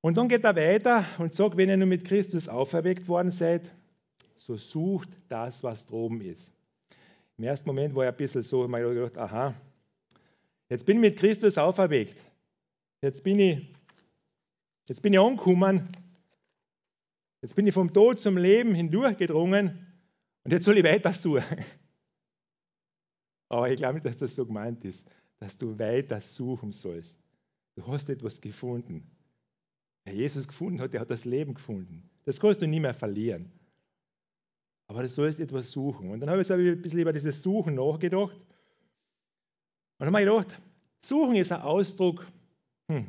Und 0.00 0.16
dann 0.16 0.28
geht 0.28 0.44
er 0.44 0.54
weiter 0.54 1.04
und 1.18 1.34
sagt, 1.34 1.56
wenn 1.56 1.68
ihr 1.68 1.76
nur 1.76 1.88
mit 1.88 2.04
Christus 2.04 2.48
auferweckt 2.48 3.08
worden 3.08 3.30
seid, 3.30 3.70
so 4.36 4.56
sucht 4.56 5.08
das, 5.28 5.62
was 5.62 5.84
droben 5.84 6.20
ist. 6.20 6.52
Im 7.36 7.44
ersten 7.44 7.68
Moment 7.68 7.94
war 7.94 8.04
ich 8.04 8.10
ein 8.10 8.16
bisschen 8.16 8.42
so, 8.42 8.64
ich 8.64 8.72
habe 8.72 8.94
gedacht, 8.94 9.18
aha, 9.18 9.54
jetzt 10.68 10.86
bin 10.86 10.96
ich 10.96 11.10
mit 11.10 11.18
Christus 11.18 11.58
auferweckt. 11.58 12.16
Jetzt 13.02 13.22
bin 13.22 13.38
ich, 13.38 13.74
jetzt 14.88 15.02
bin 15.02 15.12
ich 15.12 15.18
angekommen. 15.18 15.88
Jetzt 17.42 17.54
bin 17.54 17.66
ich 17.66 17.74
vom 17.74 17.92
Tod 17.92 18.20
zum 18.20 18.36
Leben 18.36 18.74
hindurchgedrungen 18.74 19.86
und 20.42 20.52
jetzt 20.52 20.64
soll 20.64 20.78
ich 20.78 20.84
weiter 20.84 21.12
suchen. 21.12 21.64
Aber 23.48 23.70
ich 23.70 23.76
glaube 23.76 23.94
nicht, 23.94 24.06
dass 24.06 24.16
das 24.16 24.34
so 24.34 24.44
gemeint 24.44 24.84
ist, 24.84 25.08
dass 25.38 25.56
du 25.56 25.78
weiter 25.78 26.20
suchen 26.20 26.72
sollst. 26.72 27.16
Du 27.76 27.86
hast 27.86 28.08
etwas 28.08 28.40
gefunden. 28.40 29.08
Wer 30.08 30.14
Jesus 30.14 30.48
gefunden 30.48 30.80
hat, 30.80 30.94
der 30.94 31.02
hat 31.02 31.10
das 31.10 31.26
Leben 31.26 31.52
gefunden. 31.52 32.08
Das 32.24 32.40
kannst 32.40 32.62
du 32.62 32.66
nie 32.66 32.80
mehr 32.80 32.94
verlieren. 32.94 33.52
Aber 34.86 35.02
du 35.02 35.08
sollst 35.08 35.38
etwas 35.38 35.70
suchen. 35.70 36.10
Und 36.10 36.20
dann 36.20 36.30
habe 36.30 36.40
ich 36.40 36.50
ein 36.50 36.80
bisschen 36.80 37.00
über 37.00 37.12
dieses 37.12 37.42
Suchen 37.42 37.74
nachgedacht. 37.74 38.34
Und 38.34 38.46
dann 39.98 40.08
habe 40.08 40.22
ich 40.22 40.26
gedacht, 40.26 40.62
Suchen 41.04 41.36
ist 41.36 41.52
ein 41.52 41.60
Ausdruck 41.60 42.26
hm, 42.86 43.06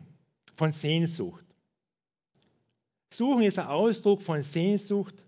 von 0.57 0.73
Sehnsucht. 0.73 1.45
Suchen 3.13 3.43
ist 3.43 3.57
ein 3.59 3.67
Ausdruck 3.67 4.21
von 4.21 4.43
Sehnsucht. 4.43 5.23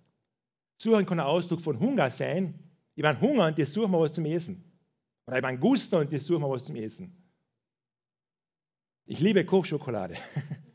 Suchen 0.76 1.06
kann 1.06 1.22
ein 1.22 1.26
Ausdruck 1.26 1.62
von 1.62 1.80
Hunger 1.80 2.12
sein. 2.12 2.54
Ich 2.96 3.04
meine 3.04 3.22
Hunger 3.22 3.48
und 3.48 3.58
jetzt 3.58 3.72
suchen 3.72 3.92
wir 3.92 4.02
was 4.02 4.14
zum 4.14 4.26
Essen. 4.26 4.62
Oder 5.26 5.38
ich 5.38 5.42
meine 5.42 5.58
Gusto 5.58 6.00
und 6.00 6.12
jetzt 6.12 6.26
suchen 6.26 6.42
wir 6.42 6.50
was 6.50 6.66
zum 6.66 6.76
Essen. 6.76 7.16
Ich 9.06 9.22
liebe 9.22 9.46
Kochschokolade. 9.46 10.18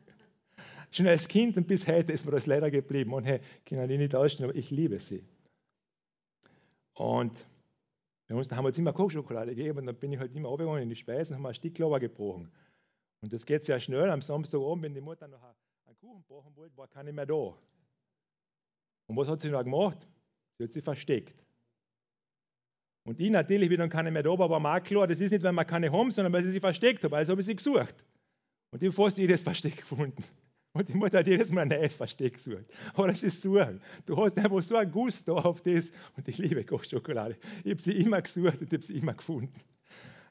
Schon 0.96 1.08
als 1.08 1.28
Kind 1.28 1.58
und 1.58 1.66
bis 1.66 1.86
heute 1.86 2.10
ist 2.10 2.24
mir 2.24 2.30
das 2.30 2.46
leider 2.46 2.70
geblieben. 2.70 3.12
Und 3.12 3.24
hey, 3.24 3.40
kann 3.66 3.90
ich 3.90 3.98
nicht 3.98 4.14
ausstehen, 4.14 4.48
aber 4.48 4.58
ich 4.58 4.70
liebe 4.70 4.98
sie. 4.98 5.22
Und 6.94 7.46
uns 8.30 8.48
da 8.48 8.56
haben 8.56 8.64
wir 8.64 8.70
jetzt 8.70 8.78
immer 8.78 8.94
Kochschokolade 8.94 9.54
gegeben 9.54 9.80
und 9.80 9.86
dann 9.86 9.96
bin 9.96 10.14
ich 10.14 10.18
halt 10.18 10.34
immer 10.34 10.48
runtergegangen 10.48 10.84
in 10.84 10.88
die 10.88 10.96
Speise 10.96 11.34
und 11.34 11.40
haben 11.40 11.46
ein 11.46 11.54
Stück 11.54 11.74
Klauber 11.74 12.00
gebrochen. 12.00 12.50
Und 13.20 13.30
das 13.30 13.44
geht 13.44 13.64
sehr 13.64 13.78
schnell. 13.78 14.10
Am 14.10 14.22
Samstagabend, 14.22 14.84
wenn 14.84 14.94
die 14.94 15.02
Mutter 15.02 15.28
noch 15.28 15.42
einen 15.42 15.98
Kuchen 15.98 16.24
brauchen 16.26 16.56
wollte, 16.56 16.74
war 16.78 16.88
keiner 16.88 17.12
mehr 17.12 17.26
da. 17.26 17.54
Und 19.06 19.16
was 19.18 19.28
hat 19.28 19.42
sie 19.42 19.50
noch 19.50 19.64
gemacht? 19.64 19.98
Sie 20.56 20.64
hat 20.64 20.72
sich 20.72 20.82
versteckt. 20.82 21.44
Und 23.04 23.20
ich 23.20 23.28
natürlich, 23.28 23.68
wie 23.68 23.76
dann 23.76 23.90
keiner 23.90 24.10
mehr 24.10 24.22
da 24.22 24.30
war, 24.30 24.48
war 24.48 24.60
mir 24.60 24.72
auch 24.72 24.82
klar, 24.82 25.06
das 25.06 25.20
ist 25.20 25.30
nicht, 25.30 25.44
weil 25.44 25.52
wir 25.52 25.64
keine 25.66 25.92
haben, 25.92 26.10
sondern 26.10 26.32
weil 26.32 26.42
sie 26.42 26.52
sich 26.52 26.60
versteckt 26.60 27.04
haben. 27.04 27.12
Also 27.12 27.32
habe 27.32 27.42
ich 27.42 27.46
sie 27.46 27.54
gesucht. 27.54 28.02
Und 28.70 28.82
ich 28.82 28.88
habe 28.88 28.96
fast 28.96 29.18
jedes 29.18 29.42
Versteck 29.42 29.76
gefunden. 29.76 30.24
Und 30.76 30.88
die 30.90 30.94
Mutter 30.94 31.20
hat 31.20 31.26
jedes 31.26 31.50
Mal 31.50 31.62
ein 31.62 31.68
neues 31.68 31.96
Versteck 31.96 32.34
gesucht. 32.34 32.66
Aber 32.92 33.08
das 33.08 33.22
ist 33.22 33.40
Suchen. 33.40 33.80
Du 34.04 34.16
hast 34.22 34.36
einfach 34.36 34.62
so 34.62 34.76
einen 34.76 34.92
Gusto 34.92 35.38
auf 35.38 35.62
das. 35.62 35.90
Und 36.16 36.28
ich 36.28 36.36
liebe 36.36 36.64
Kochschokolade. 36.64 37.36
Ich 37.64 37.70
habe 37.72 37.82
sie 37.82 37.92
immer 37.92 38.20
gesucht 38.20 38.60
und 38.60 38.70
habe 38.70 38.82
sie 38.82 38.98
immer 38.98 39.14
gefunden. 39.14 39.54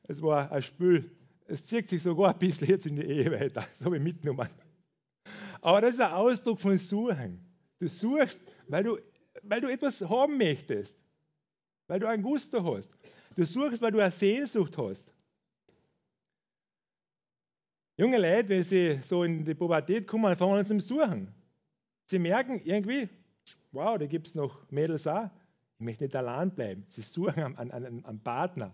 Es 0.03 0.21
war 0.21 0.51
ein 0.51 0.61
Spiel. 0.61 1.09
Es 1.47 1.65
zieht 1.65 1.89
sich 1.89 2.03
sogar 2.03 2.33
ein 2.33 2.39
bisschen 2.39 2.67
jetzt 2.67 2.85
in 2.85 2.95
die 2.95 3.03
Ehe 3.03 3.31
weiter. 3.31 3.65
Das 3.71 3.83
habe 3.83 3.97
ich 3.97 4.03
mitgenommen. 4.03 4.47
Aber 5.61 5.81
das 5.81 5.95
ist 5.95 6.01
ein 6.01 6.13
Ausdruck 6.13 6.59
von 6.59 6.77
Suchen. 6.77 7.43
Du 7.79 7.87
suchst, 7.87 8.39
weil 8.67 8.83
du, 8.83 8.99
weil 9.41 9.61
du 9.61 9.67
etwas 9.67 9.99
haben 10.01 10.37
möchtest. 10.37 10.95
Weil 11.87 11.99
du 11.99 12.07
ein 12.07 12.21
Gusto 12.21 12.63
hast. 12.75 12.91
Du 13.35 13.45
suchst, 13.45 13.81
weil 13.81 13.91
du 13.91 13.99
eine 13.99 14.11
Sehnsucht 14.11 14.77
hast. 14.77 15.11
Junge 17.97 18.17
Leute, 18.17 18.49
wenn 18.49 18.63
sie 18.63 18.99
so 19.01 19.23
in 19.23 19.45
die 19.45 19.55
Pubertät 19.55 20.05
kommen, 20.05 20.35
fangen 20.35 20.59
an 20.59 20.65
zum 20.65 20.79
Suchen. 20.81 21.33
Sie 22.07 22.19
merken 22.19 22.61
irgendwie, 22.63 23.07
wow, 23.71 23.97
da 23.97 24.05
gibt 24.05 24.27
es 24.27 24.35
noch 24.35 24.69
Mädels 24.69 25.07
auch. 25.07 25.29
Ich 25.79 25.85
möchte 25.85 26.03
nicht 26.03 26.15
allein 26.15 26.53
bleiben. 26.53 26.85
Sie 26.89 27.01
suchen 27.01 27.55
einen, 27.55 27.71
einen, 27.71 28.05
einen 28.05 28.19
Partner. 28.19 28.73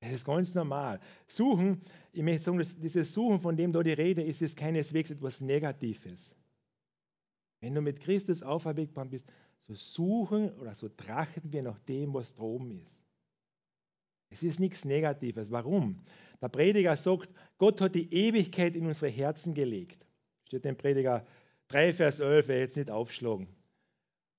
Das 0.00 0.12
ist 0.12 0.24
ganz 0.24 0.54
normal. 0.54 0.98
Suchen, 1.26 1.82
ich 2.12 2.22
möchte 2.22 2.44
sagen, 2.44 2.62
dieses 2.82 3.12
Suchen, 3.12 3.38
von 3.38 3.56
dem 3.56 3.70
da 3.70 3.82
die 3.82 3.92
Rede 3.92 4.22
ist, 4.22 4.40
ist 4.40 4.56
keineswegs 4.56 5.10
etwas 5.10 5.42
Negatives. 5.42 6.34
Wenn 7.60 7.74
du 7.74 7.82
mit 7.82 8.00
Christus 8.00 8.42
auferweckt 8.42 8.94
bist, 9.10 9.26
so 9.58 9.74
suchen 9.74 10.52
oder 10.54 10.74
so 10.74 10.88
trachten 10.88 11.52
wir 11.52 11.62
nach 11.62 11.78
dem, 11.80 12.14
was 12.14 12.32
droben 12.34 12.70
ist. 12.70 12.98
Es 14.30 14.42
ist 14.42 14.58
nichts 14.58 14.84
Negatives. 14.84 15.50
Warum? 15.50 16.00
Der 16.40 16.48
Prediger 16.48 16.96
sagt, 16.96 17.28
Gott 17.58 17.80
hat 17.80 17.94
die 17.94 18.12
Ewigkeit 18.12 18.74
in 18.74 18.86
unsere 18.86 19.10
Herzen 19.10 19.54
gelegt. 19.54 20.06
Steht 20.46 20.64
im 20.64 20.76
Prediger 20.76 21.26
3, 21.68 21.92
Vers 21.92 22.20
11, 22.20 22.48
wer 22.48 22.58
jetzt 22.60 22.76
nicht 22.76 22.90
aufschlagen. 22.90 23.48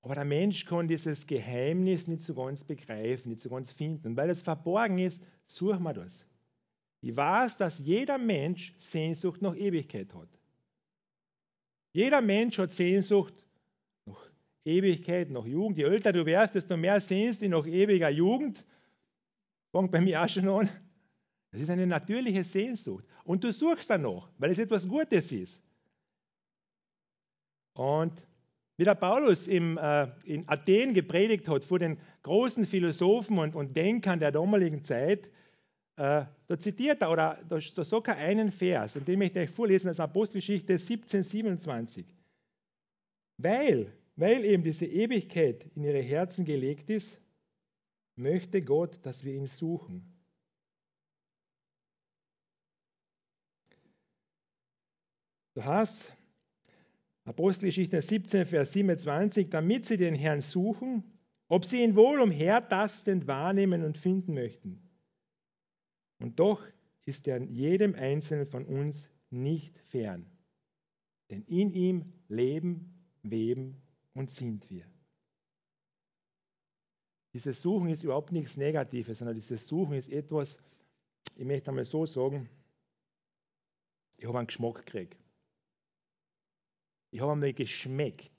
Aber 0.01 0.15
der 0.15 0.25
Mensch 0.25 0.65
kann 0.65 0.87
dieses 0.87 1.27
Geheimnis 1.27 2.07
nicht 2.07 2.23
so 2.23 2.33
ganz 2.33 2.63
begreifen, 2.63 3.29
nicht 3.29 3.41
so 3.41 3.49
ganz 3.49 3.71
finden. 3.71 4.07
Und 4.07 4.17
weil 4.17 4.31
es 4.31 4.41
verborgen 4.41 4.97
ist, 4.97 5.21
suchen 5.45 5.83
wir 5.83 5.93
das. 5.93 6.25
Ich 7.01 7.15
weiß, 7.15 7.57
dass 7.57 7.79
jeder 7.79 8.17
Mensch 8.17 8.73
Sehnsucht 8.77 9.41
nach 9.41 9.55
Ewigkeit 9.55 10.13
hat. 10.13 10.29
Jeder 11.93 12.21
Mensch 12.21 12.57
hat 12.57 12.71
Sehnsucht 12.71 13.33
nach 14.05 14.23
Ewigkeit, 14.65 15.29
nach 15.29 15.45
Jugend. 15.45 15.77
Je 15.77 15.83
älter 15.83 16.11
du 16.11 16.25
wärst, 16.25 16.55
desto 16.55 16.77
mehr 16.77 16.99
sehnst 16.99 17.41
du 17.41 17.49
nach 17.49 17.67
ewiger 17.67 18.09
Jugend. 18.09 18.65
Fängt 19.71 19.91
bei 19.91 20.01
mir 20.01 20.23
auch 20.23 20.29
schon 20.29 20.47
an. 20.47 20.69
Das 21.51 21.61
ist 21.61 21.69
eine 21.69 21.85
natürliche 21.85 22.43
Sehnsucht. 22.43 23.05
Und 23.25 23.43
du 23.43 23.51
suchst 23.51 23.89
danach, 23.89 24.29
weil 24.37 24.51
es 24.51 24.59
etwas 24.59 24.87
Gutes 24.87 25.31
ist. 25.31 25.61
Und 27.73 28.13
wie 28.77 28.83
der 28.83 28.95
Paulus 28.95 29.47
im, 29.47 29.77
äh, 29.77 30.07
in 30.25 30.47
Athen 30.47 30.93
gepredigt 30.93 31.47
hat 31.47 31.63
vor 31.63 31.79
den 31.79 31.97
großen 32.23 32.65
Philosophen 32.65 33.37
und, 33.37 33.55
und 33.55 33.75
Denkern 33.75 34.19
der 34.19 34.31
damaligen 34.31 34.83
Zeit, 34.83 35.27
äh, 35.97 36.25
da 36.47 36.57
zitiert 36.57 37.01
er, 37.01 37.11
oder 37.11 37.39
da, 37.47 37.59
da 37.59 37.83
sagt 37.83 38.07
er 38.07 38.17
einen 38.17 38.51
Vers, 38.51 38.95
und 38.95 39.07
den 39.07 39.19
möchte 39.19 39.39
ich 39.39 39.49
euch 39.49 39.55
vorlesen 39.55 39.89
aus 39.89 39.99
Apostelgeschichte 39.99 40.77
17, 40.77 41.23
27. 41.23 42.05
Weil, 43.37 43.91
weil 44.15 44.45
eben 44.45 44.63
diese 44.63 44.85
Ewigkeit 44.85 45.65
in 45.75 45.83
ihre 45.83 46.01
Herzen 46.01 46.45
gelegt 46.45 46.89
ist, 46.89 47.21
möchte 48.15 48.61
Gott, 48.61 48.99
dass 49.03 49.23
wir 49.23 49.33
ihn 49.33 49.47
suchen. 49.47 50.20
Du 55.53 55.65
hast 55.65 56.11
Apostelgeschichte 57.25 58.01
17, 58.01 58.45
Vers 58.45 58.73
27, 58.73 59.49
damit 59.49 59.85
sie 59.85 59.97
den 59.97 60.15
Herrn 60.15 60.41
suchen, 60.41 61.03
ob 61.47 61.65
sie 61.65 61.83
ihn 61.83 61.95
wohl 61.95 62.21
umhertastend 62.21 63.27
wahrnehmen 63.27 63.83
und 63.83 63.97
finden 63.97 64.33
möchten. 64.33 64.81
Und 66.19 66.39
doch 66.39 66.65
ist 67.05 67.27
er 67.27 67.41
jedem 67.43 67.95
Einzelnen 67.95 68.45
von 68.45 68.65
uns 68.65 69.09
nicht 69.29 69.77
fern. 69.89 70.25
Denn 71.29 71.43
in 71.43 71.73
ihm 71.73 72.13
leben, 72.27 73.05
weben 73.23 73.81
und 74.13 74.31
sind 74.31 74.69
wir. 74.69 74.85
Dieses 77.33 77.61
Suchen 77.61 77.89
ist 77.89 78.03
überhaupt 78.03 78.31
nichts 78.31 78.57
Negatives, 78.57 79.19
sondern 79.19 79.35
dieses 79.35 79.67
Suchen 79.67 79.95
ist 79.95 80.09
etwas, 80.09 80.59
ich 81.35 81.45
möchte 81.45 81.71
einmal 81.71 81.85
so 81.85 82.05
sagen, 82.05 82.49
ich 84.17 84.25
habe 84.25 84.37
einen 84.37 84.47
Geschmack 84.47 84.85
gekriegt. 84.85 85.20
Ich 87.11 87.19
habe 87.19 87.33
einmal 87.33 87.53
geschmeckt. 87.53 88.31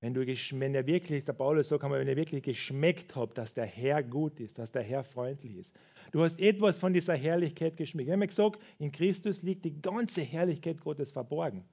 Wenn, 0.00 0.14
du, 0.14 0.26
wenn 0.26 0.74
er 0.74 0.86
wirklich, 0.86 1.24
der 1.24 1.34
Paulus 1.34 1.68
sagt 1.68 1.84
einmal, 1.84 2.00
wenn 2.00 2.08
ihr 2.08 2.16
wirklich 2.16 2.42
geschmeckt 2.42 3.14
habt, 3.14 3.36
dass 3.36 3.52
der 3.52 3.66
Herr 3.66 4.02
gut 4.02 4.40
ist, 4.40 4.58
dass 4.58 4.72
der 4.72 4.82
Herr 4.82 5.04
freundlich 5.04 5.56
ist. 5.56 5.74
Du 6.10 6.22
hast 6.22 6.40
etwas 6.40 6.78
von 6.78 6.94
dieser 6.94 7.14
Herrlichkeit 7.14 7.76
geschmeckt. 7.76 8.06
Wir 8.06 8.14
haben 8.14 8.26
gesagt, 8.26 8.62
in 8.78 8.90
Christus 8.92 9.42
liegt 9.42 9.64
die 9.64 9.80
ganze 9.80 10.22
Herrlichkeit 10.22 10.80
Gottes 10.80 11.12
verborgen. 11.12 11.64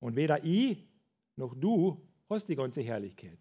Und 0.00 0.16
weder 0.16 0.44
ich 0.44 0.84
noch 1.36 1.54
du 1.54 2.04
hast 2.28 2.48
die 2.48 2.56
ganze 2.56 2.82
Herrlichkeit. 2.82 3.38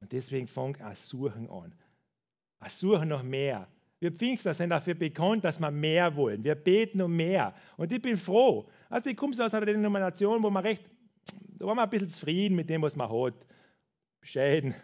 Und 0.00 0.12
deswegen 0.12 0.46
fang 0.46 0.76
ein 0.76 0.94
Suchen 0.94 1.50
an. 1.50 1.74
Ein 2.60 2.70
Suchen 2.70 3.08
nach 3.08 3.22
mehr. 3.22 3.68
Wir 4.04 4.12
Pfingster 4.12 4.52
sind 4.52 4.68
dafür 4.68 4.92
bekannt, 4.92 5.44
dass 5.44 5.58
wir 5.58 5.70
mehr 5.70 6.14
wollen. 6.14 6.44
Wir 6.44 6.56
beten 6.56 7.00
um 7.00 7.16
mehr. 7.16 7.54
Und 7.78 7.90
ich 7.90 8.02
bin 8.02 8.18
froh. 8.18 8.68
Also 8.90 9.08
ich 9.08 9.16
komme 9.16 9.32
aus 9.42 9.54
einer 9.54 9.64
Denomination, 9.64 10.42
wo 10.42 10.50
man 10.50 10.62
recht, 10.62 10.84
da 11.58 11.64
waren 11.64 11.78
wir 11.78 11.84
ein 11.84 11.88
bisschen 11.88 12.10
zufrieden 12.10 12.54
mit 12.54 12.68
dem, 12.68 12.82
was 12.82 12.96
man 12.96 13.10
hat. 13.10 13.46
Bescheiden. 14.20 14.74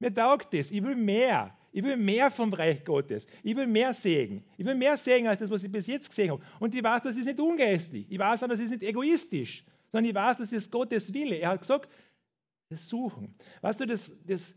Mir 0.00 0.12
taugt 0.12 0.52
das. 0.52 0.72
Ich 0.72 0.82
will 0.82 0.96
mehr. 0.96 1.56
Ich 1.70 1.84
will 1.84 1.96
mehr 1.96 2.28
vom 2.28 2.52
Reich 2.52 2.84
Gottes. 2.84 3.28
Ich 3.44 3.54
will 3.54 3.68
mehr 3.68 3.94
Segen. 3.94 4.44
Ich 4.56 4.66
will 4.66 4.74
mehr 4.74 4.96
Segen 4.96 5.28
als 5.28 5.38
das, 5.38 5.50
was 5.52 5.62
ich 5.62 5.70
bis 5.70 5.86
jetzt 5.86 6.08
gesehen 6.08 6.32
habe. 6.32 6.42
Und 6.58 6.74
ich 6.74 6.82
weiß, 6.82 7.04
das 7.04 7.16
ist 7.16 7.26
nicht 7.26 7.38
ungeistig. 7.38 8.06
Ich 8.10 8.18
weiß 8.18 8.42
aber, 8.42 8.54
das 8.54 8.64
ist 8.64 8.70
nicht 8.70 8.82
egoistisch, 8.82 9.64
sondern 9.92 10.10
ich 10.10 10.14
weiß, 10.16 10.38
das 10.38 10.50
ist 10.50 10.72
Gottes 10.72 11.14
Wille. 11.14 11.36
Er 11.36 11.50
hat 11.50 11.60
gesagt, 11.60 11.88
das 12.68 12.88
Suchen. 12.88 13.32
Weißt 13.60 13.78
du, 13.78 13.86
das, 13.86 14.12
das, 14.24 14.56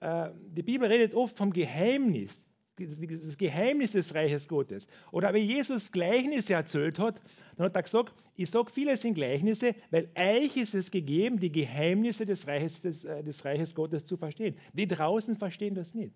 äh, 0.00 0.30
die 0.46 0.62
Bibel 0.62 0.88
redet 0.88 1.14
oft 1.14 1.36
vom 1.36 1.52
Geheimnis, 1.52 2.42
das 2.86 3.38
Geheimnis 3.38 3.92
des 3.92 4.14
Reiches 4.14 4.48
Gottes. 4.48 4.86
Oder 5.12 5.32
wenn 5.32 5.44
Jesus 5.44 5.92
Gleichnisse 5.92 6.54
erzählt 6.54 6.98
hat, 6.98 7.20
dann 7.56 7.66
hat 7.66 7.76
er 7.76 7.82
gesagt, 7.82 8.14
ich 8.36 8.50
sage 8.50 8.70
vieles 8.70 9.04
in 9.04 9.14
Gleichnisse, 9.14 9.74
weil 9.90 10.08
euch 10.16 10.56
ist 10.56 10.74
es 10.74 10.90
gegeben, 10.90 11.38
die 11.38 11.52
Geheimnisse 11.52 12.26
des 12.26 12.46
Reiches, 12.46 12.82
des, 12.82 13.04
äh, 13.04 13.22
des 13.22 13.44
Reiches 13.44 13.74
Gottes 13.74 14.06
zu 14.06 14.16
verstehen. 14.16 14.56
Die 14.72 14.86
draußen 14.86 15.34
verstehen 15.34 15.74
das 15.74 15.94
nicht. 15.94 16.14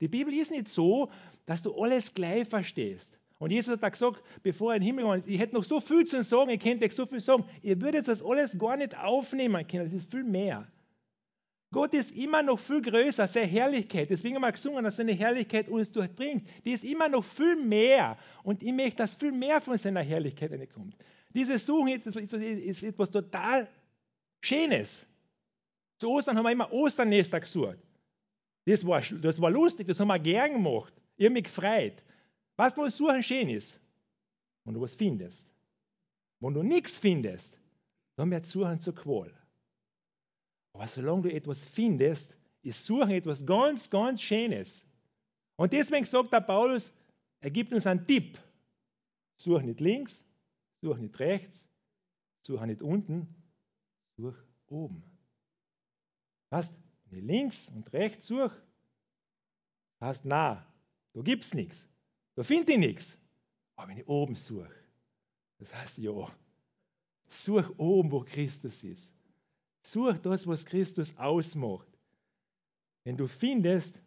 Die 0.00 0.08
Bibel 0.08 0.34
ist 0.34 0.50
nicht 0.50 0.68
so, 0.68 1.10
dass 1.46 1.62
du 1.62 1.74
alles 1.74 2.12
gleich 2.14 2.48
verstehst. 2.48 3.18
Und 3.38 3.50
Jesus 3.50 3.80
hat 3.80 3.92
gesagt, 3.92 4.22
bevor 4.42 4.72
er 4.72 4.76
in 4.76 4.82
den 4.82 4.86
Himmel 4.86 5.04
kommt, 5.04 5.28
ich 5.28 5.40
hätte 5.40 5.54
noch 5.54 5.64
so 5.64 5.80
viel 5.80 6.04
zu 6.04 6.22
sagen, 6.22 6.50
ich 6.50 6.60
könnte 6.60 6.84
euch 6.84 6.94
so 6.94 7.06
viel 7.06 7.20
sagen. 7.20 7.44
Ihr 7.62 7.80
würdet 7.80 8.06
das 8.06 8.22
alles 8.22 8.56
gar 8.56 8.76
nicht 8.76 8.96
aufnehmen 8.96 9.66
können, 9.66 9.84
das 9.84 9.92
ist 9.92 10.10
viel 10.10 10.22
mehr. 10.24 10.66
Gott 11.72 11.94
ist 11.94 12.12
immer 12.12 12.42
noch 12.42 12.60
viel 12.60 12.82
größer, 12.82 13.26
seine 13.26 13.46
Herrlichkeit. 13.46 14.10
Deswegen 14.10 14.36
haben 14.36 14.42
wir 14.42 14.52
gesungen, 14.52 14.84
dass 14.84 14.96
seine 14.96 15.12
Herrlichkeit 15.12 15.68
uns 15.68 15.90
durchdringt. 15.90 16.46
Die 16.66 16.72
ist 16.72 16.84
immer 16.84 17.08
noch 17.08 17.24
viel 17.24 17.56
mehr. 17.56 18.18
Und 18.42 18.62
ich 18.62 18.72
möchte, 18.72 18.98
dass 18.98 19.14
viel 19.14 19.32
mehr 19.32 19.58
von 19.58 19.78
seiner 19.78 20.02
Herrlichkeit 20.02 20.52
kommt. 20.74 20.94
Dieses 21.30 21.64
Suchen 21.64 21.88
ist, 21.88 22.06
ist 22.06 22.82
etwas 22.82 23.10
total 23.10 23.66
Schönes. 24.42 25.06
Zu 25.98 26.10
Ostern 26.10 26.36
haben 26.36 26.44
wir 26.44 26.52
immer 26.52 26.70
Osternester 26.70 27.40
gesucht. 27.40 27.78
Das 28.66 28.86
war, 28.86 29.00
das 29.00 29.40
war 29.40 29.50
lustig, 29.50 29.88
das 29.88 29.98
haben 29.98 30.08
wir 30.08 30.18
gern 30.18 30.52
gemacht. 30.52 30.92
Ich 31.16 31.24
habe 31.24 31.32
mich 31.32 31.44
gefreut. 31.44 32.02
Was 32.56 32.76
wo 32.76 32.86
Suchen 32.90 33.22
schön 33.22 33.48
ist, 33.48 33.80
wenn 34.64 34.74
du 34.74 34.82
was 34.82 34.94
findest. 34.94 35.46
Wenn 36.38 36.52
du 36.52 36.62
nichts 36.62 36.98
findest, 36.98 37.58
dann 38.16 38.30
wird 38.30 38.44
Suchen 38.44 38.78
zur 38.78 38.94
Qual. 38.94 39.32
Aber 40.72 40.86
solange 40.86 41.22
du 41.22 41.32
etwas 41.32 41.66
findest, 41.66 42.34
ist 42.62 42.84
Suchen 42.86 43.10
etwas 43.10 43.44
ganz, 43.44 43.90
ganz 43.90 44.22
Schönes. 44.22 44.86
Und 45.56 45.72
deswegen 45.72 46.04
sagt 46.04 46.32
der 46.32 46.40
Paulus, 46.40 46.92
er 47.40 47.50
gibt 47.50 47.72
uns 47.72 47.86
einen 47.86 48.06
Tipp. 48.06 48.38
Such 49.36 49.62
nicht 49.62 49.80
links, 49.80 50.24
such 50.80 50.96
nicht 50.98 51.18
rechts, 51.18 51.68
such 52.40 52.64
nicht 52.64 52.82
unten, 52.82 53.26
such 54.16 54.36
oben. 54.68 55.02
Was? 56.50 56.72
Wenn 57.06 57.18
ich 57.18 57.24
links 57.24 57.68
und 57.68 57.92
rechts 57.92 58.28
suche, 58.28 58.56
heißt, 60.00 60.24
na, 60.24 60.66
da 61.12 61.22
gibt 61.22 61.44
es 61.44 61.54
nichts. 61.54 61.88
Da 62.34 62.42
finde 62.42 62.72
ich 62.72 62.78
nichts. 62.78 63.18
Aber 63.76 63.88
wenn 63.88 63.98
ich 63.98 64.08
oben 64.08 64.34
suche, 64.34 64.70
das 65.58 65.74
heißt 65.74 65.98
ja, 65.98 66.28
such 67.26 67.70
oben, 67.78 68.10
wo 68.10 68.20
Christus 68.20 68.84
ist. 68.84 69.14
Such 69.82 70.18
das, 70.18 70.46
was 70.46 70.64
Christus 70.64 71.16
ausmacht. 71.16 71.88
Wenn 73.04 73.16
du 73.16 73.26
findest, 73.26 74.00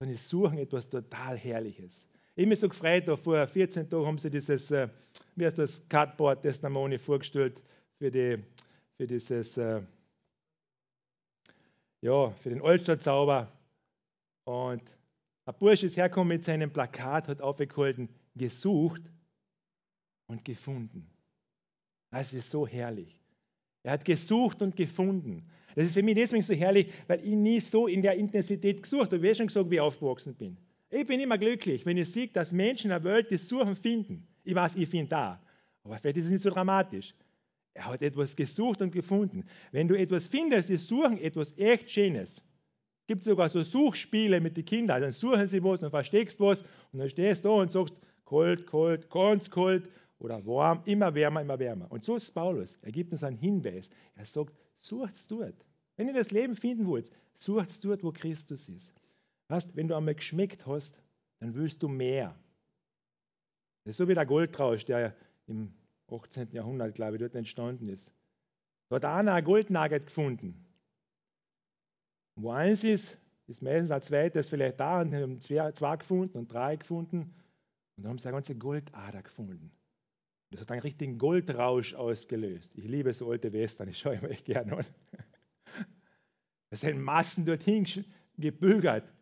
dann 0.00 0.10
ist 0.10 0.28
Suchen 0.28 0.58
etwas 0.58 0.88
total 0.88 1.36
Herrliches. 1.36 2.06
Ich 2.34 2.46
mich 2.46 2.60
so 2.60 2.68
gefreut, 2.68 3.04
vor 3.18 3.46
14 3.46 3.90
Tagen 3.90 4.06
haben 4.06 4.18
sie 4.18 4.30
dieses, 4.30 4.70
äh, 4.70 4.88
wie 5.34 5.44
heißt 5.44 5.58
das, 5.58 5.86
Cardboard 5.88 6.42
Testimony 6.42 6.96
vorgestellt 6.96 7.60
für, 7.98 8.10
die, 8.10 8.38
für 8.96 9.06
dieses, 9.06 9.56
äh, 9.56 9.82
ja, 12.00 12.30
für 12.30 12.50
den 12.50 12.62
Olsterzauber. 12.62 13.52
Und 14.44 14.82
ein 15.46 15.54
Bursch 15.58 15.82
ist 15.82 15.96
hergekommen 15.96 16.28
mit 16.28 16.44
seinem 16.44 16.72
Plakat, 16.72 17.26
hat 17.28 17.40
aufgehalten, 17.40 18.08
gesucht 18.36 19.02
und 20.28 20.44
gefunden. 20.44 21.10
Das 22.10 22.32
ist 22.32 22.50
so 22.50 22.66
herrlich. 22.66 23.17
Er 23.88 23.92
hat 23.92 24.04
gesucht 24.04 24.60
und 24.60 24.76
gefunden. 24.76 25.42
Das 25.74 25.86
ist 25.86 25.94
für 25.94 26.02
mich 26.02 26.14
deswegen 26.14 26.42
so 26.42 26.52
herrlich, 26.52 26.92
weil 27.06 27.20
ich 27.20 27.34
nie 27.34 27.58
so 27.58 27.86
in 27.86 28.02
der 28.02 28.16
Intensität 28.16 28.82
gesucht 28.82 29.06
habe. 29.06 29.16
Ich 29.16 29.22
habe 29.22 29.34
schon 29.34 29.46
gesagt, 29.46 29.70
wie 29.70 29.76
ich 29.76 29.80
aufgewachsen 29.80 30.34
bin. 30.34 30.58
Ich 30.90 31.06
bin 31.06 31.18
immer 31.20 31.38
glücklich, 31.38 31.86
wenn 31.86 31.96
ich 31.96 32.12
sehe, 32.12 32.28
dass 32.28 32.52
Menschen 32.52 32.90
in 32.90 32.90
der 32.90 33.04
Welt 33.04 33.32
das 33.32 33.48
Suchen 33.48 33.76
finden. 33.76 34.26
Ich 34.44 34.54
weiß, 34.54 34.76
ich 34.76 34.90
finde 34.90 35.08
da. 35.08 35.42
Aber 35.84 35.96
vielleicht 35.96 36.18
ist 36.18 36.26
es 36.26 36.30
nicht 36.30 36.42
so 36.42 36.50
dramatisch. 36.50 37.14
Er 37.72 37.86
hat 37.86 38.02
etwas 38.02 38.36
gesucht 38.36 38.82
und 38.82 38.92
gefunden. 38.92 39.44
Wenn 39.72 39.88
du 39.88 39.98
etwas 39.98 40.26
findest, 40.26 40.68
ist 40.68 40.86
Suchen 40.86 41.18
etwas 41.18 41.56
echt 41.56 41.90
Schönes. 41.90 42.42
Es 43.00 43.06
gibt 43.06 43.24
sogar 43.24 43.48
so 43.48 43.62
Suchspiele 43.62 44.38
mit 44.38 44.54
den 44.58 44.66
Kindern. 44.66 45.00
Dann 45.00 45.12
suchen 45.12 45.48
sie 45.48 45.64
was 45.64 45.82
und 45.82 45.88
versteckst 45.88 46.38
was 46.40 46.60
und 46.92 46.98
dann 46.98 47.08
stehst 47.08 47.42
du 47.42 47.48
da 47.48 47.54
und 47.54 47.72
sagst, 47.72 47.96
kalt, 48.26 48.66
kalt, 48.66 49.08
ganz 49.08 49.50
kalt 49.50 49.88
oder 50.18 50.44
warm, 50.46 50.82
immer 50.84 51.14
wärmer, 51.14 51.42
immer 51.42 51.58
wärmer. 51.58 51.90
Und 51.90 52.04
so 52.04 52.16
ist 52.16 52.32
Paulus. 52.32 52.76
Er 52.82 52.92
gibt 52.92 53.12
uns 53.12 53.22
einen 53.22 53.36
Hinweis. 53.36 53.90
Er 54.16 54.24
sagt, 54.24 54.54
sucht 54.78 55.14
es 55.14 55.26
dort. 55.26 55.64
Wenn 55.96 56.08
ihr 56.08 56.14
das 56.14 56.30
Leben 56.30 56.56
finden 56.56 56.86
wollt, 56.86 57.10
sucht 57.36 57.70
es 57.70 57.80
dort, 57.80 58.02
wo 58.02 58.12
Christus 58.12 58.68
ist. 58.68 58.92
Weißt, 59.48 59.74
wenn 59.76 59.88
du 59.88 59.96
einmal 59.96 60.14
geschmeckt 60.14 60.66
hast, 60.66 61.00
dann 61.40 61.54
willst 61.54 61.82
du 61.82 61.88
mehr. 61.88 62.34
Das 63.84 63.92
ist 63.92 63.96
so 63.96 64.08
wie 64.08 64.14
der 64.14 64.26
Goldrausch, 64.26 64.84
der 64.84 65.14
im 65.46 65.72
18. 66.10 66.52
Jahrhundert, 66.52 66.94
glaube 66.94 67.16
ich, 67.16 67.20
dort 67.20 67.34
entstanden 67.34 67.86
ist. 67.88 68.12
Da 68.88 68.96
hat 68.96 69.04
einer 69.04 69.34
ein 69.34 69.44
Goldnugget 69.44 70.06
gefunden. 70.06 70.64
Und 72.34 72.42
wo 72.42 72.50
eins 72.50 72.84
ist, 72.84 73.18
ist 73.46 73.62
meistens 73.62 73.90
ein 73.90 74.02
zweites 74.02 74.48
vielleicht 74.48 74.80
da 74.80 75.00
und 75.00 75.14
haben 75.14 75.40
zwei, 75.40 75.72
zwei 75.72 75.96
gefunden 75.96 76.38
und 76.38 76.52
drei 76.52 76.76
gefunden. 76.76 77.34
Und 77.96 78.04
dann 78.04 78.10
haben 78.10 78.18
sie 78.18 78.28
eine 78.28 78.36
ganze 78.36 78.54
Goldader 78.54 79.22
gefunden. 79.22 79.70
Das 80.50 80.62
hat 80.62 80.70
einen 80.72 80.80
richtigen 80.80 81.18
Goldrausch 81.18 81.94
ausgelöst. 81.94 82.72
Ich 82.76 82.84
liebe 82.84 83.12
so 83.12 83.30
alte 83.30 83.52
Western, 83.52 83.88
ich 83.88 83.98
schaue 83.98 84.18
mir 84.20 84.30
echt 84.30 84.46
gerne 84.46 84.78
an. 84.78 84.86
Es 86.70 86.80
sind 86.80 87.00
Massen 87.00 87.44
dorthin 87.44 87.86
gebügert. 88.36 89.12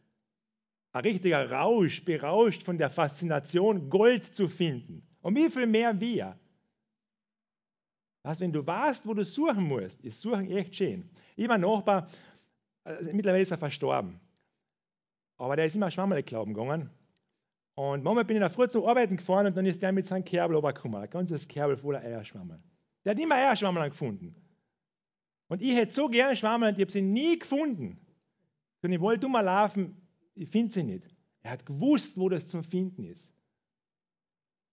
Ein 0.93 1.03
richtiger 1.03 1.51
Rausch, 1.51 2.05
berauscht 2.05 2.63
von 2.63 2.79
der 2.79 2.91
Faszination, 2.91 3.91
Gold 3.91 4.25
zu 4.35 4.49
finden. 4.49 5.07
Und 5.21 5.37
wie 5.37 5.51
viel 5.51 5.67
mehr 5.67 5.99
wir. 6.01 6.39
Was, 8.23 8.41
wenn 8.41 8.53
du 8.53 8.67
weißt, 8.67 9.07
wo 9.07 9.15
du 9.15 9.25
suchen 9.25 9.65
musst, 9.65 10.01
ist 10.03 10.21
Suchen 10.21 10.51
echt 10.51 10.75
schön. 10.75 11.09
Ich 11.37 11.49
einen 11.49 11.63
Nachbar, 11.63 12.09
also 12.83 13.13
mittlerweile 13.13 13.43
ist 13.43 13.51
er 13.51 13.59
verstorben. 13.59 14.19
Aber 15.37 15.55
der 15.55 15.67
ist 15.67 15.77
immer 15.77 15.91
Schwammerle 15.91 16.23
glauben 16.23 16.55
gegangen. 16.55 16.91
Und 17.77 18.03
manchmal 18.03 18.25
bin 18.25 18.37
ich 18.37 18.41
der 18.41 18.51
Früh 18.51 18.69
zum 18.69 18.87
Arbeiten 18.87 19.19
gefahren 19.19 19.47
und 19.47 19.57
dann 19.57 19.67
ist 19.67 19.83
der 19.83 19.93
mit 19.93 20.07
seinem 20.07 20.25
Kerbel 20.25 20.57
runtergekommen. 20.57 21.01
Ein 21.01 21.11
ganzes 21.11 21.47
Kerbel 21.47 21.77
voller 21.77 22.01
Eierschwammerl. 22.01 22.63
Der 23.05 23.13
hat 23.13 23.21
immer 23.21 23.35
Eierschwammerl 23.35 23.91
gefunden. 23.91 24.35
Und 25.49 25.63
ich 25.63 25.77
hätte 25.77 25.93
so 25.93 26.09
gerne 26.09 26.37
Schwammerl 26.37 26.71
und 26.71 26.79
ich 26.79 26.83
habe 26.83 26.93
sie 26.93 27.03
nie 27.03 27.39
gefunden. 27.39 28.01
Und 28.83 28.93
ich 28.93 29.01
wollte 29.01 29.29
mal 29.29 29.43
laufen, 29.43 30.01
ich 30.35 30.49
finde 30.49 30.73
sie 30.73 30.83
nicht. 30.83 31.15
Er 31.43 31.53
hat 31.53 31.67
gewusst, 31.67 32.17
wo 32.17 32.29
das 32.29 32.49
zum 32.49 32.65
Finden 32.65 33.05
ist. 33.05 33.33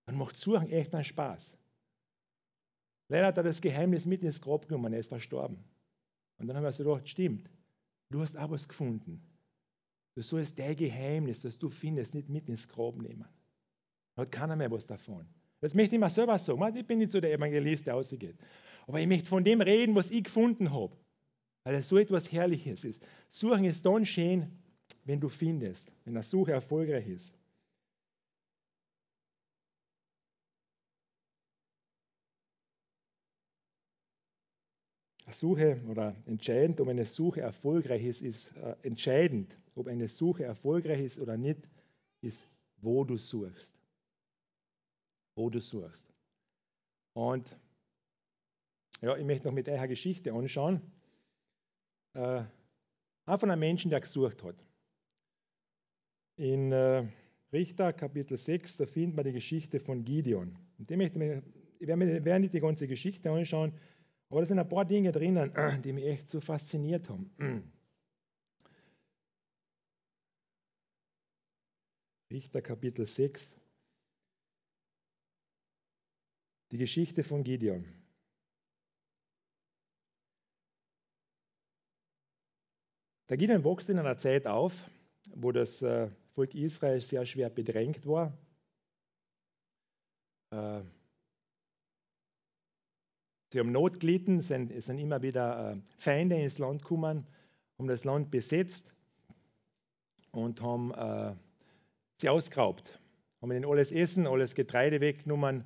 Dann 0.05 0.17
macht 0.17 0.37
Suchen 0.37 0.69
echt 0.69 0.95
einen 0.95 1.03
Spaß. 1.03 1.57
Leider 3.09 3.27
hat 3.27 3.37
er 3.37 3.43
das 3.43 3.61
Geheimnis 3.61 4.05
mit 4.05 4.23
ins 4.23 4.41
Grab 4.41 4.67
genommen, 4.67 4.93
er 4.93 4.99
ist 4.99 5.09
verstorben. 5.09 5.63
Und 6.37 6.47
dann 6.47 6.55
haben 6.55 6.63
wir 6.63 6.71
so 6.71 6.83
gedacht, 6.83 7.07
stimmt, 7.07 7.49
du 8.09 8.21
hast 8.21 8.37
auch 8.37 8.49
was 8.49 8.67
gefunden. 8.67 9.21
Du 10.15 10.21
sollst 10.21 10.57
dein 10.59 10.75
Geheimnis, 10.75 11.41
das 11.41 11.57
du 11.57 11.69
findest, 11.69 12.13
nicht 12.13 12.29
mit 12.29 12.47
ins 12.47 12.67
Grab 12.67 12.95
nehmen. 12.97 13.25
Da 14.15 14.21
hat 14.21 14.31
keiner 14.31 14.55
mehr 14.55 14.69
was 14.69 14.85
davon. 14.85 15.27
Das 15.59 15.73
möchte 15.73 15.95
ich 15.95 15.99
mir 15.99 16.09
selber 16.09 16.37
sagen. 16.37 16.75
Ich 16.75 16.85
bin 16.85 16.99
nicht 16.99 17.11
so 17.11 17.19
der 17.19 17.33
Evangelist, 17.33 17.87
der 17.87 17.95
ausgeht. 17.95 18.37
Aber 18.85 18.99
ich 18.99 19.07
möchte 19.07 19.27
von 19.27 19.43
dem 19.43 19.61
reden, 19.61 19.95
was 19.95 20.11
ich 20.11 20.25
gefunden 20.25 20.71
habe. 20.71 20.95
Weil 21.63 21.75
es 21.75 21.89
so 21.89 21.97
etwas 21.97 22.31
Herrliches 22.31 22.83
ist. 22.83 23.01
Suchen 23.31 23.63
ist 23.63 23.85
dann 23.85 24.05
schön, 24.05 24.51
wenn 25.05 25.19
du 25.19 25.29
findest, 25.29 25.91
wenn 26.03 26.15
eine 26.15 26.23
Suche 26.23 26.51
erfolgreich 26.51 27.07
ist. 27.07 27.33
Suche 35.31 35.81
oder 35.89 36.15
entscheidend, 36.25 36.79
ob 36.79 36.89
eine 36.89 37.05
Suche 37.05 37.41
erfolgreich 37.41 38.03
ist, 38.03 38.21
ist 38.21 38.55
äh, 38.57 38.75
entscheidend, 38.83 39.57
ob 39.75 39.87
eine 39.87 40.07
Suche 40.07 40.43
erfolgreich 40.43 41.01
ist 41.01 41.19
oder 41.19 41.37
nicht, 41.37 41.67
ist, 42.21 42.47
wo 42.77 43.03
du 43.03 43.17
suchst. 43.17 43.73
Wo 45.35 45.49
du 45.49 45.59
suchst. 45.59 46.05
Und 47.13 47.57
ja, 49.01 49.17
ich 49.17 49.25
möchte 49.25 49.47
noch 49.47 49.53
mit 49.53 49.67
einer 49.67 49.87
Geschichte 49.87 50.33
anschauen. 50.33 50.81
Äh, 52.13 52.43
auch 53.25 53.39
von 53.39 53.51
einem 53.51 53.59
Menschen, 53.59 53.89
der 53.89 54.01
gesucht 54.01 54.43
hat. 54.43 54.63
In 56.35 56.71
äh, 56.71 57.07
Richter 57.51 57.93
Kapitel 57.93 58.37
6, 58.37 58.77
da 58.77 58.85
findet 58.85 59.15
man 59.15 59.25
die 59.25 59.33
Geschichte 59.33 59.79
von 59.79 60.03
Gideon. 60.03 60.57
Und 60.77 60.89
dem 60.89 60.97
möchte 60.99 61.23
ich, 61.23 61.43
ich 61.79 61.87
werde 61.87 62.39
nicht 62.39 62.53
die 62.53 62.59
ganze 62.59 62.87
Geschichte 62.87 63.29
anschauen, 63.29 63.73
aber 64.29 64.41
da 64.41 64.45
sind 64.47 64.59
ein 64.59 64.67
paar 64.67 64.85
Dinge 64.85 65.11
drinnen, 65.11 65.51
die 65.83 65.93
mich 65.93 66.05
echt 66.05 66.29
so 66.29 66.41
fasziniert 66.41 67.09
haben. 67.09 67.29
Richter 72.33 72.63
Kapitel 72.63 73.05
6. 73.05 73.55
Die 76.71 76.79
Geschichte 76.79 77.23
von 77.23 77.43
Gideon. 77.43 77.85
Der 83.29 83.37
Gideon 83.37 83.63
wächst 83.63 83.87
in 83.89 83.99
einer 83.99 84.17
Zeit 84.17 84.47
auf, 84.47 84.89
wo 85.35 85.51
das 85.51 85.83
äh, 85.83 86.09
Volk 86.33 86.55
Israel 86.55 87.01
sehr 87.01 87.23
schwer 87.27 87.51
bedrängt 87.51 88.03
war. 88.07 88.35
Äh, 90.49 90.81
Sie 93.51 93.59
haben 93.59 93.71
Not 93.71 93.99
gelitten, 93.99 94.41
sind, 94.41 94.71
sind 94.81 94.97
immer 94.97 95.21
wieder 95.21 95.73
äh, 95.73 95.81
Feinde 95.99 96.41
ins 96.41 96.57
Land 96.57 96.81
gekommen, 96.81 97.27
haben 97.77 97.87
das 97.87 98.03
Land 98.03 98.31
besetzt 98.31 98.91
und 100.31 100.59
haben 100.61 101.39
sie 102.23 102.29
ausgeraubt. 102.29 102.99
Haben 103.41 103.51
ihnen 103.51 103.65
alles 103.65 103.91
Essen, 103.91 104.25
alles 104.25 104.55
Getreide 104.55 104.99
weggenommen. 104.99 105.63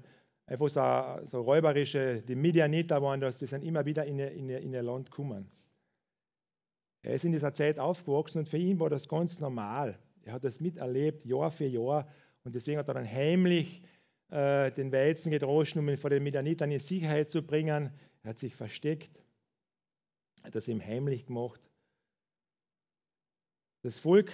Einfach 0.48 0.70
so, 0.70 1.26
so 1.26 1.42
räuberische, 1.42 2.22
die 2.22 2.36
Midianiter 2.36 3.02
waren 3.02 3.22
das, 3.22 3.38
die 3.38 3.46
sind 3.46 3.64
immer 3.64 3.86
wieder 3.86 4.06
in 4.06 4.20
ihr, 4.20 4.32
in, 4.32 4.50
ihr, 4.50 4.60
in 4.60 4.74
ihr 4.74 4.84
Land 4.84 5.12
gekommen. 5.12 5.50
Er 7.04 7.14
ist 7.14 7.26
in 7.26 7.32
dieser 7.32 7.54
Zeit 7.54 7.80
aufgewachsen 7.80 8.40
und 8.40 8.50
für 8.50 8.58
ihn 8.58 8.80
war 8.80 8.90
das 8.90 9.08
ganz 9.08 9.40
normal. 9.40 9.98
Er 10.24 10.34
hat 10.34 10.44
das 10.44 10.60
miterlebt, 10.60 11.24
Jahr 11.26 11.52
für 11.52 11.66
Jahr. 11.66 12.08
Und 12.44 12.56
deswegen 12.56 12.80
hat 12.80 12.88
er 12.88 12.96
dann 12.96 13.10
heimlich 13.10 13.84
äh, 14.30 14.72
den 14.72 14.92
Weizen 14.92 15.32
gedroschen, 15.32 15.80
um 15.80 15.90
ihn 15.90 15.98
vor 15.98 16.10
den 16.10 16.24
Midianitern 16.24 16.72
in 16.72 16.80
Sicherheit 16.80 17.30
zu 17.30 17.44
bringen. 17.44 17.92
Er 18.24 18.30
hat 18.32 18.40
sich 18.40 18.56
versteckt. 18.56 19.22
hat 20.44 20.56
das 20.56 20.68
ihm 20.68 20.82
heimlich 20.82 21.28
gemacht. 21.28 21.62
Das 23.84 24.00
Volk 24.00 24.34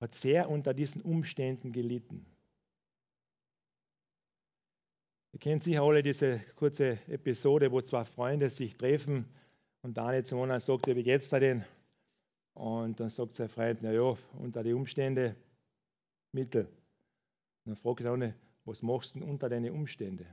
hat 0.00 0.14
sehr 0.14 0.48
unter 0.48 0.74
diesen 0.74 1.02
Umständen 1.02 1.72
gelitten. 1.72 2.26
Ihr 5.32 5.38
kennt 5.38 5.62
sicher 5.62 5.82
alle 5.82 6.02
diese 6.02 6.40
kurze 6.56 6.98
Episode, 7.06 7.70
wo 7.70 7.80
zwei 7.82 8.04
Freunde 8.04 8.48
sich 8.50 8.76
treffen 8.76 9.26
und 9.82 9.96
der 9.96 10.06
eine 10.06 10.24
zum 10.24 10.40
anderen 10.40 10.60
sagt, 10.60 10.86
wie 10.86 11.02
geht's 11.02 11.28
da 11.28 11.38
denn? 11.38 11.64
Und 12.54 12.98
dann 12.98 13.10
sagt 13.10 13.34
sein 13.34 13.48
Freund, 13.48 13.82
naja, 13.82 14.16
unter 14.38 14.62
den 14.62 14.74
Umständen 14.74 15.36
mittel. 16.32 16.64
Und 16.64 17.66
dann 17.66 17.76
fragt 17.76 18.00
der 18.00 18.12
andere, 18.12 18.34
was 18.64 18.82
machst 18.82 19.14
du 19.14 19.24
unter 19.24 19.48
deinen 19.48 19.72
Umständen? 19.72 20.26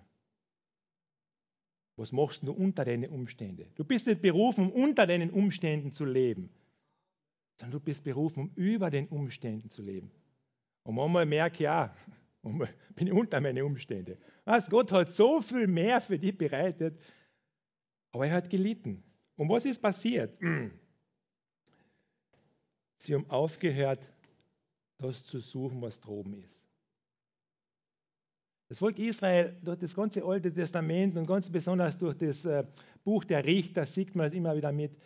Was 1.96 2.12
machst 2.12 2.44
du 2.44 2.52
unter 2.52 2.86
deinen 2.86 3.10
Umständen? 3.10 3.72
Du 3.76 3.84
bist 3.84 4.08
nicht 4.08 4.22
berufen, 4.22 4.72
unter 4.72 5.08
deinen 5.08 5.32
Umständen 5.32 5.92
zu 5.92 6.06
leben, 6.06 6.50
sondern 7.58 7.80
du 7.80 7.80
bist 7.80 8.04
berufen, 8.04 8.42
um 8.42 8.52
über 8.56 8.90
den 8.90 9.08
Umständen 9.08 9.70
zu 9.70 9.82
leben. 9.82 10.12
Und 10.84 10.96
manchmal 10.96 11.26
merke 11.26 11.56
ich, 11.56 11.60
ja, 11.62 11.94
bin 12.96 13.12
unter 13.12 13.42
meinen 13.42 13.64
Umständen. 13.64 14.18
Was? 14.46 14.70
Gott 14.70 14.92
hat 14.92 15.12
so 15.12 15.42
viel 15.42 15.68
mehr 15.68 16.00
für 16.00 16.18
dich 16.18 16.38
bereitet, 16.38 17.00
aber 18.12 18.28
er 18.28 18.34
hat 18.36 18.50
gelitten. 18.50 19.04
Und 19.36 19.50
was 19.50 19.66
ist 19.66 19.82
passiert? 19.82 20.38
Sie 23.00 23.14
haben 23.14 23.30
aufgehört, 23.30 24.10
das 24.98 25.26
zu 25.26 25.40
suchen, 25.40 25.82
was 25.82 26.00
droben 26.00 26.34
ist. 26.36 26.66
Das 28.70 28.80
Volk 28.80 29.00
Israel 29.00 29.56
durch 29.64 29.80
das 29.80 29.96
ganze 29.96 30.24
Alte 30.26 30.52
Testament 30.52 31.16
und 31.16 31.26
ganz 31.26 31.50
besonders 31.50 31.98
durch 31.98 32.18
das 32.18 32.46
äh, 32.46 32.66
Buch 33.04 33.24
der 33.24 33.46
Richter 33.46 33.86
sieht 33.86 34.14
man 34.16 34.28
es 34.28 34.34
immer 34.34 34.56
wieder 34.56 34.72
mit. 34.72 34.98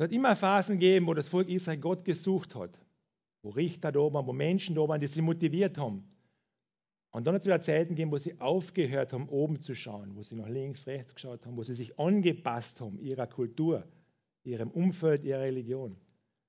Es 0.00 0.04
hat 0.04 0.12
immer 0.12 0.34
Phasen 0.34 0.78
gegeben, 0.78 1.06
wo 1.08 1.12
das 1.12 1.28
Volk 1.28 1.50
Israel 1.50 1.76
Gott 1.76 2.06
gesucht 2.06 2.54
hat, 2.54 2.70
wo 3.42 3.50
Richter 3.50 3.92
da 3.92 4.00
waren, 4.00 4.26
wo 4.26 4.32
Menschen 4.32 4.74
da 4.74 4.88
waren, 4.88 4.98
die 4.98 5.06
sie 5.06 5.20
motiviert 5.20 5.76
haben. 5.76 6.10
Und 7.10 7.26
dann 7.26 7.34
hat 7.34 7.42
es 7.42 7.46
wieder 7.46 7.60
Zeiten 7.60 7.90
gegeben, 7.90 8.10
wo 8.10 8.16
sie 8.16 8.40
aufgehört 8.40 9.12
haben, 9.12 9.28
oben 9.28 9.60
zu 9.60 9.74
schauen, 9.74 10.16
wo 10.16 10.22
sie 10.22 10.36
nach 10.36 10.48
links, 10.48 10.86
rechts 10.86 11.14
geschaut 11.14 11.44
haben, 11.44 11.54
wo 11.58 11.62
sie 11.64 11.74
sich 11.74 11.98
angepasst 11.98 12.80
haben 12.80 12.98
ihrer 12.98 13.26
Kultur, 13.26 13.86
ihrem 14.42 14.70
Umfeld, 14.70 15.22
ihrer 15.22 15.40
Religion 15.40 15.98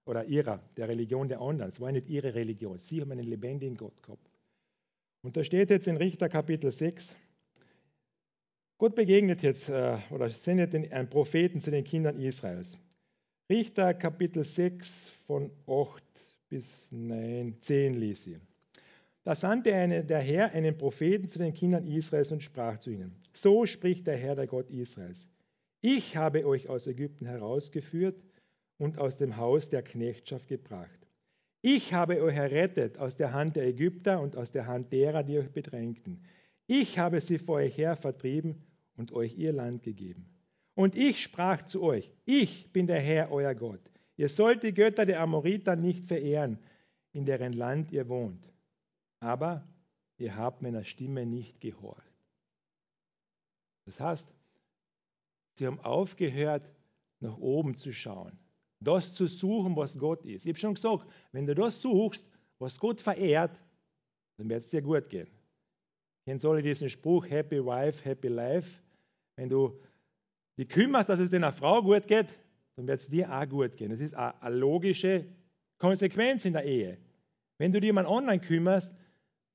oder 0.06 0.24
ihrer, 0.24 0.64
der 0.78 0.88
Religion 0.88 1.28
der 1.28 1.42
anderen. 1.42 1.72
Es 1.72 1.82
war 1.82 1.92
nicht 1.92 2.08
ihre 2.08 2.34
Religion. 2.34 2.80
Sie 2.80 3.02
haben 3.02 3.12
einen 3.12 3.28
lebendigen 3.28 3.76
Gott 3.76 4.02
gehabt. 4.02 4.32
Und 5.24 5.36
da 5.36 5.44
steht 5.44 5.72
jetzt 5.72 5.90
in 5.90 5.98
Richter 5.98 6.30
Kapitel 6.30 6.72
6, 6.72 7.18
Gott 8.78 8.96
begegnet 8.96 9.42
jetzt 9.42 9.68
äh, 9.68 9.98
oder 10.10 10.30
sendet 10.30 10.74
einen 10.74 11.10
Propheten 11.10 11.60
zu 11.60 11.70
den 11.70 11.84
Kindern 11.84 12.18
Israels. 12.18 12.78
Richter 13.52 13.94
Kapitel 13.94 14.46
6 14.46 15.10
von 15.28 15.52
8 15.68 16.02
bis 16.48 16.88
9, 16.90 17.58
10 17.60 17.96
ließ 17.96 18.24
sie. 18.24 18.38
Da 19.26 19.36
sandte 19.36 19.76
eine, 19.76 20.06
der 20.06 20.20
Herr 20.20 20.54
einen 20.54 20.78
Propheten 20.78 21.28
zu 21.28 21.38
den 21.38 21.54
Kindern 21.54 21.86
Israels 21.86 22.32
und 22.32 22.42
sprach 22.42 22.80
zu 22.80 22.92
ihnen, 22.92 23.14
so 23.34 23.66
spricht 23.66 24.08
der 24.08 24.16
Herr, 24.16 24.36
der 24.36 24.48
Gott 24.48 24.70
Israels. 24.70 25.28
Ich 25.82 26.16
habe 26.16 26.46
euch 26.46 26.70
aus 26.70 26.88
Ägypten 26.88 27.26
herausgeführt 27.26 28.24
und 28.78 28.98
aus 29.00 29.18
dem 29.18 29.36
Haus 29.36 29.68
der 29.68 29.82
Knechtschaft 29.82 30.48
gebracht. 30.48 31.06
Ich 31.62 31.94
habe 31.94 32.24
euch 32.24 32.38
errettet 32.38 33.00
aus 33.00 33.18
der 33.18 33.34
Hand 33.34 33.58
der 33.58 33.68
Ägypter 33.68 34.22
und 34.22 34.38
aus 34.38 34.52
der 34.52 34.66
Hand 34.66 34.94
derer, 34.94 35.24
die 35.24 35.38
euch 35.38 35.52
bedrängten. 35.52 36.24
Ich 36.68 37.00
habe 37.00 37.20
sie 37.20 37.38
vor 37.38 37.56
euch 37.56 37.78
her 37.78 37.98
vertrieben 37.98 38.64
und 38.96 39.12
euch 39.12 39.38
ihr 39.38 39.52
Land 39.52 39.84
gegeben. 39.84 40.41
Und 40.76 40.96
ich 40.96 41.22
sprach 41.22 41.64
zu 41.64 41.84
euch, 41.84 42.12
ich 42.26 42.72
bin 42.72 42.88
der 42.88 43.02
Herr, 43.02 43.32
euer 43.32 43.54
Gott. 43.54 43.82
Ihr 44.16 44.30
sollt 44.30 44.64
die 44.64 44.74
Götter 44.74 45.06
der 45.06 45.22
Amoriter 45.22 45.76
nicht 45.76 46.08
verehren, 46.08 46.60
in 47.12 47.26
deren 47.26 47.54
Land 47.54 47.92
ihr 47.92 48.08
wohnt. 48.08 48.44
Aber 49.20 49.68
ihr 50.18 50.36
habt 50.36 50.62
meiner 50.62 50.84
Stimme 50.84 51.26
nicht 51.26 51.60
gehorcht. 51.60 52.14
Das 53.86 54.00
heißt, 54.00 54.34
sie 55.56 55.68
haben 55.68 55.80
aufgehört, 55.80 56.72
nach 57.20 57.38
oben 57.38 57.76
zu 57.76 57.92
schauen 57.92 58.38
das 58.82 59.14
zu 59.14 59.28
suchen, 59.28 59.76
was 59.76 59.98
Gott 59.98 60.26
ist. 60.26 60.46
Ich 60.46 60.50
habe 60.50 60.60
schon 60.60 60.74
gesagt, 60.74 61.06
wenn 61.32 61.46
du 61.46 61.56
das 61.56 61.82
suchst, 61.82 62.26
was 62.60 62.80
Gott 62.80 63.00
verehrt, 63.00 63.60
dann 64.38 64.50
wird 64.50 64.66
es 64.66 64.72
dir 64.72 64.82
gut 64.82 65.08
gehen. 65.10 65.28
Kennt 66.26 66.44
alle 66.44 66.62
diesen 66.62 66.90
Spruch, 66.90 67.28
Happy 67.30 67.64
Wife, 67.64 68.04
Happy 68.04 68.28
Life. 68.28 68.82
Wenn 69.36 69.50
du 69.50 69.80
dich 70.62 70.70
kümmerst, 70.70 71.10
dass 71.10 71.20
es 71.20 71.30
deiner 71.30 71.52
Frau 71.52 71.82
gut 71.82 72.08
geht, 72.08 72.28
dann 72.76 72.88
wird 72.88 73.02
es 73.02 73.10
dir 73.10 73.32
auch 73.32 73.48
gut 73.48 73.76
gehen. 73.78 73.90
Das 73.90 74.00
ist 74.00 74.14
eine 74.14 74.56
logische 74.56 75.26
Konsequenz 75.78 76.46
in 76.46 76.54
der 76.54 76.64
Ehe. 76.64 76.98
Wenn 77.58 77.72
du 77.72 77.82
dich 77.82 77.92
um 77.92 77.98
einen 77.98 78.08
anderen 78.08 78.42
kümmerst, 78.42 78.94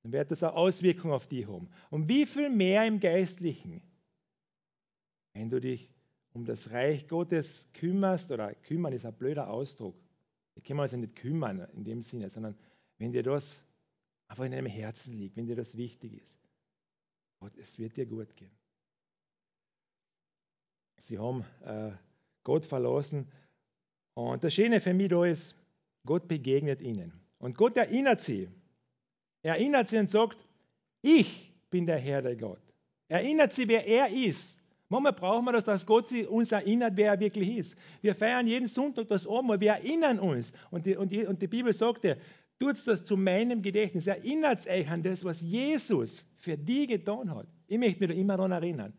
dann 0.03 0.13
wird 0.13 0.31
das 0.31 0.43
eine 0.43 0.55
Auswirkung 0.55 1.13
auf 1.13 1.27
dich 1.27 1.47
haben. 1.47 1.69
Und 1.91 2.09
wie 2.09 2.27
viel 2.27 2.51
mehr 2.51 2.87
im 2.87 3.01
Geistlichen, 3.01 3.83
wenn 5.33 5.51
du 5.51 5.61
dich 5.61 5.91
um 6.33 6.45
das 6.45 6.71
Reich 6.71 7.09
Gottes 7.09 7.67
kümmerst, 7.73 8.31
oder 8.31 8.55
kümmern 8.55 8.93
ist 8.93 9.07
ein 9.07 9.15
blöder 9.15 9.49
Ausdruck. 9.49 9.97
Ich 10.55 10.65
kann 10.65 10.77
man 10.77 10.85
also 10.85 10.97
nicht 10.97 11.17
kümmern 11.17 11.67
in 11.75 11.85
dem 11.85 12.03
Sinne, 12.03 12.29
sondern 12.29 12.57
wenn 12.99 13.13
dir 13.13 13.23
das 13.23 13.65
einfach 14.29 14.45
in 14.45 14.53
deinem 14.53 14.67
Herzen 14.67 15.15
liegt, 15.15 15.37
wenn 15.37 15.47
dir 15.47 15.57
das 15.57 15.77
wichtig 15.77 16.23
ist, 16.23 16.39
Gott, 17.41 17.57
es 17.57 17.79
wird 17.79 17.97
dir 17.97 18.07
gut 18.07 18.35
gehen. 18.37 18.51
Sie 21.07 21.19
haben 21.21 21.45
äh, 21.65 21.93
Gott 22.43 22.67
verlassen. 22.67 23.29
Und 24.15 24.43
das 24.43 24.53
Schöne 24.55 24.81
für 24.81 24.93
mich 24.93 25.09
da 25.09 25.25
ist, 25.25 25.55
Gott 26.05 26.27
begegnet 26.27 26.83
ihnen. 26.83 27.13
Und 27.39 27.57
Gott 27.57 27.77
erinnert 27.77 28.21
sie. 28.21 28.49
Er 29.43 29.55
erinnert 29.55 29.89
sie 29.89 29.99
und 29.99 30.11
sagt, 30.11 30.37
ich 31.03 31.53
bin 31.71 31.87
der 31.87 31.99
Herr, 31.99 32.23
der 32.23 32.35
Gott. 32.35 32.59
Er 33.07 33.21
erinnert 33.21 33.53
sie, 33.53 33.69
wer 33.69 33.87
er 33.87 34.09
ist. 34.09 34.59
Manchmal 34.89 35.13
brauchen 35.13 35.45
wir 35.45 35.53
das, 35.53 35.65
dass 35.65 35.87
Gott 35.87 36.11
uns 36.11 36.51
erinnert, 36.51 36.97
wer 36.97 37.13
er 37.13 37.21
wirklich 37.21 37.57
ist. 37.57 37.79
Wir 38.01 38.13
feiern 38.13 38.49
jeden 38.49 38.67
Sonntag 38.67 39.07
das 39.07 39.29
Abendmahl, 39.29 39.61
wir 39.61 39.73
erinnern 39.75 40.19
uns. 40.19 40.53
Und 40.73 40.87
die, 40.87 40.97
und 40.97 41.13
die, 41.13 41.25
und 41.25 41.41
die 41.41 41.47
Bibel 41.47 41.73
sagt 41.73 42.03
ja, 42.03 42.17
tut 42.59 42.85
das 42.85 43.05
zu 43.05 43.17
meinem 43.17 43.63
Gedächtnis. 43.63 44.09
Erinnert 44.09 44.67
euch 44.67 44.91
an 44.91 45.05
das, 45.05 45.25
was 45.25 45.41
Jesus 45.41 46.25
für 46.37 46.59
die 46.59 46.89
getan 46.89 47.33
hat. 47.33 47.47
Ich 47.69 47.79
möchte 47.79 48.01
mich 48.01 48.11
da 48.11 48.15
immer 48.21 48.37
daran 48.37 48.51
erinnern. 48.51 48.93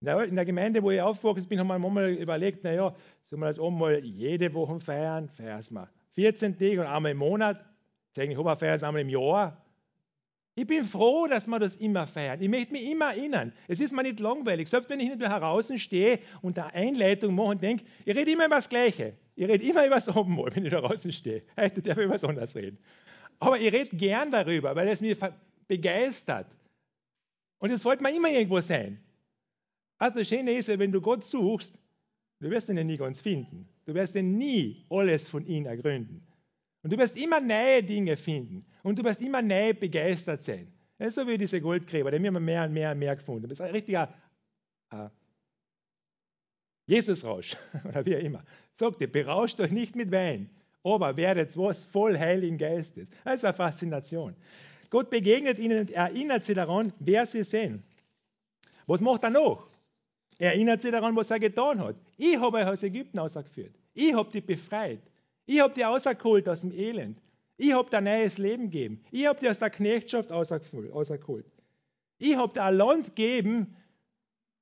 In 0.00 0.36
der 0.36 0.44
Gemeinde, 0.44 0.82
wo 0.82 0.90
ich 0.90 1.00
aufgewachsen 1.00 1.48
bin, 1.48 1.58
haben 1.58 1.68
wir 1.68 1.78
manchmal 1.78 2.10
überlegt, 2.10 2.62
naja, 2.64 2.94
sollen 3.22 3.40
wir 3.40 3.48
das 3.48 3.58
Abendmahl 3.58 4.04
jede 4.04 4.52
Woche 4.52 4.78
feiern? 4.78 5.28
Feiern 5.28 5.62
wir 5.70 5.88
14 6.12 6.58
Tage 6.58 6.80
und 6.80 6.86
einmal 6.86 7.12
im 7.12 7.18
Monat. 7.18 7.64
Eigentlich 8.16 8.38
haben 8.38 8.44
wir 8.44 8.56
feiern 8.56 8.82
einmal 8.82 9.02
im 9.02 9.08
Jahr. 9.08 9.62
Ich 10.58 10.66
bin 10.66 10.84
froh, 10.84 11.26
dass 11.26 11.46
wir 11.46 11.58
das 11.58 11.76
immer 11.76 12.06
feiern. 12.06 12.40
Ich 12.40 12.48
möchte 12.48 12.72
mich 12.72 12.90
immer 12.90 13.14
erinnern. 13.14 13.52
Es 13.68 13.78
ist 13.78 13.92
mir 13.92 14.02
nicht 14.02 14.20
langweilig. 14.20 14.68
Selbst 14.68 14.88
wenn 14.88 15.00
ich 15.00 15.08
nicht 15.08 15.18
mehr 15.18 15.28
heraus 15.28 15.70
stehe 15.76 16.18
und 16.40 16.58
eine 16.58 16.72
Einleitung 16.72 17.34
mache 17.34 17.48
und 17.48 17.62
denke, 17.62 17.84
ich 18.06 18.16
rede 18.16 18.32
immer 18.32 18.46
über 18.46 18.56
das 18.56 18.68
Gleiche. 18.68 19.14
Ich 19.34 19.46
rede 19.46 19.62
immer 19.62 19.84
über 19.84 19.96
das 19.96 20.08
Abendmahl, 20.08 20.48
wenn 20.54 20.64
ich 20.64 20.72
da 20.72 20.80
draußen 20.80 21.12
stehe. 21.12 21.42
Heute 21.60 21.82
darf 21.82 21.98
ich 21.98 22.04
über 22.04 22.14
was 22.14 22.24
anderes 22.24 22.54
reden. 22.56 22.78
Aber 23.38 23.58
ich 23.60 23.70
rede 23.70 23.94
gern 23.96 24.30
darüber, 24.30 24.74
weil 24.74 24.88
es 24.88 25.02
mich 25.02 25.18
begeistert. 25.68 26.46
Und 27.58 27.70
es 27.70 27.82
sollte 27.82 28.02
man 28.02 28.14
immer 28.14 28.30
irgendwo 28.30 28.60
sein. 28.62 28.98
Also 29.98 30.18
das 30.18 30.28
Schöne 30.28 30.52
ist 30.52 30.68
ja, 30.68 30.78
wenn 30.78 30.92
du 30.92 31.00
Gott 31.00 31.24
suchst, 31.24 31.78
du 32.40 32.50
wirst 32.50 32.68
ihn 32.68 32.76
ja 32.76 32.84
nie 32.84 32.96
ganz 32.96 33.20
finden. 33.20 33.68
Du 33.84 33.94
wirst 33.94 34.14
ihn 34.14 34.36
nie 34.36 34.84
alles 34.90 35.28
von 35.28 35.46
ihm 35.46 35.66
ergründen. 35.66 36.26
Und 36.82 36.92
du 36.92 36.98
wirst 36.98 37.18
immer 37.18 37.40
neue 37.40 37.82
Dinge 37.82 38.16
finden. 38.16 38.66
Und 38.82 38.98
du 38.98 39.04
wirst 39.04 39.20
immer 39.20 39.42
neu 39.42 39.74
begeistert 39.74 40.42
sein. 40.42 40.72
Das 40.98 41.08
ist 41.08 41.14
so 41.14 41.26
wie 41.26 41.38
diese 41.38 41.60
Goldgräber, 41.60 42.10
die 42.10 42.16
haben 42.16 42.24
immer 42.24 42.40
mehr 42.40 42.64
und 42.64 42.72
mehr 42.72 42.92
und 42.92 42.98
mehr 42.98 43.16
gefunden. 43.16 43.48
Das 43.48 43.58
ist 43.58 43.64
ein 43.64 43.72
richtiger 43.72 44.12
äh, 44.90 45.08
Jesus-Rausch 46.86 47.56
oder 47.88 48.04
wie 48.06 48.16
auch 48.16 48.20
immer. 48.20 48.44
Sagt 48.76 49.00
ihr, 49.00 49.10
berauscht 49.10 49.60
euch 49.60 49.72
nicht 49.72 49.96
mit 49.96 50.10
Wein, 50.10 50.48
aber 50.82 51.16
werdet 51.16 51.56
was 51.56 51.84
voll 51.84 52.18
Heiligen 52.18 52.58
Geistes. 52.58 53.08
Das 53.24 53.36
ist 53.36 53.44
eine 53.44 53.54
Faszination. 53.54 54.34
Gott 54.88 55.10
begegnet 55.10 55.58
ihnen 55.58 55.80
und 55.80 55.90
erinnert 55.90 56.44
sie 56.44 56.54
daran, 56.54 56.92
wer 57.00 57.26
sie 57.26 57.42
sind. 57.42 57.82
Was 58.86 59.00
macht 59.00 59.24
er 59.24 59.30
noch? 59.30 59.68
Er 60.38 60.52
erinnert 60.52 60.82
sie 60.82 60.90
daran, 60.90 61.16
was 61.16 61.30
er 61.30 61.40
getan 61.40 61.80
hat. 61.80 61.96
Ich 62.16 62.38
habe 62.38 62.58
euch 62.58 62.66
aus 62.66 62.82
Ägypten 62.82 63.18
ausgeführt. 63.18 63.74
Ich 63.94 64.12
habe 64.14 64.30
dich 64.30 64.44
befreit. 64.44 65.00
Ich 65.46 65.60
habe 65.60 65.72
dich 65.72 65.84
rausgeholt 65.84 66.48
aus 66.48 66.60
dem 66.60 66.72
Elend. 66.72 67.20
Ich 67.56 67.72
habe 67.72 67.88
dir 67.88 67.98
ein 67.98 68.04
neues 68.04 68.36
Leben 68.36 68.64
gegeben. 68.64 69.02
Ich 69.10 69.26
habe 69.26 69.40
dir 69.40 69.50
aus 69.50 69.58
der 69.58 69.70
Knechtschaft 69.70 70.30
rausgeholt. 70.30 71.46
Ich 72.18 72.36
habe 72.36 72.52
dir 72.52 72.64
ein 72.64 72.74
Land 72.76 73.06
gegeben, 73.06 73.76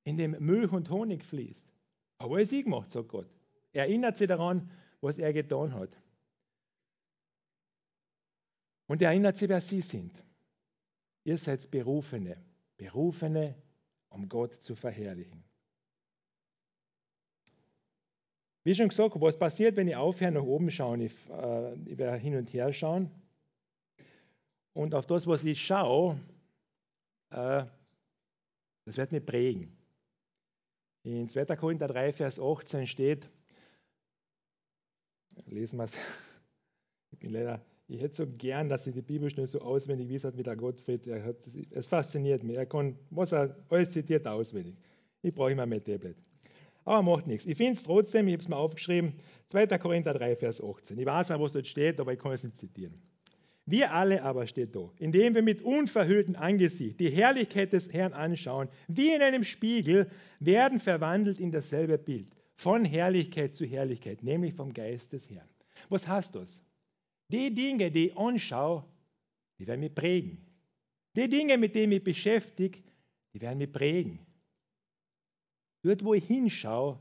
in 0.05 0.17
dem 0.17 0.37
Milch 0.39 0.71
und 0.71 0.91
Honig 0.91 1.25
fließt. 1.25 1.67
Aber 2.19 2.41
es 2.41 2.53
ich 2.53 2.65
gemacht, 2.65 2.93
sagt 2.93 3.09
Gott. 3.09 3.29
Er 3.73 3.85
erinnert 3.85 4.17
sich 4.17 4.29
daran, 4.29 4.71
was 5.01 5.19
er 5.19 5.33
getan 5.33 5.75
hat. 5.75 5.91
Und 8.87 9.03
er 9.03 9.09
erinnert 9.09 9.39
sich, 9.39 9.49
wer 9.49 9.61
sie 9.61 9.81
sind. 9.81 10.23
Ihr 11.25 11.39
seid 11.39 11.69
Berufene. 11.71 12.37
Berufene, 12.77 13.55
um 14.11 14.29
Gott 14.29 14.61
zu 14.63 14.77
verherrlichen. 14.77 15.43
Wie 18.65 18.75
schon 18.75 18.89
gesagt, 18.89 19.21
was 19.21 19.39
passiert, 19.39 19.77
wenn 19.77 19.89
ich 19.89 19.97
aufhöre, 19.97 20.33
nach 20.33 20.43
oben 20.43 20.71
schaue? 20.71 21.05
Ich, 21.05 21.13
äh, 21.29 21.75
ich 21.85 21.99
werde 21.99 22.17
hin 22.17 22.35
und 22.35 22.53
her 22.53 22.73
schauen. 22.73 23.11
Und 24.73 24.95
auf 24.95 25.05
das, 25.05 25.27
was 25.27 25.45
ich 25.45 25.63
schaue, 25.63 26.19
äh, 27.31 27.65
das 28.87 28.97
wird 28.97 29.13
mich 29.13 29.25
prägen. 29.25 29.77
In 31.03 31.29
2. 31.29 31.45
Korinther 31.57 31.89
3, 31.89 32.13
Vers 32.13 32.41
18 32.41 32.87
steht, 32.87 33.29
lesen 35.47 35.77
wir 35.77 35.85
es, 35.85 35.99
ich 37.13 37.19
bin 37.19 37.33
leider, 37.33 37.61
ich 37.87 38.01
hätte 38.01 38.17
so 38.17 38.27
gern, 38.27 38.71
dass 38.71 38.87
ich 38.87 38.95
die 38.95 39.03
Bibel 39.03 39.29
schnell 39.29 39.47
so 39.47 39.61
auswendig 39.61 40.09
wie 40.09 40.15
es 40.15 40.25
hat 40.25 40.37
mit 40.37 40.47
der 40.47 40.57
Gottfried. 40.57 41.07
Er 41.07 41.23
hat, 41.23 41.37
es 41.71 41.89
fasziniert 41.89 42.43
mich. 42.43 42.57
Er 42.57 42.65
kann, 42.65 42.99
was 43.11 43.33
er 43.33 43.55
alles 43.69 43.91
zitiert, 43.91 44.27
auswendig. 44.27 44.75
Ich 45.21 45.35
brauche 45.35 45.53
immer 45.53 45.67
mehr 45.67 45.85
Tablet. 45.85 46.17
Aber 46.85 47.03
macht 47.03 47.27
nichts. 47.27 47.47
Ich 47.47 47.57
finde 47.57 47.75
es 47.75 47.83
trotzdem, 47.83 48.29
ich 48.29 48.35
habe 48.35 48.43
es 48.43 48.49
mal 48.49 48.57
aufgeschrieben, 48.57 49.15
2. 49.49 49.67
Korinther 49.79 50.15
3, 50.15 50.37
Vers 50.37 50.63
18. 50.63 50.99
Ich 50.99 51.07
weiß 51.07 51.31
nicht, 51.31 51.41
was 51.41 51.53
dort 51.53 51.67
steht, 51.67 51.99
aber 52.01 52.13
ich 52.13 52.19
kann 52.19 52.33
es 52.33 52.45
nicht 52.45 52.59
zitieren. 52.59 53.01
Wir 53.67 53.95
alle 53.95 54.23
aber, 54.23 54.47
steht 54.47 54.77
da, 54.77 54.91
indem 54.99 55.35
wir 55.35 55.43
mit 55.43 55.63
unverhülltem 55.63 56.37
Angesicht 56.37 57.01
die 57.01 57.09
Herrlichkeit 57.09 57.73
des 57.73 57.91
Herrn 57.91 58.13
anschauen, 58.13 58.69
wie 58.89 59.15
in 59.15 59.23
einem 59.23 59.43
Spiegel, 59.43 60.11
werden 60.39 60.79
verwandelt 60.79 61.41
in 61.41 61.51
dasselbe 61.51 61.97
Bild, 61.97 62.31
von 62.57 62.85
Herrlichkeit 62.85 63.55
zu 63.55 63.65
Herrlichkeit, 63.65 64.23
nämlich 64.23 64.53
vom 64.53 64.75
Geist 64.75 65.13
des 65.15 65.31
Herrn. 65.31 65.49
Was 65.89 66.07
heißt 66.07 66.35
das? 66.35 66.61
Die 67.33 67.55
Dinge, 67.55 67.91
die 67.91 68.09
ich 68.09 68.17
anschaue, 68.19 68.85
die 69.59 69.67
werden 69.67 69.81
mich 69.81 69.95
prägen. 69.95 70.45
Die 71.17 71.29
Dinge, 71.29 71.57
mit 71.57 71.75
denen 71.75 71.93
ich 71.93 72.05
beschäftige, 72.05 72.81
die 73.33 73.41
werden 73.41 73.59
mich 73.59 73.73
prägen. 73.73 74.19
Dort, 75.85 76.03
wo 76.03 76.15
ich 76.15 76.27
hinschaue, 76.27 76.99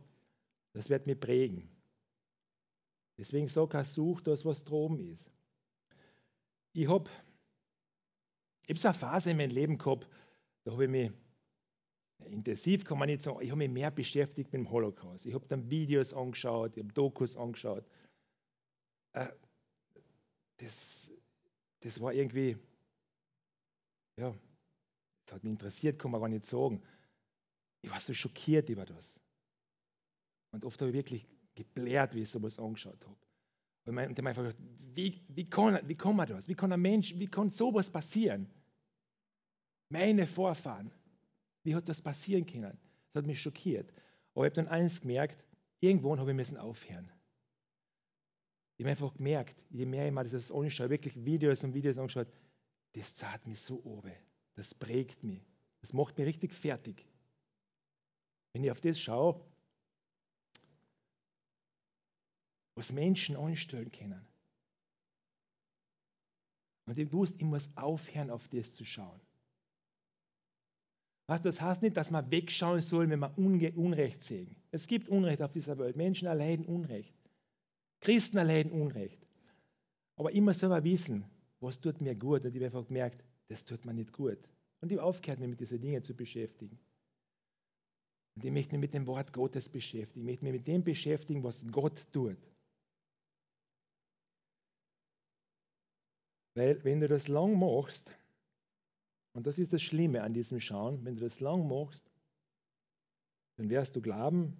das 0.73 0.89
wird 0.89 1.07
mich 1.07 1.17
prägen. 1.17 1.69
Deswegen 3.17 3.47
sag 3.47 3.73
ich, 3.75 3.87
such 3.87 4.19
das, 4.21 4.43
was 4.43 4.65
droben 4.65 4.99
ist. 4.99 5.31
Ich 6.73 6.89
habe 6.89 7.09
ich 8.63 8.71
hab 8.71 8.77
so 8.77 8.87
eine 8.89 8.97
Phase 8.97 9.31
in 9.31 9.37
meinem 9.37 9.51
Leben 9.51 9.77
gehabt, 9.77 10.09
da 10.65 10.73
habe 10.73 10.83
ich 10.83 10.89
mich 10.89 11.11
intensiv 12.25 12.83
kann 12.83 12.97
man 12.97 13.07
nicht 13.07 13.21
sagen, 13.21 13.39
ich 13.41 13.49
habe 13.49 13.59
mich 13.59 13.69
mehr 13.69 13.91
beschäftigt 13.91 14.51
mit 14.51 14.61
dem 14.61 14.69
Holocaust. 14.69 15.25
Ich 15.25 15.33
habe 15.33 15.47
dann 15.47 15.69
Videos 15.69 16.13
angeschaut, 16.13 16.75
ich 16.75 16.83
habe 16.83 16.93
Dokus 16.93 17.37
angeschaut. 17.37 17.85
Äh, 19.13 19.29
das, 20.57 21.11
das 21.81 22.01
war 22.01 22.13
irgendwie, 22.13 22.57
ja, 24.17 24.35
das 25.25 25.35
hat 25.35 25.43
mich 25.43 25.51
interessiert, 25.51 25.99
kann 25.99 26.11
man 26.11 26.21
gar 26.21 26.29
nicht 26.29 26.45
sagen. 26.45 26.81
Ich 27.83 27.91
war 27.91 27.99
so 27.99 28.13
schockiert 28.13 28.69
über 28.69 28.85
das. 28.85 29.19
Und 30.51 30.65
oft 30.65 30.81
habe 30.81 30.89
ich 30.89 30.95
wirklich 30.95 31.27
geblärt, 31.53 32.15
wie 32.15 32.21
ich 32.21 32.29
sowas 32.29 32.57
angeschaut 32.57 33.05
habe. 33.05 33.17
Und 33.85 33.99
ich 33.99 34.17
habe 34.17 34.29
einfach 34.29 34.43
gedacht, 34.43 34.57
wie, 34.95 35.21
wie, 35.27 35.43
kann, 35.43 35.79
wie 35.87 35.95
kann 35.95 36.15
man 36.15 36.27
das? 36.27 36.47
Wie 36.47 36.55
kann 36.55 36.71
ein 36.71 36.81
Mensch, 36.81 37.13
wie 37.17 37.27
kann 37.27 37.49
sowas 37.49 37.89
passieren? 37.89 38.49
Meine 39.89 40.25
Vorfahren, 40.25 40.91
wie 41.63 41.75
hat 41.75 41.89
das 41.89 42.01
passieren 42.01 42.45
können? 42.45 42.77
Das 43.11 43.21
hat 43.21 43.27
mich 43.27 43.41
schockiert. 43.41 43.91
Aber 44.33 44.45
ich 44.45 44.51
habe 44.51 44.63
dann 44.63 44.67
eins 44.69 45.01
gemerkt, 45.01 45.43
irgendwo 45.81 46.17
habe 46.17 46.31
ich 46.31 46.35
müssen 46.35 46.57
aufhören. 46.57 47.11
Ich 48.77 48.85
habe 48.85 48.91
einfach 48.91 49.13
gemerkt, 49.13 49.61
je 49.69 49.85
mehr 49.85 50.07
ich 50.07 50.13
mal 50.13 50.27
das 50.27 50.51
anschaue, 50.51 50.89
wirklich 50.89 51.25
Videos 51.25 51.63
und 51.63 51.73
Videos 51.73 51.97
angeschaut, 51.97 52.27
das 52.93 53.13
zahlt 53.13 53.45
mich 53.45 53.59
so 53.59 53.83
oben. 53.83 54.13
Das 54.55 54.73
prägt 54.73 55.23
mich. 55.23 55.41
Das 55.81 55.91
macht 55.91 56.17
mich 56.17 56.27
richtig 56.27 56.53
fertig. 56.53 57.05
Wenn 58.53 58.63
ich 58.63 58.71
auf 58.71 58.81
das 58.81 58.99
schaue, 58.99 59.43
was 62.75 62.91
Menschen 62.91 63.35
anstellen 63.35 63.91
können. 63.91 64.25
Und 66.85 66.97
ich 66.97 67.11
wusste, 67.11 67.37
ich 67.37 67.43
muss 67.43 67.69
aufhören, 67.75 68.29
auf 68.29 68.47
das 68.49 68.73
zu 68.73 68.85
schauen. 68.85 69.19
Was 71.27 71.41
das 71.41 71.61
heißt 71.61 71.81
nicht, 71.81 71.95
dass 71.95 72.11
man 72.11 72.29
wegschauen 72.29 72.81
soll, 72.81 73.09
wenn 73.09 73.19
man 73.19 73.33
Unrecht 73.35 74.23
sehen. 74.23 74.55
Es 74.71 74.87
gibt 74.87 75.07
Unrecht 75.07 75.41
auf 75.41 75.51
dieser 75.51 75.77
Welt. 75.77 75.95
Menschen 75.95 76.27
erleiden 76.27 76.65
Unrecht. 76.65 77.13
Christen 78.01 78.37
erleiden 78.37 78.71
Unrecht. 78.71 79.25
Aber 80.17 80.33
immer 80.33 80.53
selber 80.53 80.83
wissen, 80.83 81.25
was 81.61 81.79
tut 81.79 82.01
mir 82.01 82.15
gut. 82.15 82.43
Und 82.43 82.49
ich 82.49 82.55
habe 82.55 82.65
einfach 82.65 82.87
gemerkt, 82.87 83.23
das 83.47 83.63
tut 83.63 83.85
mir 83.85 83.93
nicht 83.93 84.11
gut. 84.11 84.39
Und 84.81 84.91
ich 84.91 84.97
habe 84.97 85.07
aufgehört, 85.07 85.39
mich 85.39 85.49
mit 85.49 85.59
diesen 85.61 85.79
Dingen 85.79 86.03
zu 86.03 86.13
beschäftigen. 86.13 86.77
Und 88.35 88.45
ich 88.45 88.51
möchte 88.51 88.73
mich 88.73 88.81
mit 88.81 88.93
dem 88.93 89.05
Wort 89.05 89.31
Gottes 89.31 89.69
beschäftigen. 89.69 90.21
Ich 90.21 90.25
möchte 90.25 90.45
mich 90.45 90.53
mit 90.53 90.67
dem 90.67 90.83
beschäftigen, 90.83 91.43
was 91.43 91.65
Gott 91.71 92.07
tut. 92.11 92.37
Weil 96.55 96.83
wenn 96.83 96.99
du 96.99 97.07
das 97.07 97.27
lang 97.27 97.57
machst, 97.57 98.11
und 99.33 99.47
das 99.47 99.57
ist 99.57 99.73
das 99.73 99.81
Schlimme 99.81 100.21
an 100.21 100.33
diesem 100.33 100.59
Schauen, 100.59 101.03
wenn 101.03 101.15
du 101.15 101.21
das 101.21 101.39
lang 101.39 101.67
machst, 101.67 102.03
dann 103.57 103.69
wirst 103.69 103.95
du 103.95 104.01
glauben, 104.01 104.55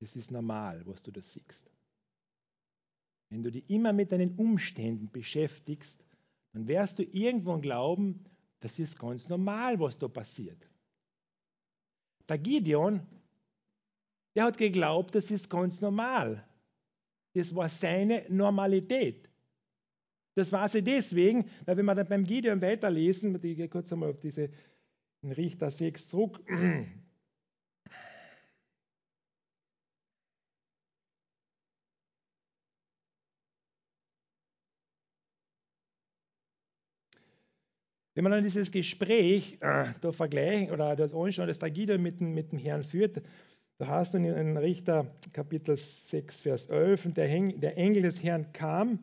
das 0.00 0.16
ist 0.16 0.30
normal, 0.30 0.86
was 0.86 1.02
du 1.02 1.10
da 1.10 1.20
siehst. 1.20 1.70
Wenn 3.30 3.42
du 3.42 3.50
dich 3.50 3.68
immer 3.70 3.92
mit 3.92 4.12
deinen 4.12 4.38
Umständen 4.38 5.10
beschäftigst, 5.10 6.04
dann 6.52 6.68
wirst 6.68 6.98
du 6.98 7.02
irgendwann 7.02 7.60
glauben, 7.60 8.24
das 8.60 8.78
ist 8.78 8.98
ganz 8.98 9.28
normal, 9.28 9.78
was 9.80 9.98
da 9.98 10.08
passiert. 10.08 10.68
Der 12.28 12.38
Gideon, 12.38 13.00
der 14.34 14.44
hat 14.44 14.58
geglaubt, 14.58 15.14
das 15.14 15.30
ist 15.30 15.48
ganz 15.48 15.80
normal. 15.80 16.46
Das 17.34 17.54
war 17.54 17.68
seine 17.68 18.24
Normalität. 18.28 19.28
Das 20.34 20.50
war 20.50 20.68
sie 20.68 20.82
deswegen, 20.82 21.48
weil 21.64 21.76
wenn 21.76 21.86
wir 21.86 21.94
dann 21.94 22.08
beim 22.08 22.24
Gideon 22.24 22.60
weiterlesen, 22.60 23.34
ich 23.36 23.56
gehe 23.56 23.68
kurz 23.68 23.92
einmal 23.92 24.10
auf 24.10 24.20
diese 24.20 24.50
Richter 25.22 25.70
6 25.70 26.08
zurück. 26.08 26.44
Wenn 38.14 38.22
man 38.22 38.32
dann 38.32 38.44
dieses 38.44 38.70
Gespräch 38.70 39.58
äh, 39.60 39.86
da 40.00 40.12
vergleichen 40.12 40.70
oder 40.70 40.94
das 40.94 41.12
anschauen, 41.12 41.48
das 41.48 41.58
der 41.58 41.70
Gideon 41.70 42.00
mit, 42.00 42.20
mit 42.20 42.52
dem 42.52 42.58
Herrn 42.58 42.84
führt, 42.84 43.22
da 43.78 43.88
hast 43.88 44.14
du 44.14 44.18
in 44.18 44.56
Richter 44.56 45.12
Kapitel 45.32 45.76
6, 45.76 46.42
Vers 46.42 46.66
11, 46.66 47.06
und 47.06 47.16
der, 47.16 47.26
der 47.28 47.76
Engel 47.76 48.02
des 48.02 48.22
Herrn 48.22 48.52
kam 48.52 49.00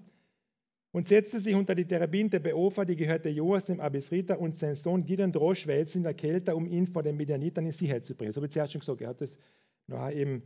und 0.94 1.10
setzte 1.10 1.42
sich 1.42 1.56
unter 1.56 1.76
die 1.76 1.84
Terebinte 1.86 2.40
bei 2.40 2.56
Ophar, 2.56 2.86
die 2.86 2.96
gehörte 2.96 3.28
Joas, 3.28 3.66
dem 3.66 3.82
Abisrita, 3.82 4.36
und 4.36 4.56
sein 4.56 4.76
Sohn 4.76 5.04
Gideon 5.04 5.34
droh 5.34 5.56
Schweiz 5.56 5.94
in 5.96 6.04
der 6.04 6.14
Kälte, 6.14 6.56
um 6.56 6.66
ihn 6.66 6.88
vor 6.88 7.04
den 7.04 7.18
Midianitern 7.18 7.66
in 7.66 7.74
Sicherheit 7.74 8.06
zu 8.06 8.16
bringen. 8.16 8.32
So 8.32 8.38
habe 8.38 8.48
ich 8.48 8.54
zuerst 8.54 8.72
schon 8.72 8.80
gesagt, 8.80 9.02
er 9.02 9.10
hat 9.10 9.20
das 9.20 9.38
nachher 9.88 10.16
eben 10.16 10.44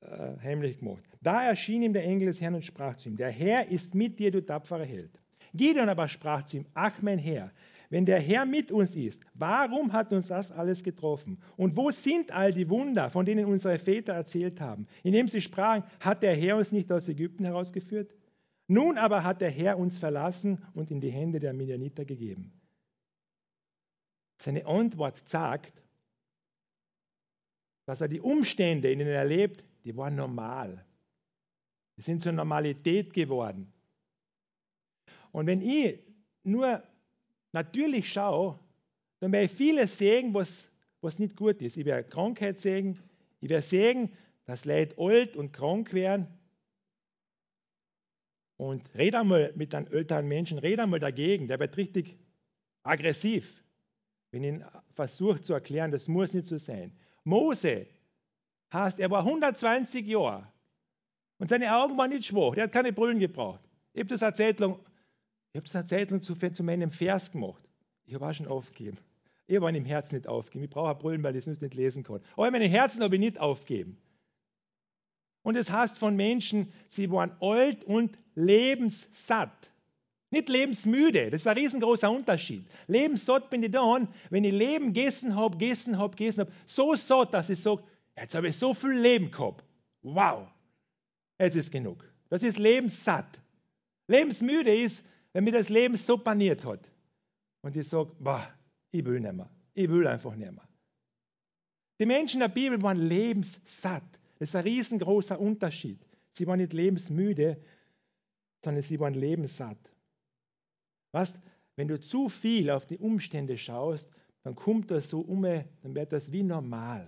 äh, 0.00 0.38
heimlich 0.42 0.78
gemacht. 0.78 1.04
Da 1.20 1.46
erschien 1.46 1.82
ihm 1.82 1.92
der 1.92 2.04
Engel 2.04 2.28
des 2.28 2.40
Herrn 2.40 2.54
und 2.54 2.64
sprach 2.64 2.96
zu 2.96 3.10
ihm, 3.10 3.16
der 3.16 3.30
Herr 3.30 3.68
ist 3.68 3.94
mit 3.94 4.18
dir, 4.18 4.30
du 4.30 4.40
tapferer 4.42 4.86
Held. 4.86 5.10
Gideon 5.52 5.90
aber 5.90 6.08
sprach 6.08 6.44
zu 6.44 6.58
ihm, 6.58 6.66
ach 6.72 7.02
mein 7.02 7.18
Herr, 7.18 7.52
wenn 7.90 8.06
der 8.06 8.20
Herr 8.20 8.46
mit 8.46 8.72
uns 8.72 8.96
ist, 8.96 9.22
warum 9.34 9.92
hat 9.92 10.12
uns 10.12 10.28
das 10.28 10.50
alles 10.50 10.82
getroffen? 10.82 11.38
Und 11.56 11.76
wo 11.76 11.90
sind 11.90 12.32
all 12.32 12.52
die 12.52 12.68
Wunder, 12.68 13.10
von 13.10 13.26
denen 13.26 13.46
unsere 13.46 13.78
Väter 13.78 14.14
erzählt 14.14 14.60
haben, 14.60 14.86
indem 15.02 15.28
sie 15.28 15.40
sprachen, 15.40 15.84
hat 16.00 16.22
der 16.22 16.34
Herr 16.34 16.56
uns 16.56 16.72
nicht 16.72 16.90
aus 16.90 17.08
Ägypten 17.08 17.44
herausgeführt? 17.44 18.14
Nun 18.68 18.98
aber 18.98 19.22
hat 19.22 19.40
der 19.40 19.50
Herr 19.50 19.78
uns 19.78 19.98
verlassen 19.98 20.64
und 20.74 20.90
in 20.90 21.00
die 21.00 21.10
Hände 21.10 21.38
der 21.38 21.52
Midianiter 21.52 22.04
gegeben. 22.04 22.52
Seine 24.38 24.66
Antwort 24.66 25.16
sagt, 25.28 25.82
dass 27.86 28.00
er 28.00 28.08
die 28.08 28.20
Umstände, 28.20 28.90
in 28.90 28.98
denen 28.98 29.12
er 29.12 29.24
lebt, 29.24 29.64
die 29.84 29.96
waren 29.96 30.16
normal. 30.16 30.84
Die 31.96 32.02
sind 32.02 32.20
zur 32.22 32.32
Normalität 32.32 33.14
geworden. 33.14 33.72
Und 35.30 35.46
wenn 35.46 35.62
ich 35.62 36.00
nur 36.42 36.82
natürlich 37.56 38.12
schaue, 38.12 38.58
dann 39.18 39.32
werde 39.32 39.46
ich 39.46 39.52
vieles 39.52 39.96
sehen, 39.96 40.34
was, 40.34 40.70
was 41.00 41.18
nicht 41.18 41.36
gut 41.36 41.62
ist. 41.62 41.78
Ich 41.78 41.86
werde 41.86 42.06
Krankheit 42.06 42.60
sehen, 42.60 42.98
ich 43.40 43.48
werde 43.48 43.62
sehen, 43.62 44.12
dass 44.44 44.66
Leute 44.66 44.94
alt 44.98 45.36
und 45.38 45.52
krank 45.52 45.94
werden 45.94 46.26
und 48.58 48.94
red 48.94 49.14
einmal 49.14 49.54
mit 49.56 49.74
einem 49.74 49.86
älteren 49.90 50.28
Menschen, 50.28 50.58
red 50.58 50.78
einmal 50.78 50.98
dagegen, 50.98 51.48
der 51.48 51.58
wird 51.58 51.78
richtig 51.78 52.18
aggressiv, 52.82 53.64
wenn 54.32 54.44
ihn 54.44 54.64
versucht 54.94 55.46
zu 55.46 55.54
erklären, 55.54 55.90
das 55.90 56.08
muss 56.08 56.34
nicht 56.34 56.46
so 56.46 56.58
sein. 56.58 56.92
Mose 57.24 57.86
heißt, 58.70 59.00
er 59.00 59.10
war 59.10 59.20
120 59.20 60.06
Jahre 60.06 60.46
und 61.38 61.48
seine 61.48 61.74
Augen 61.74 61.96
waren 61.96 62.10
nicht 62.10 62.26
schwach, 62.26 62.54
er 62.54 62.64
hat 62.64 62.72
keine 62.72 62.92
Brüllen 62.92 63.18
gebraucht. 63.18 63.62
Ich 63.94 64.00
habe 64.00 64.14
das 64.14 64.38
lang, 64.60 64.78
ich 65.56 65.58
habe 65.58 65.68
das 65.68 65.76
eine 65.76 65.86
Zeit 65.86 66.10
lang 66.10 66.20
zu, 66.20 66.34
zu 66.34 66.62
meinem 66.62 66.90
Vers 66.90 67.32
gemacht. 67.32 67.62
Ich 68.04 68.12
habe 68.12 68.28
auch 68.28 68.34
schon 68.34 68.46
aufgegeben. 68.46 68.98
Ich 69.46 69.56
habe 69.56 69.74
im 69.74 69.86
Herzen 69.86 70.16
nicht 70.16 70.28
aufgegeben. 70.28 70.66
Ich 70.66 70.70
brauche 70.70 70.94
Brüllen, 70.94 71.22
weil 71.22 71.34
ich 71.34 71.46
es 71.46 71.60
nicht 71.62 71.72
lesen 71.72 72.02
kann. 72.02 72.20
Aber 72.34 72.46
in 72.46 72.52
meinem 72.52 72.70
Herzen 72.70 73.02
habe 73.02 73.14
ich 73.14 73.20
nicht 73.20 73.40
aufgegeben. 73.40 73.96
Und 75.40 75.56
es 75.56 75.70
heißt 75.70 75.96
von 75.96 76.14
Menschen, 76.14 76.70
sie 76.90 77.10
waren 77.10 77.32
alt 77.40 77.84
und 77.84 78.18
lebenssatt. 78.34 79.70
Nicht 80.28 80.50
lebensmüde, 80.50 81.30
das 81.30 81.40
ist 81.40 81.46
ein 81.46 81.56
riesengroßer 81.56 82.10
Unterschied. 82.10 82.66
Lebenssatt 82.86 83.48
bin 83.48 83.62
ich 83.62 83.70
dann, 83.70 84.08
wenn 84.28 84.44
ich 84.44 84.52
Leben 84.52 84.92
gegessen 84.92 85.36
habe, 85.36 85.56
gegessen 85.56 85.96
habe, 85.96 86.14
gegessen 86.16 86.40
habe, 86.40 86.52
so 86.66 86.94
satt, 86.96 87.32
dass 87.32 87.48
ich 87.48 87.62
sage, 87.62 87.82
jetzt 88.14 88.34
habe 88.34 88.48
ich 88.48 88.58
so 88.58 88.74
viel 88.74 88.90
Leben 88.92 89.30
gehabt. 89.30 89.64
Wow, 90.02 90.48
jetzt 91.38 91.56
ist 91.56 91.72
genug. 91.72 92.04
Das 92.28 92.42
ist 92.42 92.58
lebenssatt. 92.58 93.38
Lebensmüde 94.06 94.76
ist, 94.76 95.02
wenn 95.36 95.44
mir 95.44 95.52
das 95.52 95.68
Leben 95.68 95.98
so 95.98 96.16
paniert 96.16 96.64
hat. 96.64 96.90
Und 97.60 97.76
ich 97.76 97.86
sage, 97.86 98.10
ich 98.90 99.04
will 99.04 99.20
nicht 99.20 99.34
mehr. 99.34 99.50
Ich 99.74 99.86
will 99.86 100.06
einfach 100.06 100.34
nicht 100.34 100.50
mehr. 100.50 100.66
Die 102.00 102.06
Menschen 102.06 102.40
der 102.40 102.48
Bibel 102.48 102.80
waren 102.80 102.96
lebenssatt. 102.96 104.18
Das 104.38 104.48
ist 104.48 104.56
ein 104.56 104.62
riesengroßer 104.62 105.38
Unterschied. 105.38 106.00
Sie 106.32 106.46
waren 106.46 106.56
nicht 106.56 106.72
lebensmüde, 106.72 107.62
sondern 108.64 108.82
sie 108.82 108.98
waren 108.98 109.12
lebenssatt. 109.12 109.76
Was, 111.12 111.34
wenn 111.74 111.88
du 111.88 112.00
zu 112.00 112.30
viel 112.30 112.70
auf 112.70 112.86
die 112.86 112.96
Umstände 112.96 113.58
schaust, 113.58 114.08
dann 114.42 114.54
kommt 114.54 114.90
das 114.90 115.10
so 115.10 115.20
um, 115.20 115.42
dann 115.42 115.94
wird 115.94 116.14
das 116.14 116.32
wie 116.32 116.44
normal. 116.44 117.06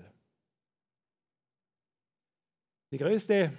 Die 2.92 2.98
größte 2.98 3.54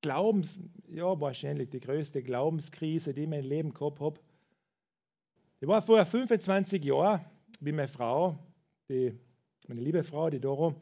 Glaubens, 0.00 0.62
ja 0.88 1.20
wahrscheinlich 1.20 1.70
die 1.70 1.80
größte 1.80 2.22
Glaubenskrise, 2.22 3.12
die 3.12 3.20
ich 3.20 3.24
in 3.24 3.30
meinem 3.30 3.48
Leben 3.48 3.74
gehabt 3.74 4.00
habe. 4.00 4.20
Ich 5.60 5.68
war 5.68 5.82
vor 5.82 6.04
25 6.04 6.82
Jahren, 6.84 7.24
wie 7.60 7.72
meine 7.72 7.88
Frau, 7.88 8.38
die, 8.88 9.12
meine 9.68 9.80
liebe 9.80 10.02
Frau, 10.02 10.30
die 10.30 10.40
Doro, 10.40 10.74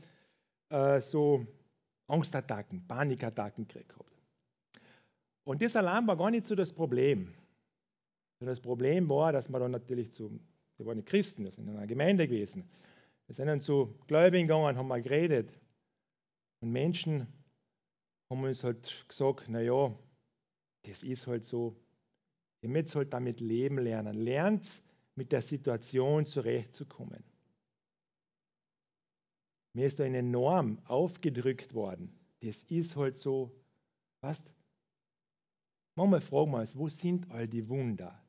äh, 0.70 1.00
so 1.00 1.46
Angstattacken, 2.06 2.86
Panikattacken 2.86 3.66
gekriegt 3.66 3.92
habe. 3.92 4.04
Und 5.44 5.62
das 5.62 5.76
allein 5.76 6.06
war 6.06 6.16
gar 6.16 6.30
nicht 6.30 6.46
so 6.46 6.54
das 6.54 6.72
Problem. 6.72 7.34
Das 8.40 8.60
Problem 8.60 9.08
war, 9.08 9.32
dass 9.32 9.48
wir 9.48 9.58
dann 9.58 9.72
natürlich 9.72 10.12
zu, 10.12 10.38
wir 10.76 10.86
waren 10.86 11.04
Christen, 11.04 11.44
wir 11.44 11.50
sind 11.50 11.68
in 11.68 11.76
einer 11.76 11.86
Gemeinde 11.86 12.28
gewesen. 12.28 12.68
Wir 13.26 13.34
sind 13.34 13.48
dann 13.48 13.60
zu 13.60 13.94
Gläubigen 14.06 14.46
gegangen, 14.46 14.76
haben 14.76 14.88
mal 14.88 15.02
geredet. 15.02 15.58
Und 16.60 16.70
Menschen 16.70 17.26
haben 18.30 18.44
uns 18.44 18.62
halt 18.62 19.04
gesagt, 19.08 19.48
naja, 19.48 19.94
das 20.82 21.02
ist 21.02 21.26
halt 21.26 21.44
so. 21.44 21.76
Ihr 22.62 22.68
müsst 22.68 22.94
halt 22.94 23.12
damit 23.12 23.40
leben 23.40 23.78
lernen. 23.78 24.14
Lernt 24.14 24.82
mit 25.14 25.32
der 25.32 25.42
Situation 25.42 26.26
zurechtzukommen. 26.26 27.24
Mir 29.74 29.86
ist 29.86 29.98
da 29.98 30.04
eine 30.04 30.22
Norm 30.22 30.78
aufgedrückt 30.86 31.74
worden. 31.74 32.12
Das 32.40 32.62
ist 32.64 32.96
halt 32.96 33.18
so. 33.18 33.52
Was? 34.20 34.42
Manchmal 35.96 36.20
fragen 36.20 36.50
wir 36.52 36.58
uns, 36.58 36.76
wo 36.76 36.88
sind 36.88 37.30
all 37.30 37.48
die 37.48 37.68
Wunder? 37.68 38.20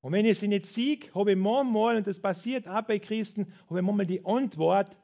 Und 0.00 0.12
wenn 0.12 0.26
ich 0.26 0.38
sie 0.38 0.48
nicht 0.48 0.66
sehe, 0.66 0.98
habe 1.14 1.32
ich 1.32 1.38
manchmal, 1.38 1.96
und 1.96 2.06
das 2.06 2.20
passiert 2.20 2.68
auch 2.68 2.82
bei 2.82 2.98
Christen, 2.98 3.50
habe 3.68 3.80
ich 3.80 3.84
manchmal 3.84 4.06
die 4.06 4.24
Antwort, 4.24 4.98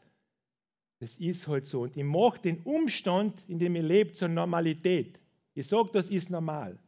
das 1.01 1.17
ist 1.17 1.49
halt 1.49 1.67
so. 1.67 1.83
Und 1.83 1.97
ich 1.97 2.05
mache 2.05 2.41
den 2.41 2.59
Umstand, 2.59 3.43
in 3.49 3.59
dem 3.59 3.75
ich 3.75 3.83
lebe, 3.83 4.13
zur 4.13 4.29
Normalität. 4.29 5.19
Ich 5.55 5.67
sage, 5.67 5.89
das 5.93 6.11
ist 6.11 6.31
normal. 6.31 6.79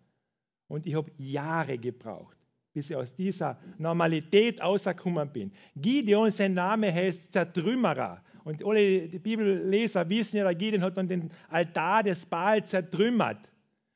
Und 0.69 0.87
ich 0.87 0.95
habe 0.95 1.11
Jahre 1.17 1.79
gebraucht, 1.79 2.37
bis 2.75 2.91
ich 2.91 2.97
aus 2.97 3.15
dieser 3.15 3.59
Normalität 3.79 4.63
rausgekommen 4.63 5.29
bin. 5.31 5.51
Gideon, 5.77 6.31
sein 6.31 6.55
Name 6.55 6.93
heißt 6.93 7.33
Zertrümmerer. 7.33 8.23
Und 8.45 8.63
alle 8.65 9.09
Bibelleser 9.09 10.09
wissen 10.09 10.37
ja, 10.37 10.53
Gideon 10.53 10.83
hat 10.83 10.97
dann 10.97 11.09
den 11.09 11.31
Altar 11.49 12.03
des 12.03 12.27
Baal 12.27 12.65
zertrümmert. 12.65 13.39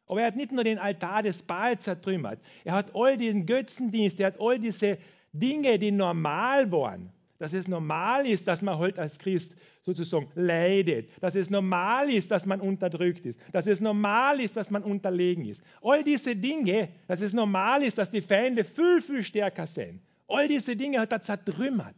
Aber 0.06 0.20
er 0.20 0.28
hat 0.28 0.36
nicht 0.36 0.52
nur 0.52 0.64
den 0.64 0.78
Altar 0.78 1.24
des 1.24 1.42
Baal 1.42 1.78
zertrümmert, 1.78 2.38
er 2.64 2.74
hat 2.74 2.94
all 2.94 3.16
diesen 3.16 3.44
Götzendienst, 3.44 4.20
er 4.20 4.28
hat 4.28 4.40
all 4.40 4.58
diese 4.58 4.98
Dinge, 5.32 5.78
die 5.78 5.90
normal 5.90 6.70
waren. 6.70 7.10
Dass 7.38 7.52
es 7.52 7.68
normal 7.68 8.24
ist, 8.26 8.46
dass 8.46 8.62
man 8.62 8.78
halt 8.78 8.98
als 8.98 9.18
Christ 9.18 9.52
sozusagen 9.86 10.28
leidet, 10.34 11.10
dass 11.22 11.36
es 11.36 11.48
normal 11.48 12.10
ist, 12.10 12.30
dass 12.30 12.44
man 12.44 12.60
unterdrückt 12.60 13.24
ist, 13.24 13.38
dass 13.52 13.66
es 13.68 13.80
normal 13.80 14.40
ist, 14.40 14.56
dass 14.56 14.68
man 14.68 14.82
unterlegen 14.82 15.44
ist. 15.44 15.62
All 15.80 16.02
diese 16.02 16.34
Dinge, 16.34 16.88
dass 17.06 17.20
es 17.20 17.32
normal 17.32 17.84
ist, 17.84 17.96
dass 17.96 18.10
die 18.10 18.20
Feinde 18.20 18.64
viel, 18.64 19.00
viel 19.00 19.22
stärker 19.22 19.66
sind. 19.66 20.02
All 20.26 20.48
diese 20.48 20.74
Dinge 20.74 20.98
hat 20.98 21.12
er 21.12 21.22
zertrümmert. 21.22 21.94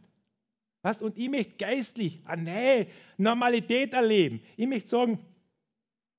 Was? 0.83 1.01
Und 1.01 1.17
ich 1.17 1.29
möchte 1.29 1.57
geistlich 1.57 2.21
eine 2.25 2.87
Normalität 3.17 3.93
erleben. 3.93 4.39
Ich 4.55 4.67
möchte 4.67 4.87
sagen, 4.87 5.19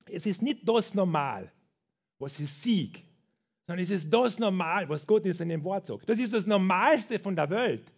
es 0.07 0.27
ist 0.27 0.43
nicht 0.43 0.68
das 0.68 0.93
normal, 0.93 1.51
was 2.18 2.39
ich 2.41 2.53
sieg, 2.53 3.05
sondern 3.66 3.85
es 3.85 3.91
ist 3.91 4.12
das 4.12 4.41
Normal, 4.41 4.89
was 4.89 5.07
Gott 5.07 5.25
in 5.25 5.33
seinem 5.33 5.62
Wort 5.62 5.87
sagt. 5.87 6.09
Das 6.09 6.18
ist 6.18 6.35
das 6.35 6.47
Normalste 6.47 7.21
von 7.21 7.37
der 7.37 7.49
Welt. 7.49 7.93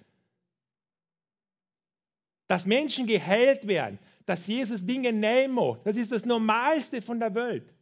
Dass 2.52 2.66
Menschen 2.66 3.06
geheilt 3.06 3.66
werden, 3.66 3.98
dass 4.26 4.46
Jesus 4.46 4.84
Dinge 4.84 5.10
nehmen 5.10 5.54
macht, 5.54 5.86
das 5.86 5.96
ist 5.96 6.12
das 6.12 6.26
Normalste 6.26 7.00
von 7.00 7.18
der 7.18 7.34
Welt. 7.34 7.72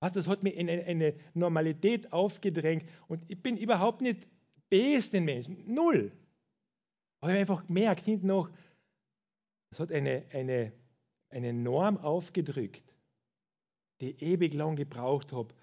Was, 0.00 0.10
das 0.10 0.26
hat 0.26 0.42
mir 0.42 0.50
in 0.50 0.68
eine 0.68 1.14
Normalität 1.32 2.12
aufgedrängt 2.12 2.84
und 3.06 3.22
ich 3.28 3.40
bin 3.40 3.56
überhaupt 3.56 4.00
nicht 4.00 4.26
best 4.68 5.12
den 5.12 5.24
Menschen, 5.24 5.62
null. 5.72 6.10
Aber 7.20 7.30
ich 7.30 7.38
habe 7.38 7.52
einfach 7.52 7.64
gemerkt, 7.68 8.04
hinten 8.04 8.26
noch, 8.26 8.50
es 9.70 9.78
hat 9.78 9.92
eine, 9.92 10.24
eine, 10.32 10.72
eine 11.28 11.52
Norm 11.52 11.98
aufgedrückt 11.98 12.92
die 14.00 14.10
ich 14.10 14.22
ewig 14.22 14.52
lang 14.52 14.74
gebraucht 14.74 15.32
habe, 15.32 15.54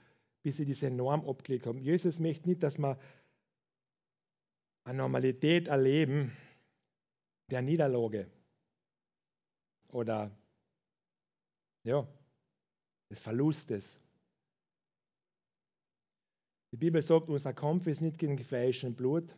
bis 0.44 0.62
ich 0.62 0.66
diese 0.66 0.90
Norm 0.90 1.28
abgelegt 1.28 1.68
habe. 1.68 1.78
Jesus 1.78 2.22
möchte 2.22 2.48
nicht, 2.48 2.64
dass 2.64 2.78
wir 2.78 2.98
eine 4.86 5.00
Normalität 5.00 5.68
erleben 5.68 6.32
der 7.52 7.62
Niederlage 7.62 8.30
oder 9.90 10.32
ja, 11.84 12.08
des 13.10 13.20
Verlustes. 13.20 14.00
Die 16.72 16.78
Bibel 16.78 17.02
sagt, 17.02 17.30
unser 17.30 17.54
Kampf 17.54 17.88
ist 17.88 18.02
nicht 18.02 18.20
gegen 18.20 18.38
Fleisch 18.38 18.84
und 18.84 18.96
Blut. 18.96 19.36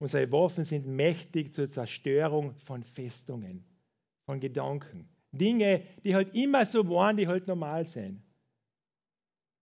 Unsere 0.00 0.30
Waffen 0.32 0.64
sind 0.64 0.86
mächtig 0.86 1.54
zur 1.54 1.68
Zerstörung 1.68 2.54
von 2.56 2.82
Festungen, 2.82 3.64
von 4.26 4.38
Gedanken. 4.38 5.08
Dinge, 5.32 5.82
die 6.04 6.14
halt 6.14 6.34
immer 6.34 6.66
so 6.66 6.88
waren, 6.88 7.16
die 7.16 7.26
halt 7.26 7.46
normal 7.46 7.86
sind. 7.86 8.22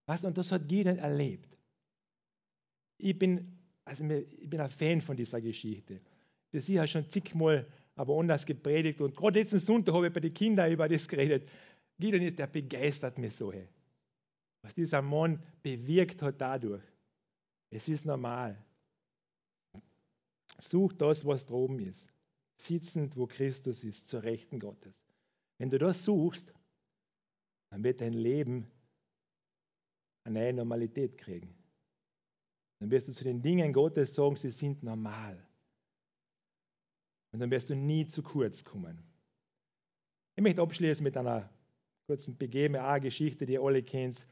Was? 0.07 0.25
Und 0.25 0.37
das 0.37 0.51
hat 0.51 0.71
jeder 0.71 0.99
erlebt. 0.99 1.57
Ich 2.99 3.17
bin, 3.19 3.59
also 3.85 4.05
ich 4.05 4.51
bin 4.51 4.61
ein 4.61 4.71
Fan 4.71 5.01
von 5.01 5.17
dieser 5.17 5.41
Geschichte. 5.41 6.01
Das 6.53 6.69
ich 6.69 6.75
ja 6.75 6.87
schon 6.87 7.09
zigmal 7.09 7.67
aber 7.95 8.19
anders 8.19 8.47
gepredigt 8.47 9.01
und 9.01 9.17
gerade 9.17 9.41
letzten 9.41 9.59
Sonntag 9.59 9.95
habe 9.95 10.07
ich 10.07 10.13
bei 10.13 10.21
den 10.21 10.33
Kindern 10.33 10.71
über 10.71 10.89
das 10.89 11.09
geredet. 11.09 11.49
Gideon 11.99 12.23
ist, 12.23 12.39
der 12.39 12.47
begeistert 12.47 13.19
mich 13.19 13.35
so. 13.35 13.53
Was 14.63 14.75
dieser 14.75 15.03
Mann 15.03 15.43
bewirkt 15.63 16.23
hat 16.23 16.41
dadurch. 16.41 16.83
Es 17.71 17.89
ist 17.89 18.07
normal. 18.07 18.63
Such 20.59 20.93
das, 20.95 21.25
was 21.25 21.45
droben 21.45 21.79
ist. 21.81 22.13
Sitzend, 22.55 23.17
wo 23.17 23.27
Christus 23.27 23.83
ist, 23.83 24.09
zur 24.09 24.23
Rechten 24.23 24.59
Gottes. 24.59 25.07
Wenn 25.59 25.71
du 25.71 25.79
das 25.79 26.05
suchst, 26.05 26.53
dann 27.71 27.83
wird 27.83 28.01
dein 28.01 28.13
Leben 28.13 28.67
eine 30.25 30.41
neue 30.41 30.53
Normalität 30.53 31.19
kriegen. 31.19 31.55
Dann 32.79 32.91
wirst 32.91 33.09
du 33.09 33.13
zu 33.13 33.25
den 33.25 33.41
Dingen 33.43 33.73
Gottes 33.73 34.15
sagen, 34.15 34.37
sie 34.37 34.51
sind 34.51 34.83
normal. 34.83 35.43
Und 37.33 37.41
dann 37.41 37.51
wirst 37.51 37.71
du 37.71 37.75
nie 37.75 38.07
zu 38.07 38.23
kurz 38.23 38.63
kommen. 38.65 39.03
Ich 40.37 40.43
möchte 40.43 40.63
abschließen 40.63 41.03
mit 41.03 41.17
einer 41.17 41.49
kurzen 42.07 42.37
BGMA-Geschichte, 42.37 43.47
die 43.47 43.55
ihr 43.55 43.63
alle 43.63 43.83
kennt. 43.83 44.27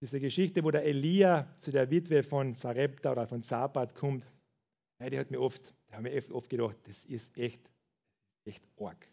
Diese 0.00 0.20
Geschichte, 0.20 0.62
wo 0.64 0.70
der 0.70 0.84
Elia 0.84 1.54
zu 1.56 1.70
der 1.70 1.90
Witwe 1.90 2.22
von 2.22 2.54
Sarepta 2.54 3.12
oder 3.12 3.26
von 3.26 3.42
Zapat 3.42 3.94
kommt, 3.94 4.24
ja, 5.00 5.10
die 5.10 5.18
hat 5.18 5.30
mir 5.30 5.40
oft, 5.40 5.74
da 5.88 5.96
haben 5.96 6.04
wir 6.04 6.34
oft 6.34 6.48
gedacht, 6.48 6.76
das 6.84 7.04
ist 7.04 7.36
echt, 7.36 7.70
echt 8.44 8.62
arg 8.78 9.08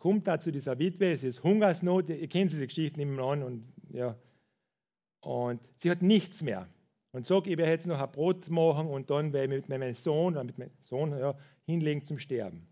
kommt 0.00 0.26
da 0.26 0.40
zu 0.40 0.50
dieser 0.50 0.78
Witwe, 0.78 1.12
es 1.12 1.22
ist 1.22 1.42
Hungersnot, 1.42 2.08
ihr 2.08 2.28
kennt 2.28 2.50
diese 2.52 2.66
Geschichten 2.66 3.00
immer 3.00 3.22
an 3.22 3.42
und 3.42 3.64
ja. 3.92 4.16
Und 5.20 5.60
sie 5.76 5.90
hat 5.90 6.02
nichts 6.02 6.42
mehr. 6.42 6.66
Und 7.12 7.26
sagt, 7.26 7.46
ich 7.46 7.56
werde 7.56 7.72
jetzt 7.72 7.86
noch 7.86 7.98
ein 7.98 8.12
Brot 8.12 8.48
machen 8.50 8.86
und 8.86 9.10
dann 9.10 9.32
werde 9.32 9.56
ich 9.56 9.60
mit 9.62 9.68
meinem 9.68 9.94
Sohn, 9.94 10.34
oder 10.34 10.44
mit 10.44 10.58
meinem 10.58 10.70
Sohn 10.80 11.18
ja, 11.18 11.36
hinlegen 11.66 12.06
zum 12.06 12.18
Sterben. 12.18 12.68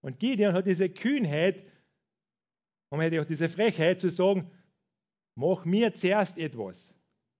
Und 0.00 0.18
Gideon 0.18 0.54
hat 0.54 0.66
diese 0.66 0.88
Kühnheit, 0.88 1.64
und 2.94 3.00
hätte 3.00 3.20
auch 3.20 3.26
diese 3.26 3.48
Frechheit 3.48 4.00
zu 4.00 4.08
sagen, 4.08 4.50
mach 5.34 5.64
mir 5.64 5.92
zuerst 5.94 6.38
etwas. 6.38 6.94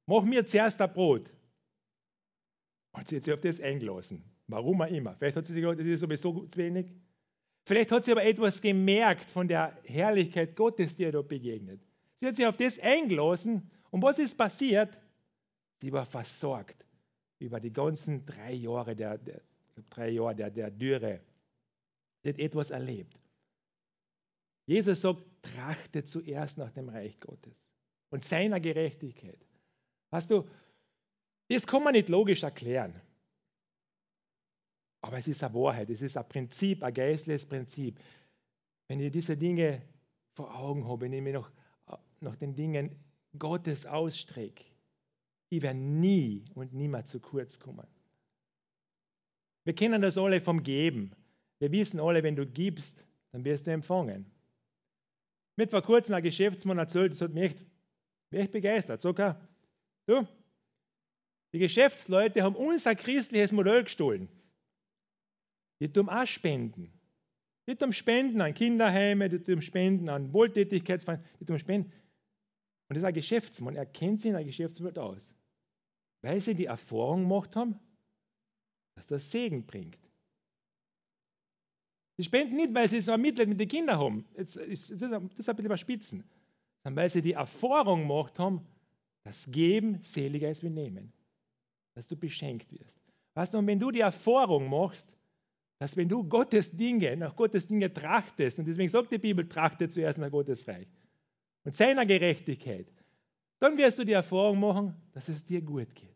Mach 0.07 0.25
mir 0.25 0.45
zuerst 0.45 0.81
ein 0.81 0.93
Brot. 0.93 1.31
Und 2.93 3.07
sie 3.07 3.17
hat 3.17 3.25
sich 3.25 3.35
auf 3.35 3.41
das 3.41 3.61
eingelassen. 3.61 4.25
Warum 4.47 4.83
auch 4.83 4.89
immer. 4.89 5.15
Vielleicht 5.15 5.37
hat 5.37 5.47
sie 5.47 5.53
sich 5.53 5.63
gedacht, 5.63 5.79
das 5.79 5.87
ist 5.87 6.01
sowieso 6.01 6.47
zu 6.47 6.59
wenig. 6.59 6.93
Vielleicht 7.67 7.93
hat 7.93 8.05
sie 8.05 8.13
aber 8.13 8.25
etwas 8.25 8.61
gemerkt 8.61 9.31
von 9.31 9.49
der 9.49 9.79
Herrlichkeit 9.85 10.55
Gottes, 10.55 10.97
die 10.97 11.05
ihr 11.05 11.13
da 11.13 11.23
begegnet. 11.23 11.81
Sie 12.21 12.27
hat 12.27 12.37
sich 12.37 12.47
auf 12.47 12.57
das 12.57 12.79
eingelassen. 12.79 13.71
Und 13.91 14.03
was 14.03 14.19
ist 14.19 14.37
passiert? 14.37 14.99
Sie 15.85 15.93
war 15.93 16.07
versorgt 16.07 16.83
über 17.39 17.61
die 17.61 17.71
ganzen 17.71 18.25
drei 18.25 18.55
Jahre 18.55 18.97
der, 18.97 19.19
der 19.19 19.43
drei 19.91 20.09
Jahre 20.09 20.35
der, 20.35 20.51
der 20.51 20.71
Dürre. 20.71 21.21
Sie 22.23 22.31
hat 22.31 22.39
etwas 22.39 22.71
erlebt. 22.71 23.21
Jesus 24.65 25.03
sagt, 25.03 25.23
trachte 25.43 26.03
zuerst 26.03 26.57
nach 26.57 26.71
dem 26.71 26.89
Reich 26.89 27.21
Gottes 27.21 27.71
und 28.09 28.25
seiner 28.25 28.61
Gerechtigkeit. 28.61 29.39
Hast 30.11 30.31
du, 30.31 30.49
das 31.49 31.67
kann 31.67 31.85
man 31.85 31.93
nicht 31.93 32.09
logisch 32.09 32.45
erklären. 32.45 32.99
Aber 35.03 35.19
es 35.19 35.29
ist 35.29 35.45
eine 35.45 35.53
Wahrheit, 35.53 35.91
es 35.91 36.01
ist 36.01 36.17
ein 36.17 36.27
Prinzip, 36.27 36.83
ein 36.83 36.95
geistliches 36.95 37.45
Prinzip. 37.45 38.01
Wenn 38.89 39.01
ich 39.01 39.13
diese 39.13 39.37
Dinge 39.37 39.83
vor 40.33 40.57
Augen 40.57 40.89
habe, 40.89 41.03
wenn 41.03 41.13
ich 41.13 41.21
mich 41.21 41.35
nach, 41.35 41.53
nach 42.21 42.37
den 42.37 42.55
Dingen 42.55 43.05
Gottes 43.39 43.85
ausstrecke, 43.85 44.65
ich 45.49 45.63
werde 45.63 45.79
nie 45.79 46.45
und 46.55 46.73
niemals 46.73 47.11
zu 47.11 47.21
kurz 47.21 47.59
kommen. 47.59 47.87
Wir 49.65 49.75
kennen 49.75 50.03
das 50.03 50.19
alle 50.19 50.41
vom 50.41 50.63
Geben. 50.63 51.13
Wir 51.59 51.73
wissen 51.73 52.01
alle, 52.01 52.23
wenn 52.23 52.37
du 52.37 52.47
gibst, 52.47 53.05
dann 53.33 53.45
wirst 53.45 53.67
du 53.67 53.73
empfangen. 53.73 54.27
Mit 55.57 55.71
vor 55.71 55.83
kurzem 55.83 56.15
ein 56.15 56.23
Geschäftsmann 56.23 56.79
erzählt, 56.79 57.13
das 57.13 57.21
hat 57.21 57.33
mich 57.33 57.45
echt, 57.45 57.67
mich 58.31 58.41
echt 58.43 58.53
begeistert. 58.53 59.01
Sogar, 59.01 59.41
du, 60.07 60.27
die 61.53 61.61
Geschäftsleute 61.61 62.43
haben 62.43 62.57
unser 62.57 62.95
christliches 62.95 63.53
Modell 63.53 63.85
gestohlen. 63.85 64.29
Die 65.81 65.93
tun 65.93 66.09
auch 66.09 66.27
Spenden. 66.27 66.93
Die 67.67 67.77
tun 67.77 67.93
Spenden 67.93 68.41
an 68.41 68.55
Kinderheime, 68.55 69.29
die 69.29 69.39
tun 69.39 69.63
Spenden 69.63 70.09
an 70.09 70.33
Wohltätigkeitsvereine, 70.33 71.25
die 71.41 71.45
tun 71.45 71.59
Spenden. 71.59 71.93
Und 72.89 72.97
das 72.97 73.03
ist 73.03 73.07
ein 73.07 73.15
Geschäftsmann, 73.15 73.77
er 73.77 73.87
kennt 73.87 74.21
sich 74.21 74.29
in 74.29 74.35
der 74.35 74.45
Geschäftswelt 74.45 74.99
aus. 74.99 75.33
Weil 76.23 76.41
sie 76.41 76.55
die 76.55 76.67
Erfahrung 76.67 77.23
gemacht 77.23 77.57
haben, 77.57 77.79
dass 78.95 79.07
das 79.07 79.31
Segen 79.31 79.65
bringt. 79.65 79.99
Sie 82.17 82.25
spenden 82.25 82.57
nicht, 82.57 82.73
weil 82.75 82.89
sie 82.89 83.01
so 83.01 83.13
ein 83.13 83.21
Mitleid 83.21 83.49
mit 83.49 83.59
den 83.59 83.69
Kindern 83.69 83.99
haben. 83.99 84.25
Das 84.35 84.57
ist, 84.57 84.91
das 84.91 85.03
ist 85.03 85.13
ein 85.13 85.29
bisschen 85.29 85.65
überspitzen. 85.65 86.25
Sondern 86.83 87.03
weil 87.03 87.11
sie 87.11 87.23
die 87.23 87.33
Erfahrung 87.33 88.03
gemacht 88.03 88.39
haben, 88.39 88.65
dass 89.25 89.51
Geben 89.51 90.01
seliger 90.03 90.51
ist 90.51 90.63
wie 90.63 90.71
Nehmen. 90.71 91.13
Dass 91.95 92.07
du 92.07 92.17
beschenkt 92.17 92.71
wirst. 92.71 93.01
Weißt 93.35 93.53
du, 93.53 93.59
und 93.59 93.67
wenn 93.67 93.81
du 93.81 93.91
die 93.91 94.01
Erfahrung 94.01 94.69
machst, 94.69 95.13
dass 95.81 95.97
wenn 95.97 96.09
du 96.09 96.23
Gottes 96.23 96.71
Dinge, 96.71 97.17
nach 97.17 97.35
Gottes 97.35 97.67
Dinge 97.67 97.93
trachtest, 97.93 98.59
und 98.59 98.67
deswegen 98.67 98.89
sagt 98.89 99.11
die 99.11 99.19
Bibel, 99.19 99.49
trachtet 99.49 99.93
zuerst 99.93 100.19
nach 100.19 100.31
Gottes 100.31 100.69
Reich 100.69 100.87
und 101.65 101.77
seiner 101.77 102.07
Gerechtigkeit, 102.07 102.87
dann 103.59 103.77
wirst 103.79 103.99
du 103.99 104.05
die 104.05 104.13
Erfahrung 104.13 104.61
machen, 104.61 104.95
dass 105.13 105.29
es 105.29 105.45
dir 105.45 105.63
gut 105.63 105.95
geht. 105.95 106.15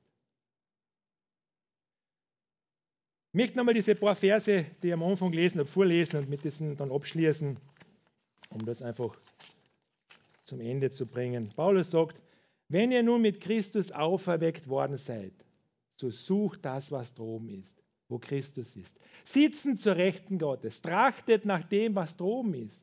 Ich 3.33 3.35
möchte 3.35 3.57
nochmal 3.57 3.75
diese 3.75 3.95
paar 3.95 4.17
Verse, 4.17 4.65
die 4.83 4.87
ich 4.87 4.93
am 4.93 5.03
Anfang 5.03 5.31
gelesen 5.31 5.61
habe, 5.61 5.69
vorlesen 5.69 6.19
und 6.19 6.29
mit 6.29 6.45
diesen 6.45 6.77
dann 6.77 6.91
abschließen, 6.91 7.59
um 8.51 8.65
das 8.65 8.83
einfach 8.83 9.19
zum 10.45 10.61
Ende 10.61 10.91
zu 10.91 11.07
bringen. 11.07 11.51
Paulus 11.55 11.91
sagt, 11.91 12.21
wenn 12.69 12.91
ihr 12.91 13.03
nun 13.03 13.23
mit 13.23 13.41
Christus 13.41 13.93
auferweckt 13.93 14.69
worden 14.69 14.97
seid, 14.97 15.33
so 15.97 16.11
sucht 16.11 16.65
das, 16.65 16.91
was 16.91 17.15
droben 17.15 17.49
ist, 17.49 17.83
wo 18.09 18.19
Christus 18.19 18.77
ist. 18.77 18.99
Sitzen 19.25 19.77
zur 19.77 19.97
Rechten 19.97 20.39
Gottes, 20.39 20.81
trachtet 20.81 21.45
nach 21.45 21.65
dem, 21.65 21.95
was 21.95 22.17
droben 22.17 22.55
ist, 22.55 22.83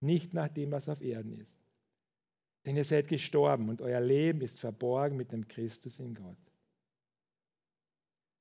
nicht 0.00 0.34
nach 0.34 0.48
dem, 0.48 0.72
was 0.72 0.88
auf 0.88 1.00
Erden 1.00 1.38
ist. 1.38 1.56
Denn 2.64 2.76
ihr 2.76 2.84
seid 2.84 3.08
gestorben 3.08 3.68
und 3.68 3.80
euer 3.80 4.00
Leben 4.00 4.42
ist 4.42 4.58
verborgen 4.58 5.16
mit 5.16 5.32
dem 5.32 5.46
Christus 5.48 5.98
in 5.98 6.14
Gott. 6.14 6.36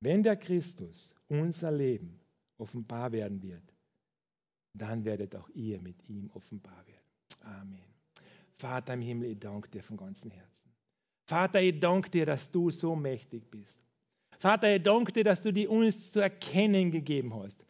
Wenn 0.01 0.24
der 0.24 0.36
Christus 0.36 1.13
unser 1.28 1.72
Leben 1.72 2.20
offenbar 2.57 3.11
werden 3.11 3.41
wird, 3.41 3.74
dann 4.74 5.03
werdet 5.03 5.36
auch 5.36 5.49
ihr 5.49 5.82
mit 5.82 6.07
ihm 6.07 6.30
offenbar 6.34 6.86
werden. 6.88 6.99
Amen. 7.41 7.89
Vater 8.57 8.93
im 8.93 9.01
Himmel, 9.01 9.32
ich 9.32 9.39
danke 9.39 9.70
dir 9.70 9.84
von 9.84 9.97
ganzem 9.97 10.32
Herzen. 10.32 10.70
Vater, 11.28 11.61
ich 11.61 11.80
danke 11.80 12.09
dir, 12.09 12.26
dass 12.26 12.51
du 12.51 12.70
so 12.72 12.95
mächtig 12.95 13.49
bist. 13.49 13.80
Vater, 14.38 14.76
ich 14.76 14.84
danke 14.84 15.11
dir, 15.11 15.24
dass 15.24 15.41
du 15.41 15.51
die 15.51 15.67
uns 15.67 16.11
zu 16.11 16.20
erkennen 16.20 16.91
gegeben 16.91 17.34
hast. 17.34 17.63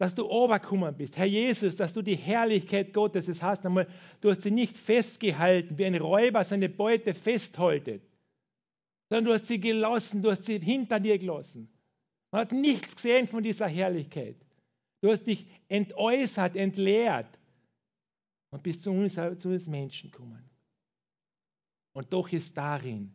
Dass 0.00 0.14
du 0.14 0.30
obergekommen 0.30 0.96
bist. 0.96 1.18
Herr 1.18 1.26
Jesus, 1.26 1.76
dass 1.76 1.92
du 1.92 2.00
die 2.00 2.16
Herrlichkeit 2.16 2.94
Gottes, 2.94 3.42
heißt 3.42 3.66
einmal, 3.66 3.86
du 4.22 4.30
hast 4.30 4.40
sie 4.40 4.50
nicht 4.50 4.74
festgehalten, 4.74 5.76
wie 5.76 5.84
ein 5.84 5.94
Räuber 5.94 6.42
seine 6.42 6.70
Beute 6.70 7.12
festhaltet, 7.12 8.02
sondern 9.10 9.26
du 9.26 9.34
hast 9.34 9.44
sie 9.44 9.60
gelassen, 9.60 10.22
du 10.22 10.30
hast 10.30 10.44
sie 10.44 10.58
hinter 10.58 10.98
dir 10.98 11.18
gelassen. 11.18 11.68
Man 12.32 12.40
hat 12.40 12.52
nichts 12.52 12.96
gesehen 12.96 13.26
von 13.26 13.42
dieser 13.42 13.68
Herrlichkeit. 13.68 14.36
Du 15.02 15.10
hast 15.10 15.24
dich 15.24 15.46
entäußert, 15.68 16.56
entleert 16.56 17.38
und 18.52 18.62
bist 18.62 18.82
zu 18.82 18.92
uns, 18.92 19.14
zu 19.14 19.50
uns 19.50 19.68
Menschen 19.68 20.10
gekommen. 20.10 20.48
Und 21.92 22.10
doch 22.10 22.32
ist 22.32 22.56
darin 22.56 23.12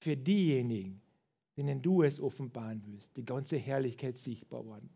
für 0.00 0.16
diejenigen, 0.16 1.02
denen 1.58 1.82
du 1.82 2.04
es 2.04 2.18
offenbaren 2.18 2.82
willst, 2.86 3.14
die 3.18 3.24
ganze 3.26 3.58
Herrlichkeit 3.58 4.16
sichtbar 4.16 4.64
worden. 4.64 4.88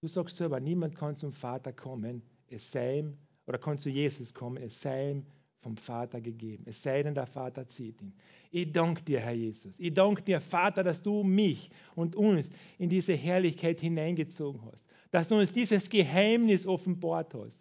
Du 0.00 0.06
sagst 0.06 0.36
selber, 0.36 0.60
niemand 0.60 0.94
kann 0.94 1.16
zum 1.16 1.32
Vater 1.32 1.72
kommen, 1.72 2.22
es 2.48 2.70
sei 2.70 3.00
ihm, 3.00 3.18
oder 3.46 3.58
kann 3.58 3.78
zu 3.78 3.90
Jesus 3.90 4.32
kommen, 4.32 4.56
es 4.62 4.80
sei 4.80 5.10
ihm 5.10 5.26
vom 5.60 5.76
Vater 5.76 6.20
gegeben. 6.20 6.62
Es 6.66 6.80
sei 6.82 7.02
denn, 7.02 7.14
der 7.14 7.26
Vater 7.26 7.66
zieht 7.66 8.00
ihn. 8.00 8.12
Ich 8.52 8.70
danke 8.70 9.02
dir, 9.02 9.18
Herr 9.18 9.32
Jesus. 9.32 9.74
Ich 9.78 9.92
danke 9.92 10.22
dir, 10.22 10.40
Vater, 10.40 10.84
dass 10.84 11.02
du 11.02 11.24
mich 11.24 11.70
und 11.96 12.14
uns 12.14 12.50
in 12.78 12.88
diese 12.88 13.14
Herrlichkeit 13.14 13.80
hineingezogen 13.80 14.62
hast. 14.70 14.84
Dass 15.10 15.26
du 15.26 15.36
uns 15.36 15.50
dieses 15.50 15.90
Geheimnis 15.90 16.64
offenbart 16.64 17.34
hast. 17.34 17.58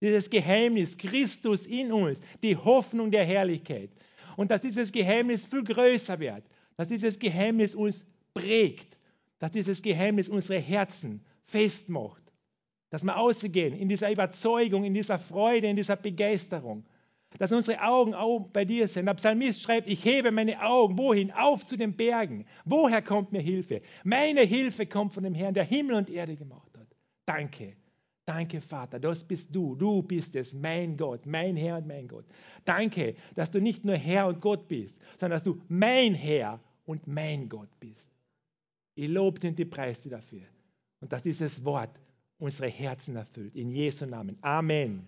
Dieses 0.00 0.30
Geheimnis 0.30 0.96
Christus 0.96 1.66
in 1.66 1.92
uns, 1.92 2.20
die 2.42 2.56
Hoffnung 2.56 3.10
der 3.10 3.24
Herrlichkeit. 3.26 3.90
Und 4.36 4.50
dass 4.50 4.62
dieses 4.62 4.90
Geheimnis 4.90 5.44
viel 5.44 5.64
größer 5.64 6.18
wird. 6.18 6.44
Dass 6.76 6.88
dieses 6.88 7.18
Geheimnis 7.18 7.74
uns 7.74 8.06
prägt. 8.32 8.96
Dass 9.38 9.52
dieses 9.52 9.82
Geheimnis 9.82 10.30
unsere 10.30 10.60
Herzen 10.60 11.20
festmacht. 11.46 12.22
Dass 12.90 13.04
wir 13.04 13.16
ausgehen 13.16 13.74
in 13.74 13.88
dieser 13.88 14.10
Überzeugung, 14.10 14.84
in 14.84 14.94
dieser 14.94 15.18
Freude, 15.18 15.68
in 15.68 15.76
dieser 15.76 15.96
Begeisterung 15.96 16.86
dass 17.38 17.52
unsere 17.52 17.82
Augen 17.82 18.14
auch 18.14 18.48
bei 18.52 18.64
dir 18.64 18.88
sind. 18.88 19.06
Der 19.06 19.14
Psalmist 19.14 19.62
schreibt, 19.62 19.88
ich 19.88 20.04
hebe 20.04 20.30
meine 20.30 20.60
Augen, 20.62 20.96
wohin? 20.98 21.32
Auf 21.32 21.66
zu 21.66 21.76
den 21.76 21.96
Bergen. 21.96 22.46
Woher 22.64 23.02
kommt 23.02 23.32
mir 23.32 23.40
Hilfe? 23.40 23.82
Meine 24.04 24.42
Hilfe 24.42 24.86
kommt 24.86 25.14
von 25.14 25.24
dem 25.24 25.34
Herrn, 25.34 25.54
der 25.54 25.64
Himmel 25.64 25.96
und 25.96 26.10
Erde 26.10 26.36
gemacht 26.36 26.70
hat. 26.78 26.86
Danke. 27.26 27.76
Danke, 28.26 28.62
Vater, 28.62 28.98
das 28.98 29.22
bist 29.22 29.54
du. 29.54 29.74
Du 29.74 30.02
bist 30.02 30.34
es, 30.34 30.54
mein 30.54 30.96
Gott, 30.96 31.26
mein 31.26 31.56
Herr 31.56 31.76
und 31.76 31.86
mein 31.86 32.08
Gott. 32.08 32.24
Danke, 32.64 33.16
dass 33.34 33.50
du 33.50 33.60
nicht 33.60 33.84
nur 33.84 33.96
Herr 33.96 34.28
und 34.28 34.40
Gott 34.40 34.66
bist, 34.66 34.96
sondern 35.18 35.36
dass 35.36 35.42
du 35.42 35.60
mein 35.68 36.14
Herr 36.14 36.58
und 36.86 37.06
mein 37.06 37.50
Gott 37.50 37.68
bist. 37.80 38.10
Ich 38.94 39.08
lobe 39.08 39.40
dir 39.40 39.48
und 39.48 39.58
die 39.58 39.66
Preis 39.66 40.00
dir 40.00 40.10
dafür. 40.10 40.42
Und 41.04 41.12
dass 41.12 41.22
dieses 41.22 41.62
Wort 41.66 42.00
unsere 42.38 42.70
Herzen 42.70 43.16
erfüllt. 43.16 43.54
In 43.54 43.70
Jesu 43.70 44.06
Namen. 44.06 44.38
Amen. 44.40 45.06